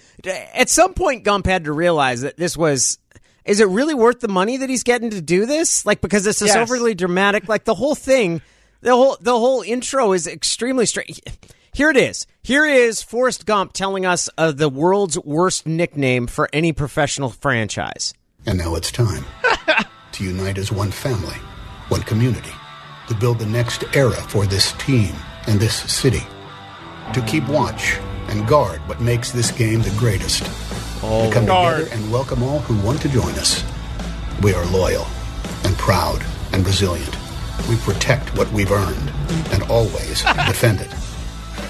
At 0.54 0.70
some 0.70 0.94
point 0.94 1.22
Gump 1.24 1.44
had 1.46 1.64
to 1.64 1.72
realize 1.72 2.22
that 2.22 2.36
this 2.38 2.56
was 2.56 2.98
is 3.44 3.60
it 3.60 3.68
really 3.68 3.94
worth 3.94 4.20
the 4.20 4.28
money 4.28 4.56
that 4.56 4.68
he's 4.70 4.82
getting 4.82 5.10
to 5.10 5.20
do 5.20 5.44
this? 5.46 5.84
Like 5.86 6.00
because 6.00 6.26
it's 6.26 6.38
this 6.38 6.54
Yes. 6.54 6.56
overly 6.56 6.94
dramatic 6.94 7.48
like 7.48 7.64
the 7.64 7.74
whole 7.74 7.94
thing 7.94 8.40
the 8.80 8.92
whole 8.92 9.18
the 9.20 9.32
whole 9.38 9.60
intro 9.62 10.12
is 10.14 10.26
extremely 10.26 10.86
strange. 10.86 11.20
Here 11.76 11.90
it 11.90 11.98
is. 11.98 12.26
Here 12.42 12.64
is 12.64 13.02
Forrest 13.02 13.44
Gump 13.44 13.74
telling 13.74 14.06
us 14.06 14.28
of 14.38 14.56
the 14.56 14.70
world's 14.70 15.18
worst 15.18 15.66
nickname 15.66 16.26
for 16.26 16.48
any 16.50 16.72
professional 16.72 17.28
franchise. 17.28 18.14
And 18.46 18.56
now 18.56 18.76
it's 18.76 18.90
time 18.90 19.26
to 20.12 20.24
unite 20.24 20.56
as 20.56 20.72
one 20.72 20.90
family, 20.90 21.36
one 21.90 22.00
community, 22.00 22.54
to 23.08 23.14
build 23.14 23.38
the 23.38 23.44
next 23.44 23.84
era 23.94 24.14
for 24.14 24.46
this 24.46 24.72
team 24.78 25.14
and 25.46 25.60
this 25.60 25.76
city, 25.92 26.22
to 27.12 27.20
keep 27.26 27.46
watch 27.46 27.98
and 28.28 28.48
guard 28.48 28.80
what 28.88 29.02
makes 29.02 29.30
this 29.30 29.50
game 29.50 29.82
the 29.82 29.94
greatest. 29.98 30.46
to 30.46 30.50
oh, 31.02 31.30
come 31.30 31.44
guard. 31.44 31.80
together 31.80 31.94
and 31.94 32.10
welcome 32.10 32.42
all 32.42 32.60
who 32.60 32.86
want 32.86 33.02
to 33.02 33.08
join 33.10 33.34
us. 33.34 33.62
We 34.42 34.54
are 34.54 34.64
loyal 34.70 35.04
and 35.64 35.76
proud 35.76 36.24
and 36.54 36.66
resilient. 36.66 37.14
We 37.68 37.76
protect 37.76 38.34
what 38.34 38.50
we've 38.50 38.72
earned 38.72 39.12
and 39.52 39.62
always 39.64 40.22
defend 40.46 40.80
it. 40.80 41.05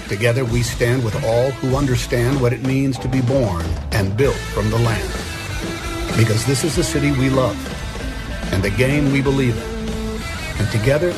Together 0.09 0.45
we 0.45 0.63
stand 0.63 1.03
with 1.03 1.15
all 1.25 1.51
who 1.51 1.75
understand 1.75 2.39
what 2.39 2.53
it 2.53 2.61
means 2.63 2.97
to 2.99 3.07
be 3.07 3.21
born 3.21 3.65
and 3.91 4.15
built 4.15 4.35
from 4.35 4.69
the 4.69 4.79
land 4.79 5.11
because 6.17 6.45
this 6.45 6.63
is 6.63 6.75
the 6.75 6.83
city 6.83 7.11
we 7.11 7.29
love 7.29 7.55
and 8.53 8.63
the 8.63 8.71
game 8.71 9.11
we 9.11 9.21
believe 9.21 9.55
in. 9.55 10.59
And 10.59 10.71
together, 10.71 11.13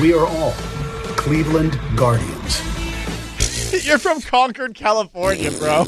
we 0.00 0.12
are 0.12 0.26
all 0.26 0.52
Cleveland 1.16 1.78
Guardians. 1.94 2.60
You're 3.86 3.98
from 3.98 4.20
Concord, 4.20 4.74
California, 4.74 5.50
bro. 5.52 5.84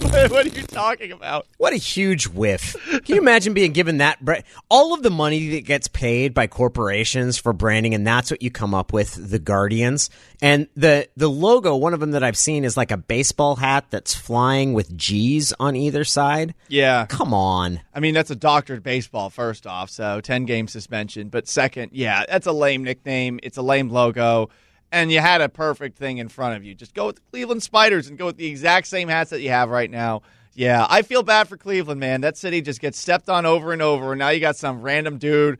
what 0.30 0.46
are 0.46 0.48
you 0.48 0.62
talking 0.62 1.12
about? 1.12 1.46
What 1.58 1.74
a 1.74 1.76
huge 1.76 2.26
whiff. 2.26 2.74
Can 2.88 3.16
you 3.16 3.20
imagine 3.20 3.52
being 3.52 3.72
given 3.72 3.98
that? 3.98 4.24
Bra- 4.24 4.40
all 4.70 4.94
of 4.94 5.02
the 5.02 5.10
money 5.10 5.50
that 5.50 5.66
gets 5.66 5.88
paid 5.88 6.32
by 6.32 6.46
corporations 6.46 7.36
for 7.36 7.52
branding, 7.52 7.94
and 7.94 8.06
that's 8.06 8.30
what 8.30 8.40
you 8.40 8.50
come 8.50 8.74
up 8.74 8.94
with, 8.94 9.30
the 9.30 9.38
Guardians. 9.38 10.08
And 10.40 10.68
the, 10.74 11.06
the 11.16 11.28
logo, 11.28 11.76
one 11.76 11.92
of 11.92 12.00
them 12.00 12.12
that 12.12 12.22
I've 12.22 12.38
seen 12.38 12.64
is 12.64 12.78
like 12.78 12.90
a 12.90 12.96
baseball 12.96 13.56
hat 13.56 13.86
that's 13.90 14.14
flying 14.14 14.72
with 14.72 14.96
G's 14.96 15.52
on 15.60 15.76
either 15.76 16.04
side. 16.04 16.54
Yeah. 16.68 17.04
Come 17.06 17.34
on. 17.34 17.80
I 17.94 18.00
mean, 18.00 18.14
that's 18.14 18.30
a 18.30 18.36
doctored 18.36 18.82
baseball, 18.82 19.28
first 19.28 19.66
off, 19.66 19.90
so 19.90 20.22
10 20.22 20.46
game 20.46 20.66
suspension. 20.66 21.28
But 21.28 21.46
second, 21.46 21.90
yeah, 21.92 22.24
that's 22.26 22.46
a 22.46 22.52
lame 22.52 22.84
nickname. 22.84 23.38
It's 23.42 23.58
a 23.58 23.62
lame 23.62 23.90
logo. 23.90 24.48
And 24.92 25.12
you 25.12 25.20
had 25.20 25.40
a 25.40 25.48
perfect 25.48 25.96
thing 25.98 26.18
in 26.18 26.28
front 26.28 26.56
of 26.56 26.64
you. 26.64 26.74
Just 26.74 26.94
go 26.94 27.06
with 27.06 27.16
the 27.16 27.22
Cleveland 27.30 27.62
Spiders 27.62 28.08
and 28.08 28.18
go 28.18 28.26
with 28.26 28.36
the 28.36 28.46
exact 28.46 28.88
same 28.88 29.08
hats 29.08 29.30
that 29.30 29.40
you 29.40 29.50
have 29.50 29.70
right 29.70 29.90
now. 29.90 30.22
Yeah, 30.54 30.84
I 30.90 31.02
feel 31.02 31.22
bad 31.22 31.48
for 31.48 31.56
Cleveland, 31.56 32.00
man. 32.00 32.22
That 32.22 32.36
city 32.36 32.60
just 32.60 32.80
gets 32.80 32.98
stepped 32.98 33.28
on 33.28 33.46
over 33.46 33.72
and 33.72 33.80
over. 33.80 34.12
And 34.12 34.18
now 34.18 34.30
you 34.30 34.40
got 34.40 34.56
some 34.56 34.82
random 34.82 35.18
dude. 35.18 35.58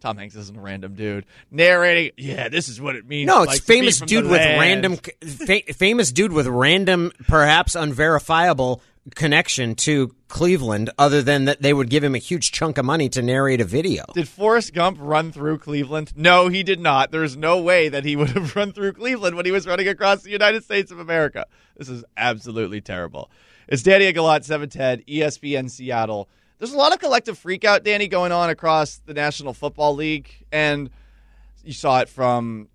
Tom 0.00 0.16
Hanks 0.16 0.34
isn't 0.34 0.56
a 0.56 0.60
random 0.60 0.94
dude 0.94 1.26
narrating. 1.50 2.12
Yeah, 2.16 2.48
this 2.48 2.68
is 2.68 2.80
what 2.80 2.96
it 2.96 3.06
means. 3.06 3.26
No, 3.26 3.42
it's 3.42 3.60
be 3.60 3.74
famous 3.74 4.00
dude 4.00 4.24
with 4.24 4.40
land. 4.40 4.60
random, 4.60 4.96
fa- 4.96 5.72
famous 5.74 6.10
dude 6.10 6.32
with 6.32 6.46
random, 6.46 7.12
perhaps 7.28 7.74
unverifiable 7.74 8.82
connection 9.14 9.74
to 9.74 10.14
Cleveland, 10.28 10.90
other 10.98 11.22
than 11.22 11.46
that 11.46 11.62
they 11.62 11.72
would 11.72 11.90
give 11.90 12.04
him 12.04 12.14
a 12.14 12.18
huge 12.18 12.52
chunk 12.52 12.78
of 12.78 12.84
money 12.84 13.08
to 13.10 13.22
narrate 13.22 13.60
a 13.60 13.64
video. 13.64 14.04
Did 14.14 14.28
Forrest 14.28 14.74
Gump 14.74 14.98
run 15.00 15.32
through 15.32 15.58
Cleveland? 15.58 16.12
No, 16.14 16.48
he 16.48 16.62
did 16.62 16.80
not. 16.80 17.10
There's 17.10 17.36
no 17.36 17.60
way 17.60 17.88
that 17.88 18.04
he 18.04 18.16
would 18.16 18.30
have 18.30 18.54
run 18.54 18.72
through 18.72 18.92
Cleveland 18.92 19.36
when 19.36 19.46
he 19.46 19.52
was 19.52 19.66
running 19.66 19.88
across 19.88 20.22
the 20.22 20.30
United 20.30 20.64
States 20.64 20.90
of 20.90 20.98
America. 20.98 21.46
This 21.76 21.88
is 21.88 22.04
absolutely 22.16 22.80
terrible. 22.80 23.30
It's 23.68 23.82
Danny 23.82 24.06
and 24.06 24.14
Gallant, 24.14 24.44
710, 24.44 25.04
ESPN 25.06 25.70
Seattle. 25.70 26.28
there's 26.58 26.72
a 26.72 26.76
lot 26.76 26.92
of 26.92 26.98
collective 26.98 27.38
freakout, 27.38 27.84
Danny, 27.84 28.08
going 28.08 28.32
on 28.32 28.50
across 28.50 28.98
the 29.06 29.14
National 29.14 29.54
Football 29.54 29.94
League, 29.94 30.44
and 30.50 30.90
you 31.64 31.72
saw 31.72 32.00
it 32.00 32.08
from 32.08 32.68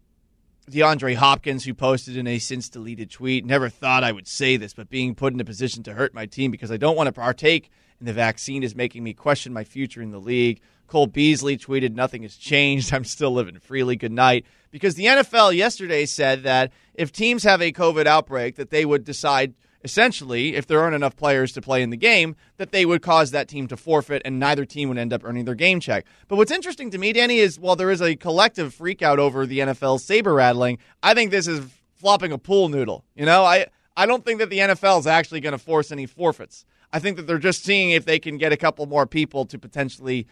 DeAndre 0.69 1.15
Hopkins, 1.15 1.63
who 1.63 1.73
posted 1.73 2.17
in 2.17 2.25
a 2.25 2.39
since 2.39 2.69
deleted 2.69 3.12
tweet, 3.12 3.45
never 3.45 3.69
thought 3.69 4.04
I 4.04 4.12
would 4.12 4.28
say 4.28 4.58
this, 4.58 4.73
but 4.73 4.89
being 4.89 5.13
put 5.13 5.34
in 5.34 5.39
a 5.39 5.45
position 5.45 5.84
to 5.84 5.93
hurt 5.93 6.13
my 6.13 6.25
team 6.25 6.49
because 6.49 6.71
I 6.71 6.78
don't 6.78 6.97
want 6.97 7.08
to 7.08 7.13
partake 7.13 7.69
in 7.99 8.08
the 8.08 8.13
vaccine 8.13 8.63
is 8.63 8.75
making 8.75 9.04
me 9.04 9.13
question 9.13 9.54
my 9.54 9.63
future 9.63 10.01
in 10.01 10.12
the 10.12 10.19
league. 10.19 10.62
Cole 10.88 11.08
Beasley 11.08 11.58
tweeted, 11.58 11.93
Nothing 11.93 12.23
has 12.23 12.36
changed. 12.36 12.93
I'm 12.93 13.04
still 13.04 13.32
living 13.32 13.60
freely. 13.60 13.95
Good 13.95 14.12
night. 14.12 14.45
Because 14.71 14.95
the 14.95 15.06
NFL 15.06 15.56
yesterday 15.56 16.06
said 16.06 16.43
that 16.43 16.71
if 16.95 17.12
teams 17.12 17.43
have 17.43 17.62
a 17.62 17.71
COVID 17.71 18.08
outbreak, 18.08 18.56
that 18.56 18.71
they 18.71 18.86
would 18.86 19.04
decide 19.04 19.54
essentially, 19.86 20.56
if 20.56 20.65
there 20.65 20.82
aren't 20.82 20.95
enough 20.95 21.15
players 21.15 21.52
to 21.54 21.62
play 21.62 21.84
in 21.84 21.91
the 21.91 21.98
game, 21.98 22.36
that 22.58 22.71
they 22.71 22.86
would 22.86 23.04
cause 23.04 23.30
that 23.32 23.48
team 23.48 23.67
to 23.67 23.78
forfeit 23.78 24.24
and 24.26 24.39
neither 24.39 24.65
team 24.65 24.89
would 24.89 24.98
end 24.98 25.13
up 25.13 25.24
earning 25.24 25.45
their 25.45 25.56
game 25.56 25.80
check. 25.80 26.06
But 26.28 26.38
what's 26.38 26.52
interesting 26.52 26.89
to 26.89 26.98
me, 26.98 27.13
Danny, 27.13 27.38
is 27.38 27.60
while 27.60 27.76
there 27.76 27.91
is 27.91 28.02
a 28.02 28.15
collective 28.15 28.76
freakout 28.76 29.19
over 29.19 29.45
the 29.45 29.60
NFL 29.60 30.02
saber 30.02 30.34
rattling, 30.34 30.80
I 31.04 31.13
think 31.13 31.30
this 31.30 31.48
is 31.48 31.63
flopping 31.93 32.32
a 32.32 32.38
pool 32.39 32.67
noodle. 32.67 33.06
You 33.15 33.28
know, 33.28 33.45
I, 33.45 33.67
I 33.95 34.08
don't 34.08 34.26
think 34.26 34.39
that 34.39 34.50
the 34.50 34.58
NFL 34.58 35.00
is 35.00 35.08
actually 35.08 35.39
going 35.39 35.54
to 35.54 35.60
force 35.60 35.91
any 35.91 36.08
forfeits. 36.08 36.65
I 36.91 36.98
think 36.98 37.17
that 37.17 37.28
they're 37.28 37.38
just 37.38 37.63
seeing 37.63 37.91
if 37.91 38.06
they 38.06 38.17
can 38.17 38.38
get 38.38 38.52
a 38.52 38.58
couple 38.58 38.88
more 38.88 39.06
people 39.06 39.45
to 39.45 39.60
potentially 39.60 40.26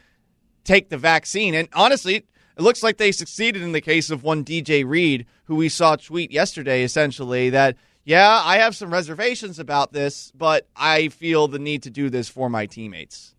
take 0.64 0.90
the 0.90 0.98
vaccine. 0.98 1.54
And 1.54 1.70
honestly, 1.74 2.16
it 2.16 2.62
looks 2.62 2.82
like 2.82 2.98
they 2.98 3.12
succeeded 3.12 3.62
in 3.62 3.72
the 3.72 3.82
case 3.82 4.10
of 4.10 4.24
one 4.24 4.44
DJ 4.44 4.84
Reed, 4.88 5.28
who 5.46 5.56
we 5.56 5.70
saw 5.70 5.96
tweet 5.96 6.32
yesterday 6.32 6.84
essentially 6.84 7.52
that 7.52 7.78
yeah, 8.06 8.42
I 8.44 8.58
have 8.58 8.76
some 8.76 8.92
reservations 8.92 9.60
about 9.60 9.94
this, 9.94 10.32
but 10.36 10.68
I 10.76 11.10
feel 11.10 11.48
the 11.48 11.60
need 11.60 11.84
to 11.84 11.90
do 11.90 12.10
this 12.10 12.30
for 12.30 12.50
my 12.50 12.66
teammates. 12.66 13.34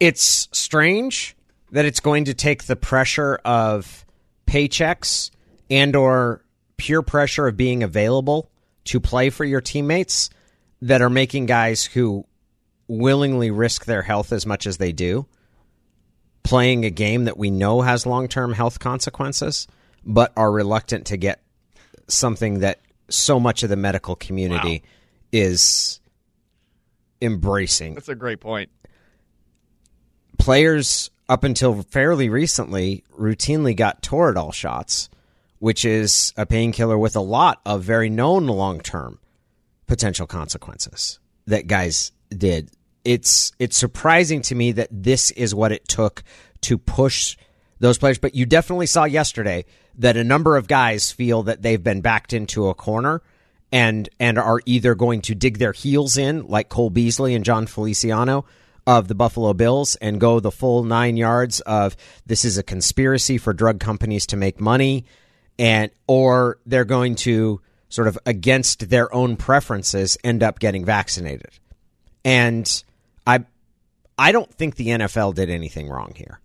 It's 0.00 0.48
strange 0.52 1.36
that 1.72 1.84
it's 1.84 2.00
going 2.00 2.26
to 2.26 2.34
take 2.34 2.64
the 2.64 2.76
pressure 2.76 3.40
of 3.44 4.04
paychecks 4.46 5.30
and 5.70 5.96
or 5.96 6.44
pure 6.76 7.02
pressure 7.02 7.46
of 7.46 7.56
being 7.56 7.82
available 7.82 8.50
to 8.84 9.00
play 9.00 9.30
for 9.30 9.44
your 9.44 9.60
teammates 9.60 10.30
that 10.82 11.00
are 11.00 11.10
making 11.10 11.46
guys 11.46 11.84
who 11.84 12.26
willingly 12.86 13.50
risk 13.50 13.86
their 13.86 14.02
health 14.02 14.32
as 14.32 14.44
much 14.44 14.66
as 14.66 14.76
they 14.76 14.92
do 14.92 15.26
playing 16.42 16.84
a 16.84 16.90
game 16.90 17.24
that 17.24 17.38
we 17.38 17.50
know 17.50 17.80
has 17.80 18.06
long-term 18.06 18.52
health 18.52 18.78
consequences 18.78 19.66
but 20.04 20.32
are 20.36 20.52
reluctant 20.52 21.06
to 21.06 21.16
get 21.16 21.42
something 22.06 22.60
that 22.60 22.78
so 23.08 23.38
much 23.38 23.62
of 23.62 23.70
the 23.70 23.76
medical 23.76 24.16
community 24.16 24.82
wow. 24.84 24.90
is 25.32 26.00
embracing. 27.20 27.94
That's 27.94 28.08
a 28.08 28.14
great 28.14 28.40
point. 28.40 28.70
Players 30.38 31.10
up 31.28 31.44
until 31.44 31.82
fairly 31.82 32.28
recently 32.28 33.04
routinely 33.18 33.74
got 33.74 34.02
Toradol 34.02 34.52
shots, 34.52 35.08
which 35.58 35.84
is 35.84 36.32
a 36.36 36.44
painkiller 36.44 36.98
with 36.98 37.16
a 37.16 37.20
lot 37.20 37.60
of 37.64 37.82
very 37.82 38.10
known 38.10 38.46
long-term 38.46 39.18
potential 39.86 40.26
consequences 40.26 41.18
that 41.46 41.66
guys 41.66 42.12
did. 42.30 42.70
It's 43.04 43.52
it's 43.58 43.76
surprising 43.76 44.42
to 44.42 44.54
me 44.54 44.72
that 44.72 44.88
this 44.90 45.30
is 45.32 45.54
what 45.54 45.72
it 45.72 45.86
took 45.86 46.22
to 46.62 46.78
push 46.78 47.36
those 47.78 47.98
players, 47.98 48.18
but 48.18 48.34
you 48.34 48.46
definitely 48.46 48.86
saw 48.86 49.04
yesterday 49.04 49.64
that 49.98 50.16
a 50.16 50.24
number 50.24 50.56
of 50.56 50.66
guys 50.66 51.12
feel 51.12 51.44
that 51.44 51.62
they've 51.62 51.82
been 51.82 52.00
backed 52.00 52.32
into 52.32 52.68
a 52.68 52.74
corner 52.74 53.22
and 53.72 54.08
and 54.20 54.38
are 54.38 54.60
either 54.66 54.94
going 54.94 55.20
to 55.22 55.34
dig 55.34 55.58
their 55.58 55.72
heels 55.72 56.16
in 56.16 56.46
like 56.46 56.68
Cole 56.68 56.90
Beasley 56.90 57.34
and 57.34 57.44
Jon 57.44 57.66
Feliciano 57.66 58.44
of 58.86 59.08
the 59.08 59.14
Buffalo 59.14 59.54
Bills 59.54 59.96
and 59.96 60.20
go 60.20 60.40
the 60.40 60.50
full 60.50 60.84
9 60.84 61.16
yards 61.16 61.60
of 61.60 61.96
this 62.26 62.44
is 62.44 62.58
a 62.58 62.62
conspiracy 62.62 63.38
for 63.38 63.52
drug 63.52 63.80
companies 63.80 64.26
to 64.26 64.36
make 64.36 64.60
money 64.60 65.04
and 65.58 65.90
or 66.06 66.58
they're 66.66 66.84
going 66.84 67.14
to 67.14 67.60
sort 67.88 68.08
of 68.08 68.18
against 68.26 68.90
their 68.90 69.12
own 69.14 69.36
preferences 69.36 70.18
end 70.24 70.42
up 70.42 70.58
getting 70.58 70.84
vaccinated. 70.84 71.50
And 72.24 72.84
I 73.26 73.44
I 74.18 74.32
don't 74.32 74.52
think 74.52 74.76
the 74.76 74.88
NFL 74.88 75.34
did 75.34 75.50
anything 75.50 75.88
wrong 75.88 76.12
here. 76.14 76.40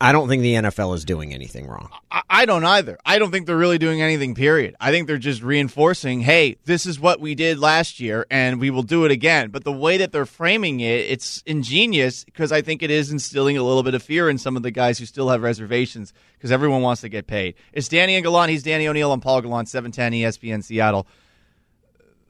I 0.00 0.12
don't 0.12 0.28
think 0.28 0.42
the 0.42 0.54
NFL 0.54 0.94
is 0.94 1.04
doing 1.04 1.34
anything 1.34 1.66
wrong. 1.66 1.90
I 2.30 2.46
don't 2.46 2.64
either. 2.64 2.98
I 3.04 3.18
don't 3.18 3.32
think 3.32 3.46
they're 3.46 3.56
really 3.56 3.78
doing 3.78 4.00
anything, 4.00 4.36
period. 4.36 4.76
I 4.80 4.92
think 4.92 5.08
they're 5.08 5.18
just 5.18 5.42
reinforcing, 5.42 6.20
hey, 6.20 6.56
this 6.66 6.86
is 6.86 7.00
what 7.00 7.20
we 7.20 7.34
did 7.34 7.58
last 7.58 7.98
year 7.98 8.24
and 8.30 8.60
we 8.60 8.70
will 8.70 8.84
do 8.84 9.04
it 9.04 9.10
again. 9.10 9.50
But 9.50 9.64
the 9.64 9.72
way 9.72 9.96
that 9.96 10.12
they're 10.12 10.24
framing 10.24 10.78
it, 10.78 11.00
it's 11.00 11.42
ingenious 11.46 12.24
because 12.24 12.52
I 12.52 12.62
think 12.62 12.84
it 12.84 12.92
is 12.92 13.10
instilling 13.10 13.56
a 13.56 13.62
little 13.64 13.82
bit 13.82 13.94
of 13.94 14.02
fear 14.02 14.30
in 14.30 14.38
some 14.38 14.56
of 14.56 14.62
the 14.62 14.70
guys 14.70 14.98
who 14.98 15.04
still 15.04 15.30
have 15.30 15.42
reservations 15.42 16.12
because 16.34 16.52
everyone 16.52 16.82
wants 16.82 17.00
to 17.00 17.08
get 17.08 17.26
paid. 17.26 17.56
It's 17.72 17.88
Danny 17.88 18.14
and 18.14 18.22
Gallant. 18.22 18.50
He's 18.50 18.62
Danny 18.62 18.86
O'Neill 18.86 19.12
and 19.12 19.20
Paul 19.20 19.40
Gallant, 19.42 19.68
710 19.68 20.12
ESPN 20.12 20.62
Seattle. 20.62 21.08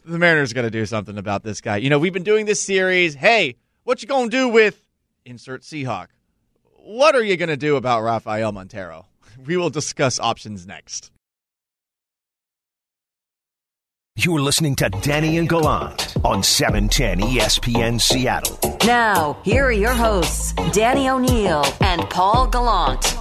The 0.06 0.18
Mariners 0.18 0.54
got 0.54 0.62
to 0.62 0.70
do 0.70 0.86
something 0.86 1.18
about 1.18 1.42
this 1.42 1.60
guy. 1.60 1.76
You 1.76 1.90
know, 1.90 1.98
we've 1.98 2.14
been 2.14 2.22
doing 2.22 2.46
this 2.46 2.62
series. 2.62 3.14
Hey, 3.14 3.56
what 3.84 4.00
you 4.00 4.08
going 4.08 4.30
to 4.30 4.36
do 4.36 4.48
with 4.48 4.82
insert 5.26 5.62
Seahawk? 5.62 6.06
What 6.84 7.14
are 7.14 7.22
you 7.22 7.36
going 7.36 7.48
to 7.48 7.56
do 7.56 7.76
about 7.76 8.02
Rafael 8.02 8.52
Montero? 8.52 9.06
We 9.46 9.56
will 9.56 9.70
discuss 9.70 10.18
options 10.18 10.66
next. 10.66 11.12
You're 14.16 14.40
listening 14.40 14.74
to 14.76 14.88
Danny 14.88 15.38
and 15.38 15.48
Gallant 15.48 16.16
on 16.24 16.42
710 16.42 17.20
ESPN 17.20 18.00
Seattle. 18.00 18.58
Now, 18.84 19.38
here 19.44 19.66
are 19.66 19.72
your 19.72 19.92
hosts, 19.92 20.54
Danny 20.72 21.08
O'Neill 21.08 21.64
and 21.80 22.02
Paul 22.10 22.48
Gallant. 22.48 23.14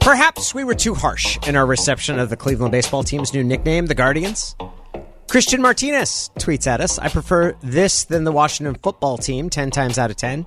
Perhaps 0.00 0.54
we 0.54 0.62
were 0.62 0.76
too 0.76 0.94
harsh 0.94 1.36
in 1.48 1.56
our 1.56 1.66
reception 1.66 2.20
of 2.20 2.30
the 2.30 2.36
Cleveland 2.36 2.70
baseball 2.70 3.02
team's 3.02 3.34
new 3.34 3.42
nickname, 3.42 3.86
the 3.86 3.96
Guardians. 3.96 4.54
Christian 5.28 5.60
Martinez 5.60 6.30
tweets 6.38 6.68
at 6.68 6.80
us 6.80 7.00
I 7.00 7.08
prefer 7.08 7.56
this 7.60 8.04
than 8.04 8.22
the 8.22 8.30
Washington 8.30 8.76
football 8.80 9.18
team 9.18 9.50
10 9.50 9.72
times 9.72 9.98
out 9.98 10.12
of 10.12 10.16
10. 10.16 10.46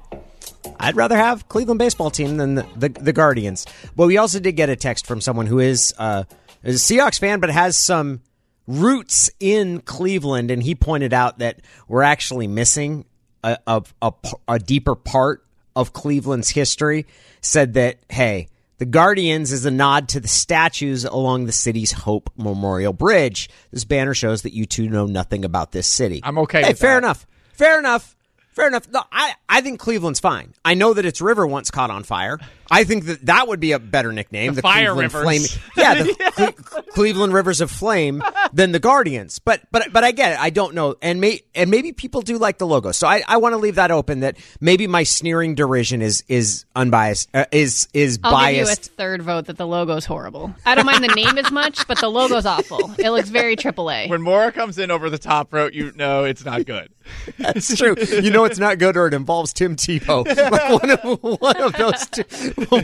I'd 0.79 0.95
rather 0.95 1.17
have 1.17 1.47
Cleveland 1.47 1.79
baseball 1.79 2.11
team 2.11 2.37
than 2.37 2.55
the, 2.55 2.65
the, 2.75 2.89
the 2.89 3.13
Guardians. 3.13 3.65
But 3.95 4.07
we 4.07 4.17
also 4.17 4.39
did 4.39 4.53
get 4.53 4.69
a 4.69 4.75
text 4.75 5.05
from 5.05 5.21
someone 5.21 5.45
who 5.45 5.59
is, 5.59 5.93
uh, 5.97 6.23
is 6.63 6.89
a 6.89 6.93
Seahawks 6.93 7.19
fan, 7.19 7.39
but 7.39 7.49
has 7.49 7.77
some 7.77 8.21
roots 8.67 9.29
in 9.39 9.79
Cleveland, 9.81 10.51
and 10.51 10.61
he 10.61 10.75
pointed 10.75 11.13
out 11.13 11.39
that 11.39 11.61
we're 11.87 12.03
actually 12.03 12.47
missing 12.47 13.05
a, 13.43 13.57
a, 13.65 13.83
a, 14.01 14.13
a 14.47 14.59
deeper 14.59 14.95
part 14.95 15.45
of 15.75 15.93
Cleveland's 15.93 16.49
history. 16.49 17.05
Said 17.39 17.75
that, 17.75 17.99
hey, 18.09 18.49
the 18.79 18.85
Guardians 18.85 19.51
is 19.51 19.65
a 19.65 19.71
nod 19.71 20.09
to 20.09 20.19
the 20.19 20.27
statues 20.27 21.05
along 21.05 21.45
the 21.45 21.51
city's 21.51 21.91
Hope 21.91 22.29
Memorial 22.35 22.93
Bridge. 22.93 23.49
This 23.71 23.85
banner 23.85 24.13
shows 24.13 24.41
that 24.41 24.53
you 24.53 24.65
two 24.65 24.89
know 24.89 25.05
nothing 25.05 25.45
about 25.45 25.71
this 25.71 25.87
city. 25.87 26.19
I'm 26.23 26.37
okay. 26.39 26.63
Hey, 26.63 26.73
fair 26.73 26.95
that. 26.95 26.97
enough. 27.05 27.25
Fair 27.53 27.79
enough. 27.79 28.16
Fair 28.57 28.67
enough. 28.69 28.89
No, 28.91 29.03
I, 29.11 29.35
I 29.47 29.61
think 29.61 29.79
Cleveland's 29.79 30.19
fine. 30.19 30.55
I 30.65 30.73
know 30.73 30.95
that 30.95 31.05
its 31.05 31.21
river 31.21 31.45
once 31.45 31.69
caught 31.69 31.91
on 31.91 32.01
fire. 32.01 32.39
I 32.71 32.83
think 32.83 33.05
that 33.05 33.25
that 33.25 33.47
would 33.47 33.59
be 33.59 33.71
a 33.71 33.79
better 33.79 34.11
nickname. 34.11 34.53
The, 34.53 34.57
the 34.57 34.61
Fire 34.61 34.93
Cleveland 34.93 35.13
Rivers. 35.13 35.23
Flame. 35.53 35.61
Yeah, 35.77 36.03
the 36.03 36.15
yeah. 36.37 36.51
Cle- 36.51 36.83
Cleveland 36.93 37.33
Rivers 37.33 37.61
of 37.61 37.71
Flame 37.71 38.23
than 38.53 38.71
the 38.71 38.79
Guardians. 38.79 39.39
But 39.39 39.61
but 39.71 39.91
but 39.93 40.03
I 40.03 40.11
get 40.11 40.33
it. 40.33 40.39
I 40.39 40.49
don't 40.49 40.73
know. 40.75 40.95
And 41.01 41.21
may 41.21 41.41
and 41.55 41.69
maybe 41.71 41.93
people 41.93 42.21
do 42.21 42.37
like 42.37 42.57
the 42.57 42.67
logo. 42.67 42.91
So 42.91 43.07
I, 43.07 43.23
I 43.27 43.37
want 43.37 43.53
to 43.53 43.57
leave 43.57 43.75
that 43.75 43.91
open. 43.91 44.21
That 44.21 44.37
maybe 44.59 44.87
my 44.87 45.03
sneering 45.03 45.55
derision 45.55 46.01
is 46.01 46.23
is 46.27 46.65
unbiased. 46.75 47.29
Uh, 47.33 47.45
is 47.51 47.87
is 47.93 48.19
I'll 48.23 48.31
biased. 48.31 48.69
give 48.83 48.89
you 48.89 48.93
a 48.93 48.97
third 48.97 49.21
vote 49.21 49.45
that 49.45 49.57
the 49.57 49.67
logo's 49.67 50.05
horrible. 50.05 50.53
I 50.65 50.75
don't 50.75 50.85
mind 50.85 51.03
the 51.03 51.15
name 51.15 51.37
as 51.37 51.51
much, 51.51 51.87
but 51.87 51.99
the 51.99 52.09
logo's 52.09 52.45
awful. 52.45 52.91
It 52.97 53.09
looks 53.11 53.29
very 53.29 53.55
AAA. 53.55 54.09
When 54.09 54.21
Mora 54.21 54.51
comes 54.51 54.77
in 54.77 54.91
over 54.91 55.09
the 55.09 55.17
top 55.17 55.53
rope, 55.53 55.73
you 55.73 55.91
know 55.95 56.23
it's 56.23 56.43
not 56.45 56.65
good. 56.65 56.89
That's 57.37 57.75
true. 57.75 57.95
You 57.97 58.31
know 58.31 58.43
it's 58.45 58.59
not 58.59 58.79
good, 58.79 58.97
or 58.97 59.07
it 59.07 59.13
involves 59.13 59.53
Tim 59.53 59.75
Tebow. 59.75 60.25
Like 60.47 60.81
one 60.81 60.91
of 60.91 61.41
one 61.41 61.57
of 61.57 61.73
those 61.73 62.07
two. 62.07 62.23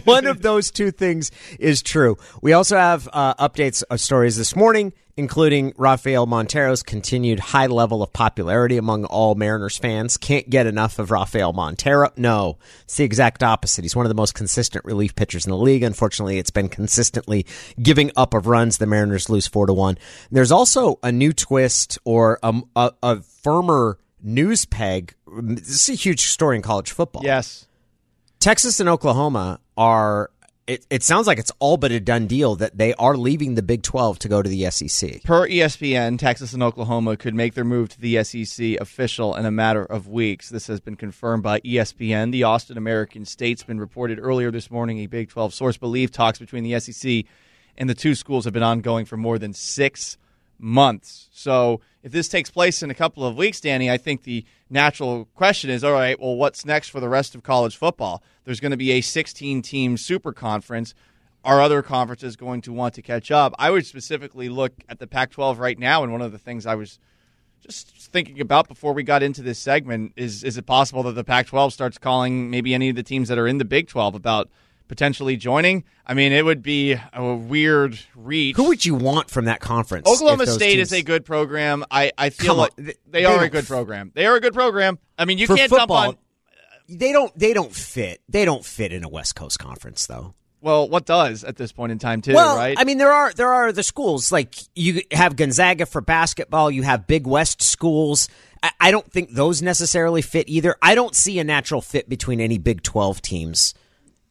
One 0.03 0.25
of 0.27 0.41
those 0.41 0.71
two 0.71 0.91
things 0.91 1.31
is 1.59 1.81
true. 1.81 2.17
We 2.41 2.53
also 2.53 2.77
have 2.77 3.09
uh, 3.11 3.33
updates 3.35 3.83
of 3.89 3.99
stories 3.99 4.37
this 4.37 4.55
morning, 4.55 4.93
including 5.17 5.73
Rafael 5.77 6.25
Montero's 6.25 6.83
continued 6.83 7.39
high 7.39 7.67
level 7.67 8.03
of 8.03 8.13
popularity 8.13 8.77
among 8.77 9.05
all 9.05 9.35
Mariners 9.35 9.77
fans. 9.77 10.17
Can't 10.17 10.49
get 10.49 10.67
enough 10.67 10.99
of 10.99 11.11
Rafael 11.11 11.53
Montero. 11.53 12.11
No, 12.17 12.57
it's 12.83 12.97
the 12.97 13.03
exact 13.03 13.43
opposite. 13.43 13.83
He's 13.83 13.95
one 13.95 14.05
of 14.05 14.09
the 14.09 14.15
most 14.15 14.35
consistent 14.35 14.85
relief 14.85 15.15
pitchers 15.15 15.45
in 15.45 15.51
the 15.51 15.57
league. 15.57 15.83
Unfortunately, 15.83 16.37
it's 16.37 16.51
been 16.51 16.69
consistently 16.69 17.45
giving 17.81 18.11
up 18.15 18.33
of 18.33 18.47
runs. 18.47 18.77
The 18.77 18.85
Mariners 18.85 19.29
lose 19.29 19.47
four 19.47 19.65
to 19.65 19.73
one. 19.73 19.97
There's 20.31 20.51
also 20.51 20.99
a 21.01 21.11
new 21.11 21.33
twist 21.33 21.97
or 22.05 22.39
a, 22.43 22.61
a, 22.75 22.91
a 23.01 23.21
firmer 23.21 23.97
news 24.21 24.65
peg. 24.65 25.15
This 25.27 25.89
is 25.89 25.89
a 25.89 25.93
huge 25.93 26.21
story 26.27 26.55
in 26.55 26.61
college 26.61 26.91
football. 26.91 27.23
Yes. 27.23 27.67
Texas 28.43 28.81
and 28.81 28.89
Oklahoma 28.89 29.61
are 29.77 30.29
it, 30.67 30.85
it 30.89 31.01
sounds 31.01 31.27
like 31.27 31.39
it's 31.39 31.51
all 31.59 31.77
but 31.77 31.93
a 31.93 31.99
done 32.01 32.27
deal 32.27 32.55
that 32.55 32.77
they 32.77 32.93
are 32.95 33.15
leaving 33.15 33.55
the 33.55 33.63
Big 33.63 33.83
12 33.83 34.19
to 34.19 34.27
go 34.27 34.41
to 34.41 34.49
the 34.49 34.69
SEC. 34.69 35.23
Per 35.23 35.47
ESPN, 35.47 36.19
Texas 36.19 36.51
and 36.51 36.61
Oklahoma 36.61 37.15
could 37.15 37.33
make 37.35 37.53
their 37.53 37.63
move 37.63 37.87
to 37.87 38.01
the 38.01 38.21
SEC 38.21 38.81
official 38.81 39.33
in 39.33 39.45
a 39.45 39.51
matter 39.51 39.85
of 39.85 40.09
weeks. 40.09 40.49
This 40.49 40.67
has 40.67 40.81
been 40.81 40.97
confirmed 40.97 41.41
by 41.41 41.61
ESPN. 41.61 42.33
The 42.33 42.43
Austin 42.43 42.77
American 42.77 43.23
Statesman 43.23 43.79
reported 43.79 44.19
earlier 44.21 44.51
this 44.51 44.69
morning 44.69 44.99
a 44.99 45.05
Big 45.05 45.29
12 45.29 45.53
source 45.53 45.77
believed 45.77 46.13
talks 46.13 46.37
between 46.37 46.65
the 46.65 46.77
SEC 46.81 47.23
and 47.77 47.89
the 47.89 47.95
two 47.95 48.13
schools 48.13 48.43
have 48.43 48.53
been 48.53 48.61
ongoing 48.61 49.05
for 49.05 49.15
more 49.15 49.39
than 49.39 49.53
six 49.53 50.17
months. 50.59 51.29
So 51.31 51.81
if 52.03 52.11
this 52.11 52.27
takes 52.27 52.49
place 52.49 52.83
in 52.83 52.89
a 52.89 52.93
couple 52.95 53.25
of 53.25 53.35
weeks, 53.35 53.59
Danny, 53.61 53.89
I 53.89 53.97
think 53.97 54.23
the 54.23 54.45
natural 54.69 55.25
question 55.35 55.69
is 55.69 55.83
all 55.83 55.93
right, 55.93 56.19
well, 56.19 56.35
what's 56.35 56.65
next 56.65 56.89
for 56.89 56.99
the 56.99 57.09
rest 57.09 57.35
of 57.35 57.43
college 57.43 57.77
football? 57.77 58.23
There's 58.43 58.59
going 58.59 58.71
to 58.71 58.77
be 58.77 58.91
a 58.91 59.01
16 59.01 59.61
team 59.61 59.97
super 59.97 60.33
conference. 60.33 60.93
Are 61.45 61.61
other 61.61 61.81
conferences 61.81 62.35
going 62.35 62.61
to 62.61 62.71
want 62.71 62.93
to 62.95 63.01
catch 63.01 63.29
up? 63.29 63.53
I 63.59 63.69
would 63.69 63.85
specifically 63.85 64.47
look 64.47 64.73
at 64.87 64.99
the 64.99 65.07
Pac 65.07 65.31
12 65.31 65.59
right 65.59 65.77
now, 65.77 66.01
and 66.03 66.11
one 66.11 66.21
of 66.21 66.31
the 66.31 66.37
things 66.37 66.65
I 66.65 66.75
was 66.75 66.99
just 67.59 68.11
thinking 68.11 68.41
about 68.41 68.67
before 68.67 68.93
we 68.93 69.03
got 69.03 69.23
into 69.23 69.41
this 69.41 69.59
segment 69.59 70.13
is 70.15 70.43
is 70.43 70.57
it 70.57 70.65
possible 70.65 71.03
that 71.03 71.13
the 71.13 71.23
Pac 71.23 71.47
12 71.47 71.73
starts 71.73 71.97
calling 71.97 72.49
maybe 72.49 72.73
any 72.73 72.89
of 72.89 72.95
the 72.95 73.03
teams 73.03 73.29
that 73.29 73.37
are 73.37 73.47
in 73.47 73.57
the 73.57 73.65
Big 73.65 73.87
12 73.87 74.15
about 74.15 74.49
potentially 74.87 75.37
joining? 75.37 75.83
I 76.05 76.13
mean, 76.13 76.31
it 76.31 76.43
would 76.43 76.61
be 76.61 76.95
a 77.13 77.35
weird 77.35 77.97
reach. 78.15 78.55
Who 78.55 78.67
would 78.67 78.85
you 78.85 78.95
want 78.95 79.29
from 79.29 79.45
that 79.45 79.59
conference? 79.59 80.07
Oklahoma 80.07 80.47
State 80.47 80.75
teams- 80.75 80.91
is 80.91 80.99
a 80.99 81.01
good 81.03 81.25
program. 81.25 81.85
I, 81.89 82.11
I 82.17 82.29
feel 82.29 82.55
like 82.55 82.71
They- 82.75 82.95
they, 83.09 83.25
are 83.25 83.43
a 83.43 83.49
good 83.49 83.65
program. 83.67 84.11
They 84.13 84.25
are 84.25 84.35
a 84.35 84.41
good 84.41 84.53
program. 84.53 84.99
I 85.17 85.25
mean, 85.25 85.37
you 85.37 85.47
for 85.47 85.55
can't 85.55 85.69
football. 85.69 85.87
dump 85.87 86.17
on. 86.17 86.17
They 86.89 87.13
don't. 87.13 87.37
They 87.39 87.53
don't 87.53 87.73
fit. 87.73 88.21
They 88.27 88.43
don't 88.43 88.65
fit 88.65 88.91
in 88.91 89.03
a 89.05 89.09
West 89.09 89.35
Coast 89.35 89.57
conference, 89.57 90.05
though. 90.05 90.33
Well, 90.59 90.87
what 90.87 91.05
does 91.05 91.43
at 91.43 91.57
this 91.57 91.71
point 91.73 91.91
in 91.91 91.99
time 91.99 92.21
too, 92.21 92.33
well, 92.33 92.55
right? 92.55 92.77
I 92.79 92.85
mean, 92.85 92.97
there 92.97 93.11
are 93.11 93.33
there 93.33 93.53
are 93.53 93.71
the 93.73 93.83
schools 93.83 94.31
like 94.31 94.55
you 94.75 95.01
have 95.11 95.35
Gonzaga 95.35 95.85
for 95.85 95.99
basketball. 96.01 96.71
You 96.71 96.83
have 96.83 97.05
Big 97.07 97.25
West 97.27 97.61
schools. 97.61 98.29
I, 98.61 98.71
I 98.79 98.91
don't 98.91 99.09
think 99.11 99.31
those 99.31 99.61
necessarily 99.61 100.21
fit 100.21 100.47
either. 100.49 100.75
I 100.81 100.95
don't 100.95 101.15
see 101.15 101.37
a 101.39 101.43
natural 101.43 101.81
fit 101.81 102.07
between 102.07 102.39
any 102.39 102.57
Big 102.57 102.81
Twelve 102.83 103.21
teams. 103.21 103.73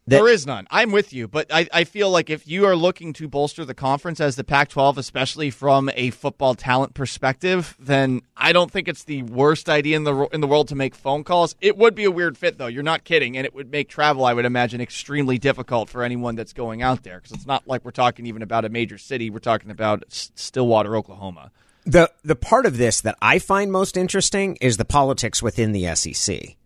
That, 0.09 0.17
there 0.17 0.29
is 0.29 0.47
none. 0.49 0.67
I'm 0.69 0.91
with 0.91 1.13
you, 1.13 1.29
but 1.29 1.47
I, 1.53 1.69
I 1.73 1.85
feel 1.85 2.11
like 2.11 2.29
if 2.29 2.49
you 2.49 2.65
are 2.67 2.75
looking 2.75 3.13
to 3.13 3.29
bolster 3.29 3.65
the 3.65 3.75
conference 3.75 4.19
as 4.19 4.35
the 4.35 4.43
Pac-12, 4.43 4.97
especially 4.97 5.51
from 5.51 5.91
a 5.95 6.11
football 6.11 6.57
talent 6.57 6.95
perspective, 6.95 7.77
then 7.79 8.23
I 8.37 8.53
don't 8.53 8.69
think 8.69 8.89
it's 8.89 9.05
the 9.05 9.23
worst 9.23 9.69
idea 9.69 9.97
in 9.97 10.03
the 10.03 10.27
in 10.33 10.41
the 10.41 10.49
world 10.49 10.67
to 10.69 10.75
make 10.75 10.97
phone 10.97 11.23
calls. 11.23 11.55
It 11.61 11.77
would 11.77 11.95
be 11.95 12.03
a 12.03 12.11
weird 12.11 12.37
fit, 12.37 12.59
though. 12.59 12.67
You're 12.67 12.83
not 12.83 13.05
kidding, 13.05 13.37
and 13.37 13.47
it 13.47 13.55
would 13.55 13.71
make 13.71 13.89
travel, 13.89 14.25
I 14.25 14.35
would 14.35 14.45
imagine, 14.45 14.81
extremely 14.81 15.39
difficult 15.39 15.89
for 15.89 16.03
anyone 16.03 16.35
that's 16.35 16.53
going 16.53 16.83
out 16.83 17.05
there 17.05 17.19
because 17.19 17.31
it's 17.31 17.47
not 17.47 17.69
like 17.69 17.85
we're 17.85 17.93
talking 17.93 18.27
even 18.27 18.43
about 18.43 18.65
a 18.65 18.69
major 18.69 18.99
city. 18.99 19.31
We're 19.31 19.39
talking 19.39 19.71
about 19.71 20.03
Stillwater, 20.09 20.97
Oklahoma. 20.97 21.53
the 21.87 22.11
the 22.25 22.35
part 22.35 22.67
of 22.67 22.77
this 22.77 23.01
that 23.03 23.17
I 23.23 23.39
find 23.39 23.71
most 23.71 23.97
interesting 23.97 24.57
is 24.61 24.79
the 24.79 24.85
politics 24.85 25.41
within 25.41 25.71
the 25.71 25.95
SEC. 25.95 26.57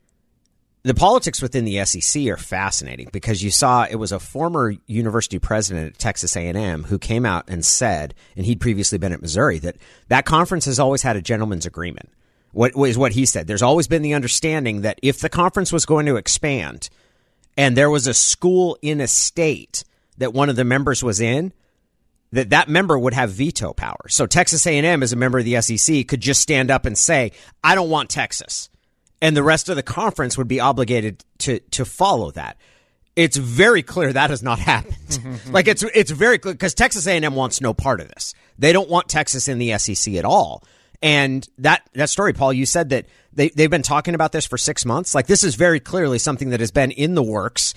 The 0.86 0.94
politics 0.94 1.42
within 1.42 1.64
the 1.64 1.84
SEC 1.84 2.28
are 2.28 2.36
fascinating 2.36 3.08
because 3.10 3.42
you 3.42 3.50
saw 3.50 3.88
it 3.90 3.96
was 3.96 4.12
a 4.12 4.20
former 4.20 4.72
university 4.86 5.40
president 5.40 5.88
at 5.88 5.98
Texas 5.98 6.36
A&M 6.36 6.84
who 6.84 6.96
came 6.96 7.26
out 7.26 7.42
and 7.48 7.64
said, 7.64 8.14
and 8.36 8.46
he'd 8.46 8.60
previously 8.60 8.96
been 8.96 9.12
at 9.12 9.20
Missouri, 9.20 9.58
that 9.58 9.78
that 10.06 10.26
conference 10.26 10.64
has 10.66 10.78
always 10.78 11.02
had 11.02 11.16
a 11.16 11.20
gentleman's 11.20 11.66
agreement. 11.66 12.10
What 12.52 12.76
is 12.76 12.96
what 12.96 13.10
he 13.10 13.26
said? 13.26 13.48
There's 13.48 13.62
always 13.62 13.88
been 13.88 14.02
the 14.02 14.14
understanding 14.14 14.82
that 14.82 15.00
if 15.02 15.18
the 15.18 15.28
conference 15.28 15.72
was 15.72 15.86
going 15.86 16.06
to 16.06 16.14
expand, 16.14 16.88
and 17.56 17.76
there 17.76 17.90
was 17.90 18.06
a 18.06 18.14
school 18.14 18.78
in 18.80 19.00
a 19.00 19.08
state 19.08 19.82
that 20.18 20.34
one 20.34 20.48
of 20.48 20.54
the 20.54 20.62
members 20.62 21.02
was 21.02 21.20
in, 21.20 21.52
that 22.30 22.50
that 22.50 22.68
member 22.68 22.96
would 22.96 23.12
have 23.12 23.30
veto 23.30 23.72
power. 23.72 24.06
So 24.08 24.24
Texas 24.28 24.64
A&M 24.64 25.02
as 25.02 25.12
a 25.12 25.16
member 25.16 25.40
of 25.40 25.44
the 25.44 25.60
SEC 25.60 26.06
could 26.06 26.20
just 26.20 26.40
stand 26.40 26.70
up 26.70 26.86
and 26.86 26.96
say, 26.96 27.32
"I 27.64 27.74
don't 27.74 27.90
want 27.90 28.08
Texas." 28.08 28.68
And 29.22 29.36
the 29.36 29.42
rest 29.42 29.68
of 29.68 29.76
the 29.76 29.82
conference 29.82 30.36
would 30.36 30.48
be 30.48 30.60
obligated 30.60 31.24
to 31.38 31.58
to 31.58 31.84
follow 31.84 32.30
that. 32.32 32.56
It's 33.14 33.38
very 33.38 33.82
clear 33.82 34.12
that 34.12 34.30
has 34.30 34.42
not 34.42 34.58
happened. 34.72 35.40
like 35.50 35.68
it's 35.68 35.82
it's 35.82 36.10
very 36.10 36.38
clear 36.38 36.54
because 36.54 36.74
Texas 36.74 37.06
A&M 37.06 37.34
wants 37.34 37.60
no 37.60 37.72
part 37.74 38.00
of 38.00 38.08
this. 38.08 38.34
They 38.58 38.72
don't 38.72 38.88
want 38.88 39.08
Texas 39.08 39.48
in 39.48 39.58
the 39.58 39.76
SEC 39.78 40.14
at 40.14 40.24
all. 40.24 40.62
And 41.02 41.46
that 41.58 41.88
that 41.94 42.10
story, 42.10 42.32
Paul, 42.32 42.52
you 42.52 42.66
said 42.66 42.90
that 42.90 43.06
they 43.32 43.48
they've 43.50 43.70
been 43.70 43.82
talking 43.82 44.14
about 44.14 44.32
this 44.32 44.46
for 44.46 44.58
six 44.58 44.84
months. 44.84 45.14
Like 45.14 45.26
this 45.26 45.44
is 45.44 45.54
very 45.54 45.80
clearly 45.80 46.18
something 46.18 46.50
that 46.50 46.60
has 46.60 46.70
been 46.70 46.90
in 46.90 47.14
the 47.14 47.22
works. 47.22 47.74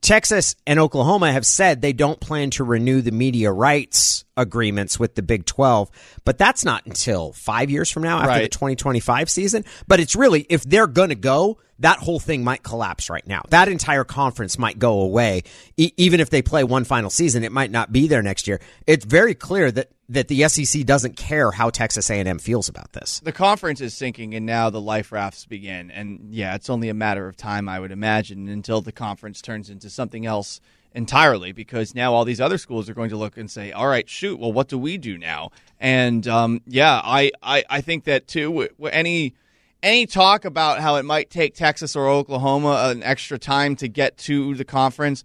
Texas 0.00 0.56
and 0.66 0.78
Oklahoma 0.78 1.30
have 1.32 1.44
said 1.44 1.82
they 1.82 1.92
don't 1.92 2.20
plan 2.20 2.50
to 2.50 2.64
renew 2.64 3.02
the 3.02 3.10
media 3.10 3.52
rights 3.52 4.24
agreements 4.40 4.98
with 4.98 5.14
the 5.14 5.22
Big 5.22 5.46
12, 5.46 5.90
but 6.24 6.38
that's 6.38 6.64
not 6.64 6.86
until 6.86 7.32
five 7.32 7.70
years 7.70 7.90
from 7.90 8.02
now 8.02 8.18
after 8.18 8.42
the 8.42 8.48
2025 8.48 9.30
season. 9.30 9.64
But 9.86 10.00
it's 10.00 10.16
really, 10.16 10.46
if 10.48 10.62
they're 10.64 10.86
going 10.86 11.10
to 11.10 11.14
go, 11.14 11.58
that 11.80 11.98
whole 11.98 12.18
thing 12.20 12.44
might 12.44 12.62
collapse 12.62 13.08
right 13.08 13.26
now. 13.26 13.42
That 13.48 13.68
entire 13.68 14.04
conference 14.04 14.58
might 14.58 14.78
go 14.78 15.00
away. 15.00 15.44
E- 15.78 15.92
even 15.96 16.20
if 16.20 16.28
they 16.28 16.42
play 16.42 16.62
one 16.62 16.84
final 16.84 17.08
season, 17.08 17.42
it 17.42 17.52
might 17.52 17.70
not 17.70 17.90
be 17.90 18.06
there 18.06 18.22
next 18.22 18.46
year. 18.46 18.60
It's 18.86 19.04
very 19.04 19.34
clear 19.34 19.70
that, 19.72 19.90
that 20.10 20.28
the 20.28 20.46
SEC 20.48 20.84
doesn't 20.84 21.16
care 21.16 21.50
how 21.50 21.70
Texas 21.70 22.10
A&M 22.10 22.38
feels 22.38 22.68
about 22.68 22.92
this. 22.92 23.20
the 23.20 23.32
conference 23.32 23.80
is 23.80 23.94
sinking 23.94 24.34
and 24.34 24.44
now 24.44 24.68
the 24.68 24.80
life 24.80 25.10
rafts 25.12 25.46
begin 25.46 25.90
and 25.90 26.34
yeah 26.34 26.54
it's 26.54 26.68
only 26.68 26.88
a 26.88 26.94
matter 26.94 27.28
of 27.28 27.36
time 27.36 27.68
i 27.68 27.78
would 27.78 27.92
imagine 27.92 28.48
until 28.48 28.80
the 28.80 28.90
conference 28.92 29.40
turns 29.40 29.70
into 29.70 29.88
something 29.88 30.26
else 30.26 30.60
entirely 30.94 31.52
because 31.52 31.94
now 31.94 32.12
all 32.12 32.24
these 32.24 32.40
other 32.40 32.58
schools 32.58 32.88
are 32.88 32.94
going 32.94 33.10
to 33.10 33.16
look 33.16 33.36
and 33.36 33.50
say 33.50 33.70
all 33.70 33.86
right 33.86 34.08
shoot 34.08 34.38
well 34.38 34.52
what 34.52 34.68
do 34.68 34.76
we 34.76 34.98
do 34.98 35.16
now 35.16 35.50
and 35.78 36.26
um, 36.26 36.60
yeah 36.66 37.00
I, 37.04 37.30
I, 37.42 37.62
I 37.70 37.80
think 37.80 38.04
that 38.04 38.26
too 38.26 38.68
any 38.90 39.34
any 39.82 40.06
talk 40.06 40.44
about 40.44 40.80
how 40.80 40.96
it 40.96 41.04
might 41.04 41.30
take 41.30 41.54
texas 41.54 41.94
or 41.94 42.08
oklahoma 42.08 42.88
an 42.90 43.04
extra 43.04 43.38
time 43.38 43.76
to 43.76 43.86
get 43.86 44.16
to 44.18 44.54
the 44.56 44.64
conference 44.64 45.22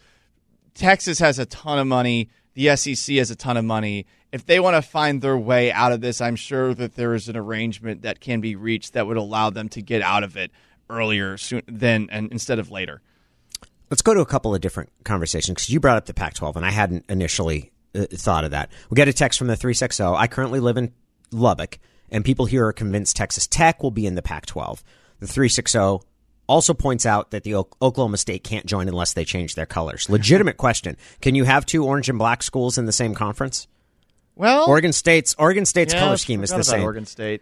Texas 0.75 1.19
has 1.19 1.39
a 1.39 1.45
ton 1.45 1.79
of 1.79 1.87
money. 1.87 2.29
The 2.53 2.75
SEC 2.75 3.15
has 3.15 3.31
a 3.31 3.35
ton 3.35 3.57
of 3.57 3.65
money. 3.65 4.05
If 4.31 4.45
they 4.45 4.59
want 4.59 4.75
to 4.75 4.81
find 4.81 5.21
their 5.21 5.37
way 5.37 5.71
out 5.71 5.93
of 5.93 6.01
this, 6.01 6.19
I'm 6.19 6.35
sure 6.35 6.73
that 6.73 6.95
there 6.95 7.13
is 7.15 7.29
an 7.29 7.37
arrangement 7.37 8.01
that 8.03 8.19
can 8.19 8.41
be 8.41 8.55
reached 8.55 8.93
that 8.93 9.07
would 9.07 9.17
allow 9.17 9.49
them 9.49 9.69
to 9.69 9.81
get 9.81 10.01
out 10.01 10.23
of 10.23 10.35
it 10.35 10.51
earlier 10.89 11.37
soon 11.37 11.63
than 11.67 12.09
and 12.11 12.31
instead 12.31 12.59
of 12.59 12.69
later. 12.69 13.01
Let's 13.89 14.01
go 14.01 14.13
to 14.13 14.21
a 14.21 14.25
couple 14.25 14.55
of 14.55 14.61
different 14.61 14.91
conversations 15.03 15.55
because 15.55 15.69
you 15.69 15.79
brought 15.79 15.97
up 15.97 16.05
the 16.05 16.13
Pac 16.13 16.33
12, 16.33 16.57
and 16.57 16.65
I 16.65 16.71
hadn't 16.71 17.05
initially 17.09 17.71
uh, 17.93 18.05
thought 18.11 18.43
of 18.43 18.51
that. 18.51 18.71
We 18.89 18.95
get 18.95 19.07
a 19.07 19.13
text 19.13 19.37
from 19.37 19.47
the 19.47 19.55
360. 19.55 20.03
I 20.03 20.27
currently 20.27 20.59
live 20.59 20.77
in 20.77 20.93
Lubbock, 21.31 21.79
and 22.09 22.25
people 22.25 22.45
here 22.45 22.65
are 22.65 22.73
convinced 22.73 23.15
Texas 23.15 23.47
Tech 23.47 23.83
will 23.83 23.91
be 23.91 24.05
in 24.05 24.15
the 24.15 24.21
Pac 24.21 24.45
12. 24.47 24.83
The 25.19 25.27
360 25.27 26.05
also 26.47 26.73
points 26.73 27.05
out 27.05 27.31
that 27.31 27.43
the 27.43 27.55
Oklahoma 27.55 28.17
State 28.17 28.43
can't 28.43 28.65
join 28.65 28.87
unless 28.87 29.13
they 29.13 29.25
change 29.25 29.55
their 29.55 29.65
colors. 29.65 30.09
Legitimate 30.09 30.57
question. 30.57 30.97
Can 31.21 31.35
you 31.35 31.43
have 31.43 31.65
two 31.65 31.85
orange 31.85 32.09
and 32.09 32.19
black 32.19 32.43
schools 32.43 32.77
in 32.77 32.85
the 32.85 32.91
same 32.91 33.15
conference? 33.15 33.67
Well, 34.35 34.65
Oregon 34.67 34.91
State's 34.91 35.33
Oregon 35.37 35.65
State's 35.65 35.93
yeah, 35.93 36.01
color 36.01 36.17
scheme 36.17 36.43
is 36.43 36.49
the 36.49 36.63
same. 36.63 36.83
Oregon 36.83 37.05
State. 37.05 37.41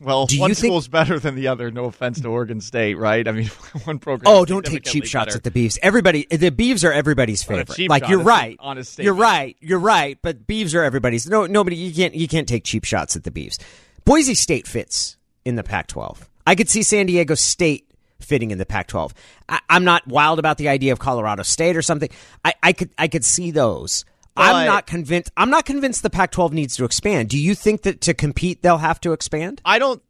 Well, 0.00 0.26
Do 0.26 0.38
one 0.40 0.50
think- 0.54 0.66
school's 0.66 0.88
better 0.88 1.18
than 1.18 1.34
the 1.34 1.48
other. 1.48 1.70
No 1.70 1.84
offense 1.86 2.20
to 2.20 2.28
Oregon 2.28 2.60
State, 2.60 2.96
right? 2.96 3.26
I 3.26 3.32
mean, 3.32 3.46
one 3.84 3.98
program. 3.98 4.32
Oh, 4.34 4.44
don't 4.44 4.64
take 4.64 4.82
cheap 4.84 5.04
significantly 5.04 5.08
shots 5.08 5.26
better. 5.26 5.36
at 5.38 5.44
the 5.44 5.50
Beavs. 5.50 5.78
Everybody, 5.82 6.26
the 6.30 6.50
Beavs 6.50 6.86
are 6.86 6.92
everybody's 6.92 7.42
favorite. 7.42 7.88
Like 7.88 8.08
you're 8.08 8.20
right. 8.22 8.56
honest 8.60 8.98
You're 8.98 9.14
right. 9.14 9.56
You're 9.60 9.78
right. 9.78 10.18
But 10.20 10.46
Beavs 10.46 10.74
are 10.74 10.82
everybody's. 10.82 11.28
No, 11.28 11.46
nobody. 11.46 11.76
You 11.76 11.94
can't. 11.94 12.14
You 12.14 12.28
can't 12.28 12.48
take 12.48 12.64
cheap 12.64 12.84
shots 12.84 13.16
at 13.16 13.24
the 13.24 13.30
Beavs. 13.30 13.58
Boise 14.04 14.34
State 14.34 14.66
fits 14.66 15.16
in 15.44 15.54
the 15.56 15.62
Pac-12. 15.62 16.18
I 16.46 16.54
could 16.54 16.68
see 16.68 16.82
San 16.82 17.06
Diego 17.06 17.34
State 17.34 17.90
fitting 18.20 18.50
in 18.50 18.58
the 18.58 18.66
Pac-12. 18.66 19.12
I, 19.48 19.60
I'm 19.70 19.84
not 19.84 20.06
wild 20.06 20.38
about 20.38 20.58
the 20.58 20.68
idea 20.68 20.92
of 20.92 20.98
Colorado 20.98 21.42
State 21.42 21.76
or 21.76 21.82
something. 21.82 22.10
I, 22.44 22.52
I 22.62 22.72
could. 22.74 22.90
I 22.98 23.08
could 23.08 23.24
see 23.24 23.50
those. 23.52 24.04
But- 24.36 24.42
I'm 24.54 24.66
not 24.66 24.86
convinced. 24.86 25.30
I'm 25.36 25.50
not 25.50 25.64
convinced 25.64 26.02
the 26.02 26.10
Pac-12 26.10 26.52
needs 26.52 26.76
to 26.76 26.84
expand. 26.84 27.28
Do 27.28 27.38
you 27.38 27.54
think 27.54 27.82
that 27.82 28.00
to 28.02 28.14
compete 28.14 28.62
they'll 28.62 28.78
have 28.78 29.00
to 29.02 29.12
expand? 29.12 29.60
I 29.64 29.78
don't. 29.78 30.02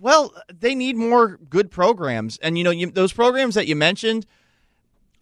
Well, 0.00 0.34
they 0.52 0.74
need 0.74 0.96
more 0.96 1.38
good 1.48 1.70
programs, 1.70 2.36
and 2.38 2.58
you 2.58 2.64
know 2.64 2.70
you, 2.70 2.90
those 2.90 3.12
programs 3.12 3.54
that 3.54 3.66
you 3.66 3.76
mentioned. 3.76 4.26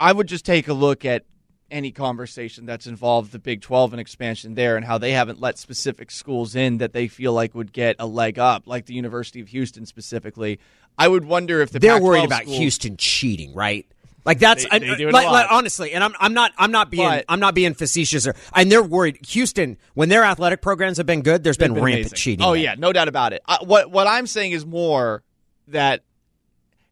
I 0.00 0.12
would 0.12 0.26
just 0.28 0.44
take 0.46 0.68
a 0.68 0.72
look 0.72 1.04
at 1.04 1.24
any 1.70 1.90
conversation 1.90 2.64
that's 2.64 2.86
involved 2.86 3.30
the 3.32 3.38
Big 3.38 3.60
12 3.60 3.92
and 3.92 4.00
expansion 4.00 4.54
there, 4.54 4.76
and 4.76 4.86
how 4.86 4.96
they 4.96 5.12
haven't 5.12 5.40
let 5.40 5.58
specific 5.58 6.10
schools 6.10 6.54
in 6.54 6.78
that 6.78 6.92
they 6.94 7.08
feel 7.08 7.32
like 7.34 7.54
would 7.54 7.72
get 7.72 7.96
a 7.98 8.06
leg 8.06 8.38
up, 8.38 8.66
like 8.66 8.86
the 8.86 8.94
University 8.94 9.40
of 9.40 9.48
Houston 9.48 9.84
specifically. 9.84 10.58
I 10.96 11.08
would 11.08 11.24
wonder 11.26 11.60
if 11.60 11.70
the 11.70 11.78
they're 11.78 11.94
Pac-12 11.94 12.04
worried 12.04 12.24
about 12.24 12.42
schools- 12.42 12.58
Houston 12.58 12.96
cheating, 12.96 13.52
right? 13.54 13.86
Like 14.28 14.40
that's 14.40 14.68
They- 14.68 14.78
they 14.80 14.94
do 14.94 15.08
it 15.08 15.10
a 15.10 15.16
like, 15.16 15.26
like, 15.26 15.46
honestly, 15.50 15.92
and 15.94 16.04
I'm 16.04 16.12
I'm 16.20 16.34
not 16.34 16.52
I'm 16.58 16.70
not 16.70 16.90
being 16.90 17.08
But- 17.08 17.24
I'm 17.30 17.40
not 17.40 17.54
being 17.54 17.72
facetious 17.72 18.26
or 18.26 18.34
and 18.54 18.70
they're 18.70 18.82
worried. 18.82 19.24
Houston, 19.28 19.78
when 19.94 20.10
their 20.10 20.22
athletic 20.22 20.60
programs 20.60 20.98
have 20.98 21.06
been 21.06 21.22
good, 21.22 21.42
there's 21.42 21.56
been, 21.56 21.72
been 21.72 21.82
rampant 21.82 22.02
amazing. 22.12 22.16
cheating. 22.16 22.44
Oh 22.44 22.52
there. 22.52 22.62
yeah, 22.62 22.74
no 22.76 22.92
doubt 22.92 23.08
about 23.08 23.32
it. 23.32 23.40
I, 23.48 23.56
what 23.62 23.90
what 23.90 24.06
I'm 24.06 24.26
saying 24.26 24.52
is 24.52 24.66
more 24.66 25.22
that 25.68 26.02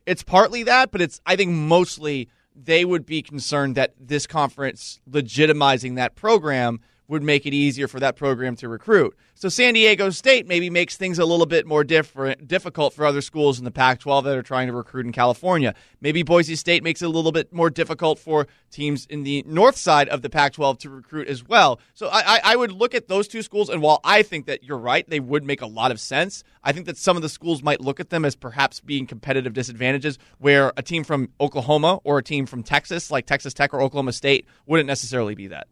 it's 0.07 0.22
partly 0.22 0.62
that, 0.62 0.91
but 0.93 1.03
it's 1.03 1.20
I 1.26 1.37
think 1.37 1.51
mostly 1.51 2.30
they 2.55 2.87
would 2.87 3.05
be 3.05 3.20
concerned 3.20 3.74
that 3.74 3.93
this 4.01 4.26
conference 4.26 4.99
legitimizing 5.11 5.97
that 5.97 6.14
program 6.14 6.80
would 7.09 7.23
make 7.23 7.47
it 7.47 7.55
easier 7.55 7.89
for 7.89 8.01
that 8.01 8.17
program 8.17 8.57
to 8.57 8.69
recruit. 8.69 9.17
So 9.35 9.49
San 9.49 9.75
Diego 9.75 10.11
State 10.11 10.47
maybe 10.47 10.71
makes 10.71 10.97
things 10.97 11.19
a 11.19 11.25
little 11.25 11.47
bit 11.47 11.67
more 11.67 11.85
different, 11.85 12.49
difficult 12.49 12.95
for 12.95 13.05
other 13.05 13.21
schools 13.21 13.59
in 13.59 13.65
the 13.65 13.71
Pac-12 13.71 14.25
that 14.25 14.37
are 14.37 14.43
trying 14.43 14.67
to 14.69 14.73
recruit 14.73 15.05
in 15.05 15.13
California. 15.13 15.75
Maybe 16.01 16.23
Boise 16.23 16.57
State 16.57 16.83
makes 16.83 17.03
it 17.03 17.05
a 17.05 17.11
little 17.11 17.33
bit 17.33 17.53
more 17.53 17.69
difficult 17.69 18.19
for 18.19 18.47
teams 18.71 19.07
in 19.07 19.25
the 19.25 19.45
north 19.47 19.77
side 19.77 20.09
of 20.09 20.23
the 20.23 20.31
Pac-12 20.31 20.79
to 20.81 20.91
recruit 20.91 21.29
as 21.29 21.47
well. 21.47 21.81
So 21.95 22.09
I, 22.11 22.41
I 22.43 22.57
would 22.57 22.73
look 22.73 22.95
at 22.95 23.09
those 23.09 23.29
two 23.29 23.43
schools, 23.43 23.69
and 23.69 23.83
while 23.83 24.01
I 24.05 24.23
think 24.23 24.47
that 24.47 24.65
you're 24.65 24.79
right, 24.79 25.09
they 25.09 25.21
would 25.21 25.45
make 25.45 25.61
a 25.61 25.67
lot 25.67 25.91
of 25.91 26.01
sense. 26.01 26.43
I 26.65 26.73
think 26.73 26.87
that 26.87 26.97
some 26.97 27.17
of 27.17 27.23
the 27.23 27.29
schools 27.29 27.63
might 27.63 27.81
look 27.81 28.01
at 28.01 28.11
them 28.11 28.25
as 28.25 28.35
perhaps 28.35 28.81
being 28.81 29.07
competitive 29.07 29.53
disadvantages, 29.53 30.19
where 30.39 30.73
a 30.77 30.83
team 30.83 31.05
from 31.05 31.29
Oklahoma 31.41 32.01
or 32.05 32.19
a 32.19 32.23
team 32.23 32.47
from 32.47 32.63
Texas, 32.63 33.11
like 33.11 33.27
Texas 33.27 33.53
Tech 33.55 33.75
or 33.75 33.83
Oklahoma 33.83 34.13
State, 34.13 34.47
wouldn't 34.67 34.87
necessarily 34.87 35.35
be 35.35 35.49
that. 35.49 35.69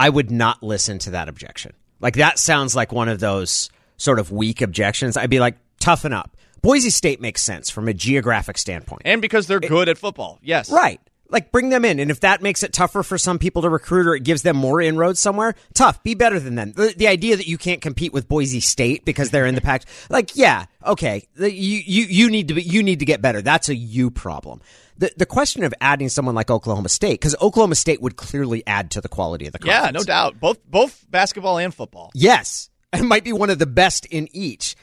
I 0.00 0.08
would 0.08 0.30
not 0.30 0.62
listen 0.62 0.98
to 1.00 1.10
that 1.10 1.28
objection. 1.28 1.74
Like 2.00 2.14
that 2.16 2.38
sounds 2.38 2.74
like 2.74 2.90
one 2.90 3.10
of 3.10 3.20
those 3.20 3.68
sort 3.98 4.18
of 4.18 4.32
weak 4.32 4.62
objections. 4.62 5.18
I'd 5.18 5.28
be 5.28 5.40
like, 5.40 5.58
toughen 5.78 6.14
up. 6.14 6.38
Boise 6.62 6.88
State 6.88 7.20
makes 7.20 7.42
sense 7.42 7.68
from 7.68 7.86
a 7.86 7.92
geographic 7.92 8.56
standpoint. 8.56 9.02
And 9.04 9.20
because 9.20 9.46
they're 9.46 9.60
good 9.60 9.90
at 9.90 9.98
football. 9.98 10.38
Yes. 10.42 10.70
Right. 10.70 11.02
Like 11.28 11.52
bring 11.52 11.68
them 11.68 11.84
in. 11.84 12.00
And 12.00 12.10
if 12.10 12.20
that 12.20 12.40
makes 12.40 12.62
it 12.62 12.72
tougher 12.72 13.02
for 13.02 13.18
some 13.18 13.38
people 13.38 13.60
to 13.60 13.68
recruit 13.68 14.06
or 14.06 14.14
it 14.14 14.24
gives 14.24 14.40
them 14.40 14.56
more 14.56 14.80
inroads 14.80 15.20
somewhere, 15.20 15.54
tough. 15.74 16.02
Be 16.02 16.14
better 16.14 16.40
than 16.40 16.54
them. 16.54 16.72
The, 16.72 16.94
the 16.96 17.06
idea 17.06 17.36
that 17.36 17.46
you 17.46 17.58
can't 17.58 17.82
compete 17.82 18.14
with 18.14 18.26
Boise 18.26 18.60
State 18.60 19.04
because 19.04 19.30
they're 19.30 19.46
in 19.46 19.54
the 19.54 19.60
pack, 19.70 19.84
like, 20.08 20.34
yeah, 20.34 20.64
okay. 20.86 21.28
You, 21.36 21.46
you, 21.48 22.04
you 22.04 22.30
need 22.30 22.48
to 22.48 22.54
be, 22.54 22.62
you 22.62 22.82
need 22.82 23.00
to 23.00 23.04
get 23.04 23.20
better. 23.20 23.42
That's 23.42 23.68
a 23.68 23.74
you 23.74 24.10
problem 24.10 24.62
the 25.00 25.10
the 25.16 25.26
question 25.26 25.64
of 25.64 25.74
adding 25.80 26.08
someone 26.08 26.34
like 26.34 26.50
Oklahoma 26.50 26.90
State 26.90 27.14
because 27.14 27.34
Oklahoma 27.40 27.74
State 27.74 28.00
would 28.02 28.16
clearly 28.16 28.62
add 28.66 28.92
to 28.92 29.00
the 29.00 29.08
quality 29.08 29.46
of 29.46 29.52
the 29.52 29.58
conference. 29.58 29.86
Yeah, 29.86 29.90
no 29.90 30.04
doubt. 30.04 30.38
Both 30.38 30.64
both 30.64 31.04
basketball 31.10 31.58
and 31.58 31.74
football. 31.74 32.10
Yes, 32.14 32.68
it 32.92 33.02
might 33.02 33.24
be 33.24 33.32
one 33.32 33.50
of 33.50 33.58
the 33.58 33.66
best 33.66 34.06
in 34.06 34.28
each. 34.32 34.76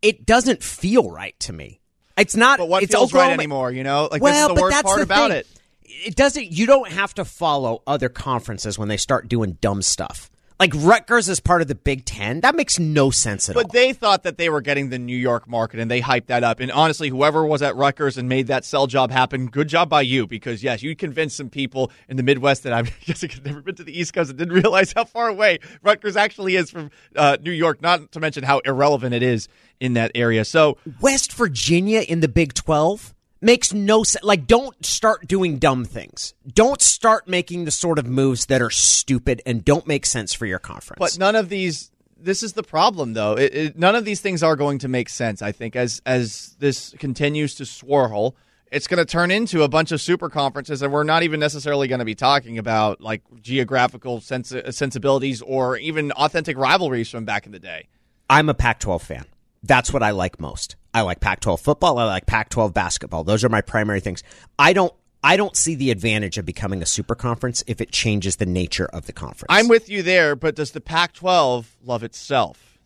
It 0.00 0.24
doesn't 0.24 0.62
feel 0.62 1.10
right 1.10 1.38
to 1.40 1.52
me. 1.52 1.80
It's 2.16 2.36
not. 2.36 2.58
But 2.58 2.68
what 2.68 2.84
it's 2.84 2.92
feels 2.92 3.10
Oklahoma, 3.10 3.30
right 3.30 3.38
anymore? 3.38 3.72
You 3.72 3.82
know, 3.82 4.08
like 4.10 4.22
well, 4.22 4.32
this 4.32 4.40
is 4.50 4.56
the 4.56 4.62
worst 4.62 4.84
part 4.84 4.96
the 4.98 5.02
about 5.02 5.30
thing. 5.30 5.38
it. 5.38 5.46
It 5.82 6.16
doesn't. 6.16 6.46
You 6.52 6.66
don't 6.66 6.90
have 6.90 7.12
to 7.14 7.24
follow 7.24 7.82
other 7.86 8.08
conferences 8.08 8.78
when 8.78 8.88
they 8.88 8.96
start 8.96 9.28
doing 9.28 9.58
dumb 9.60 9.82
stuff. 9.82 10.30
Like 10.58 10.72
Rutgers 10.74 11.28
is 11.28 11.38
part 11.38 11.60
of 11.60 11.68
the 11.68 11.74
Big 11.74 12.06
Ten. 12.06 12.40
That 12.40 12.54
makes 12.54 12.78
no 12.78 13.10
sense 13.10 13.48
at 13.48 13.54
But 13.54 13.64
all. 13.64 13.68
But 13.68 13.72
they 13.72 13.92
thought 13.92 14.22
that 14.22 14.38
they 14.38 14.48
were 14.48 14.62
getting 14.62 14.88
the 14.88 14.98
New 14.98 15.16
York 15.16 15.46
market 15.46 15.80
and 15.80 15.90
they 15.90 16.00
hyped 16.00 16.26
that 16.26 16.44
up. 16.44 16.60
And 16.60 16.72
honestly, 16.72 17.10
whoever 17.10 17.44
was 17.44 17.60
at 17.60 17.76
Rutgers 17.76 18.16
and 18.16 18.26
made 18.26 18.46
that 18.46 18.64
sell 18.64 18.86
job 18.86 19.10
happen, 19.10 19.48
good 19.48 19.68
job 19.68 19.90
by 19.90 20.00
you 20.00 20.26
because, 20.26 20.62
yes, 20.62 20.82
you 20.82 20.96
convinced 20.96 21.36
some 21.36 21.50
people 21.50 21.92
in 22.08 22.16
the 22.16 22.22
Midwest 22.22 22.62
that 22.62 22.72
I 22.72 22.82
guess 23.04 23.22
I 23.22 23.28
had 23.30 23.44
never 23.44 23.60
been 23.60 23.74
to 23.74 23.84
the 23.84 23.98
East 23.98 24.14
Coast 24.14 24.30
and 24.30 24.38
didn't 24.38 24.54
realize 24.54 24.92
how 24.92 25.04
far 25.04 25.28
away 25.28 25.58
Rutgers 25.82 26.16
actually 26.16 26.56
is 26.56 26.70
from 26.70 26.90
uh, 27.14 27.36
New 27.42 27.52
York, 27.52 27.82
not 27.82 28.12
to 28.12 28.20
mention 28.20 28.42
how 28.42 28.60
irrelevant 28.60 29.14
it 29.14 29.22
is 29.22 29.48
in 29.78 29.92
that 29.92 30.12
area. 30.14 30.44
So, 30.44 30.78
West 31.02 31.34
Virginia 31.34 32.00
in 32.00 32.20
the 32.20 32.28
Big 32.28 32.54
12 32.54 33.14
makes 33.40 33.72
no 33.72 34.02
sense. 34.02 34.24
Like, 34.24 34.46
don't 34.46 34.84
start 34.84 35.26
doing 35.26 35.58
dumb 35.58 35.84
things. 35.84 36.34
Don't 36.46 36.80
start 36.80 37.28
making 37.28 37.64
the 37.64 37.70
sort 37.70 37.98
of 37.98 38.06
moves 38.06 38.46
that 38.46 38.62
are 38.62 38.70
stupid 38.70 39.42
and 39.46 39.64
don't 39.64 39.86
make 39.86 40.06
sense 40.06 40.32
for 40.32 40.46
your 40.46 40.58
conference. 40.58 40.98
but 40.98 41.18
none 41.18 41.36
of 41.36 41.48
these. 41.48 41.90
This 42.18 42.42
is 42.42 42.54
the 42.54 42.62
problem, 42.62 43.12
though. 43.12 43.34
It, 43.34 43.54
it, 43.54 43.78
none 43.78 43.94
of 43.94 44.04
these 44.04 44.20
things 44.20 44.42
are 44.42 44.56
going 44.56 44.78
to 44.80 44.88
make 44.88 45.08
sense. 45.08 45.42
I 45.42 45.52
think 45.52 45.76
as 45.76 46.00
as 46.06 46.56
this 46.58 46.94
continues 46.98 47.54
to 47.56 47.66
swirl, 47.66 48.34
it's 48.72 48.86
going 48.86 48.98
to 48.98 49.04
turn 49.04 49.30
into 49.30 49.62
a 49.62 49.68
bunch 49.68 49.92
of 49.92 50.00
super 50.00 50.28
conferences, 50.28 50.82
and 50.82 50.92
we're 50.92 51.04
not 51.04 51.22
even 51.22 51.38
necessarily 51.38 51.88
going 51.88 51.98
to 51.98 52.04
be 52.06 52.14
talking 52.14 52.58
about 52.58 53.00
like 53.00 53.22
geographical 53.42 54.20
sens- 54.20 54.54
sensibilities 54.70 55.42
or 55.42 55.76
even 55.76 56.10
authentic 56.12 56.56
rivalries 56.56 57.10
from 57.10 57.24
back 57.26 57.46
in 57.46 57.52
the 57.52 57.58
day. 57.60 57.86
I'm 58.28 58.48
a 58.48 58.54
Pac 58.54 58.80
12 58.80 59.02
fan. 59.02 59.24
That's 59.62 59.92
what 59.92 60.02
I 60.02 60.10
like 60.10 60.40
most. 60.40 60.76
I 60.96 61.02
like 61.02 61.20
Pac 61.20 61.40
12 61.40 61.60
football. 61.60 61.98
I 61.98 62.04
like 62.04 62.24
Pac 62.24 62.48
12 62.48 62.72
basketball. 62.72 63.22
Those 63.22 63.44
are 63.44 63.50
my 63.50 63.60
primary 63.60 64.00
things. 64.00 64.22
I 64.58 64.72
don't. 64.72 64.94
I 65.22 65.36
don't 65.36 65.54
see 65.54 65.74
the 65.74 65.90
advantage 65.90 66.38
of 66.38 66.46
becoming 66.46 66.82
a 66.82 66.86
super 66.86 67.14
conference 67.14 67.62
if 67.66 67.80
it 67.80 67.90
changes 67.90 68.36
the 68.36 68.46
nature 68.46 68.86
of 68.86 69.06
the 69.06 69.12
conference. 69.12 69.48
I'm 69.50 69.68
with 69.68 69.90
you 69.90 70.02
there, 70.02 70.36
but 70.36 70.54
does 70.54 70.70
the 70.70 70.80
Pac-12 70.80 71.66
love 71.84 72.04
itself? 72.04 72.78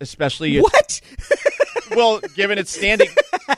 Especially 0.00 0.60
what? 0.60 1.00
well, 1.96 2.20
given 2.34 2.58
its 2.58 2.70
standing 2.70 3.08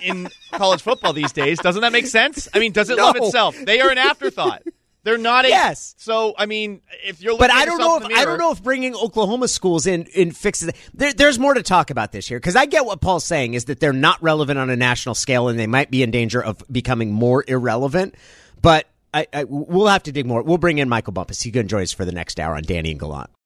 in 0.01 0.29
college 0.53 0.81
football 0.81 1.12
these 1.12 1.33
days, 1.33 1.59
doesn't 1.59 1.83
that 1.83 1.93
make 1.93 2.07
sense? 2.07 2.47
I 2.55 2.61
mean, 2.61 2.73
does 2.73 2.89
it 2.89 2.99
love 2.99 3.16
itself? 3.16 3.57
They 3.64 3.81
are 3.81 3.91
an 3.91 3.99
afterthought. 3.99 4.62
They're 5.05 5.18
not 5.18 5.44
a 5.44 5.49
Yes. 5.49 5.94
So 5.99 6.34
I 6.36 6.46
mean, 6.46 6.82
if 7.05 7.22
you're 7.22 7.38
But 7.38 7.51
I 7.51 7.64
don't 7.64 7.78
know 7.78 7.96
if 7.96 8.09
the 8.09 8.14
I 8.14 8.24
don't 8.24 8.38
know 8.38 8.53
if 8.53 8.62
bringing 8.62 8.94
Oklahoma 8.94 9.49
schools 9.49 9.86
in 9.86 10.05
in 10.14 10.32
fixes. 10.32 10.70
There, 10.92 11.12
there's 11.12 11.38
more 11.38 11.55
to 11.55 11.62
talk 11.62 11.90
about 11.90 12.12
this 12.12 12.30
year 12.30 12.38
because 12.38 12.57
I 12.57 12.66
get 12.66 12.84
what 12.84 13.01
Paul's 13.01 13.24
saying 13.24 13.55
is 13.55 13.66
that 13.66 13.80
they're 13.80 13.92
not 13.92 14.22
relevant 14.22 14.59
on 14.59 14.70
a 14.70 14.76
national 14.76 15.14
scale 15.14 15.49
and 15.49 15.59
they 15.59 15.66
might 15.66 15.90
be 15.90 16.03
in 16.03 16.11
danger 16.11 16.42
of 16.42 16.62
becoming 16.70 17.12
more 17.12 17.44
irrelevant. 17.46 18.14
But 18.61 18.86
I, 19.14 19.26
I, 19.32 19.44
we'll 19.44 19.86
have 19.86 20.03
to 20.05 20.12
dig 20.12 20.26
more. 20.26 20.42
We'll 20.42 20.59
bring 20.59 20.78
in 20.78 20.88
Michael 20.88 21.12
Bumpus. 21.12 21.40
He 21.40 21.51
can 21.51 21.68
join 21.68 21.82
us 21.82 21.92
for 21.92 22.05
the 22.05 22.12
next 22.12 22.38
hour 22.38 22.55
on 22.55 22.62
Danny 22.62 22.90
and 22.90 23.01
Gallant. 23.01 23.30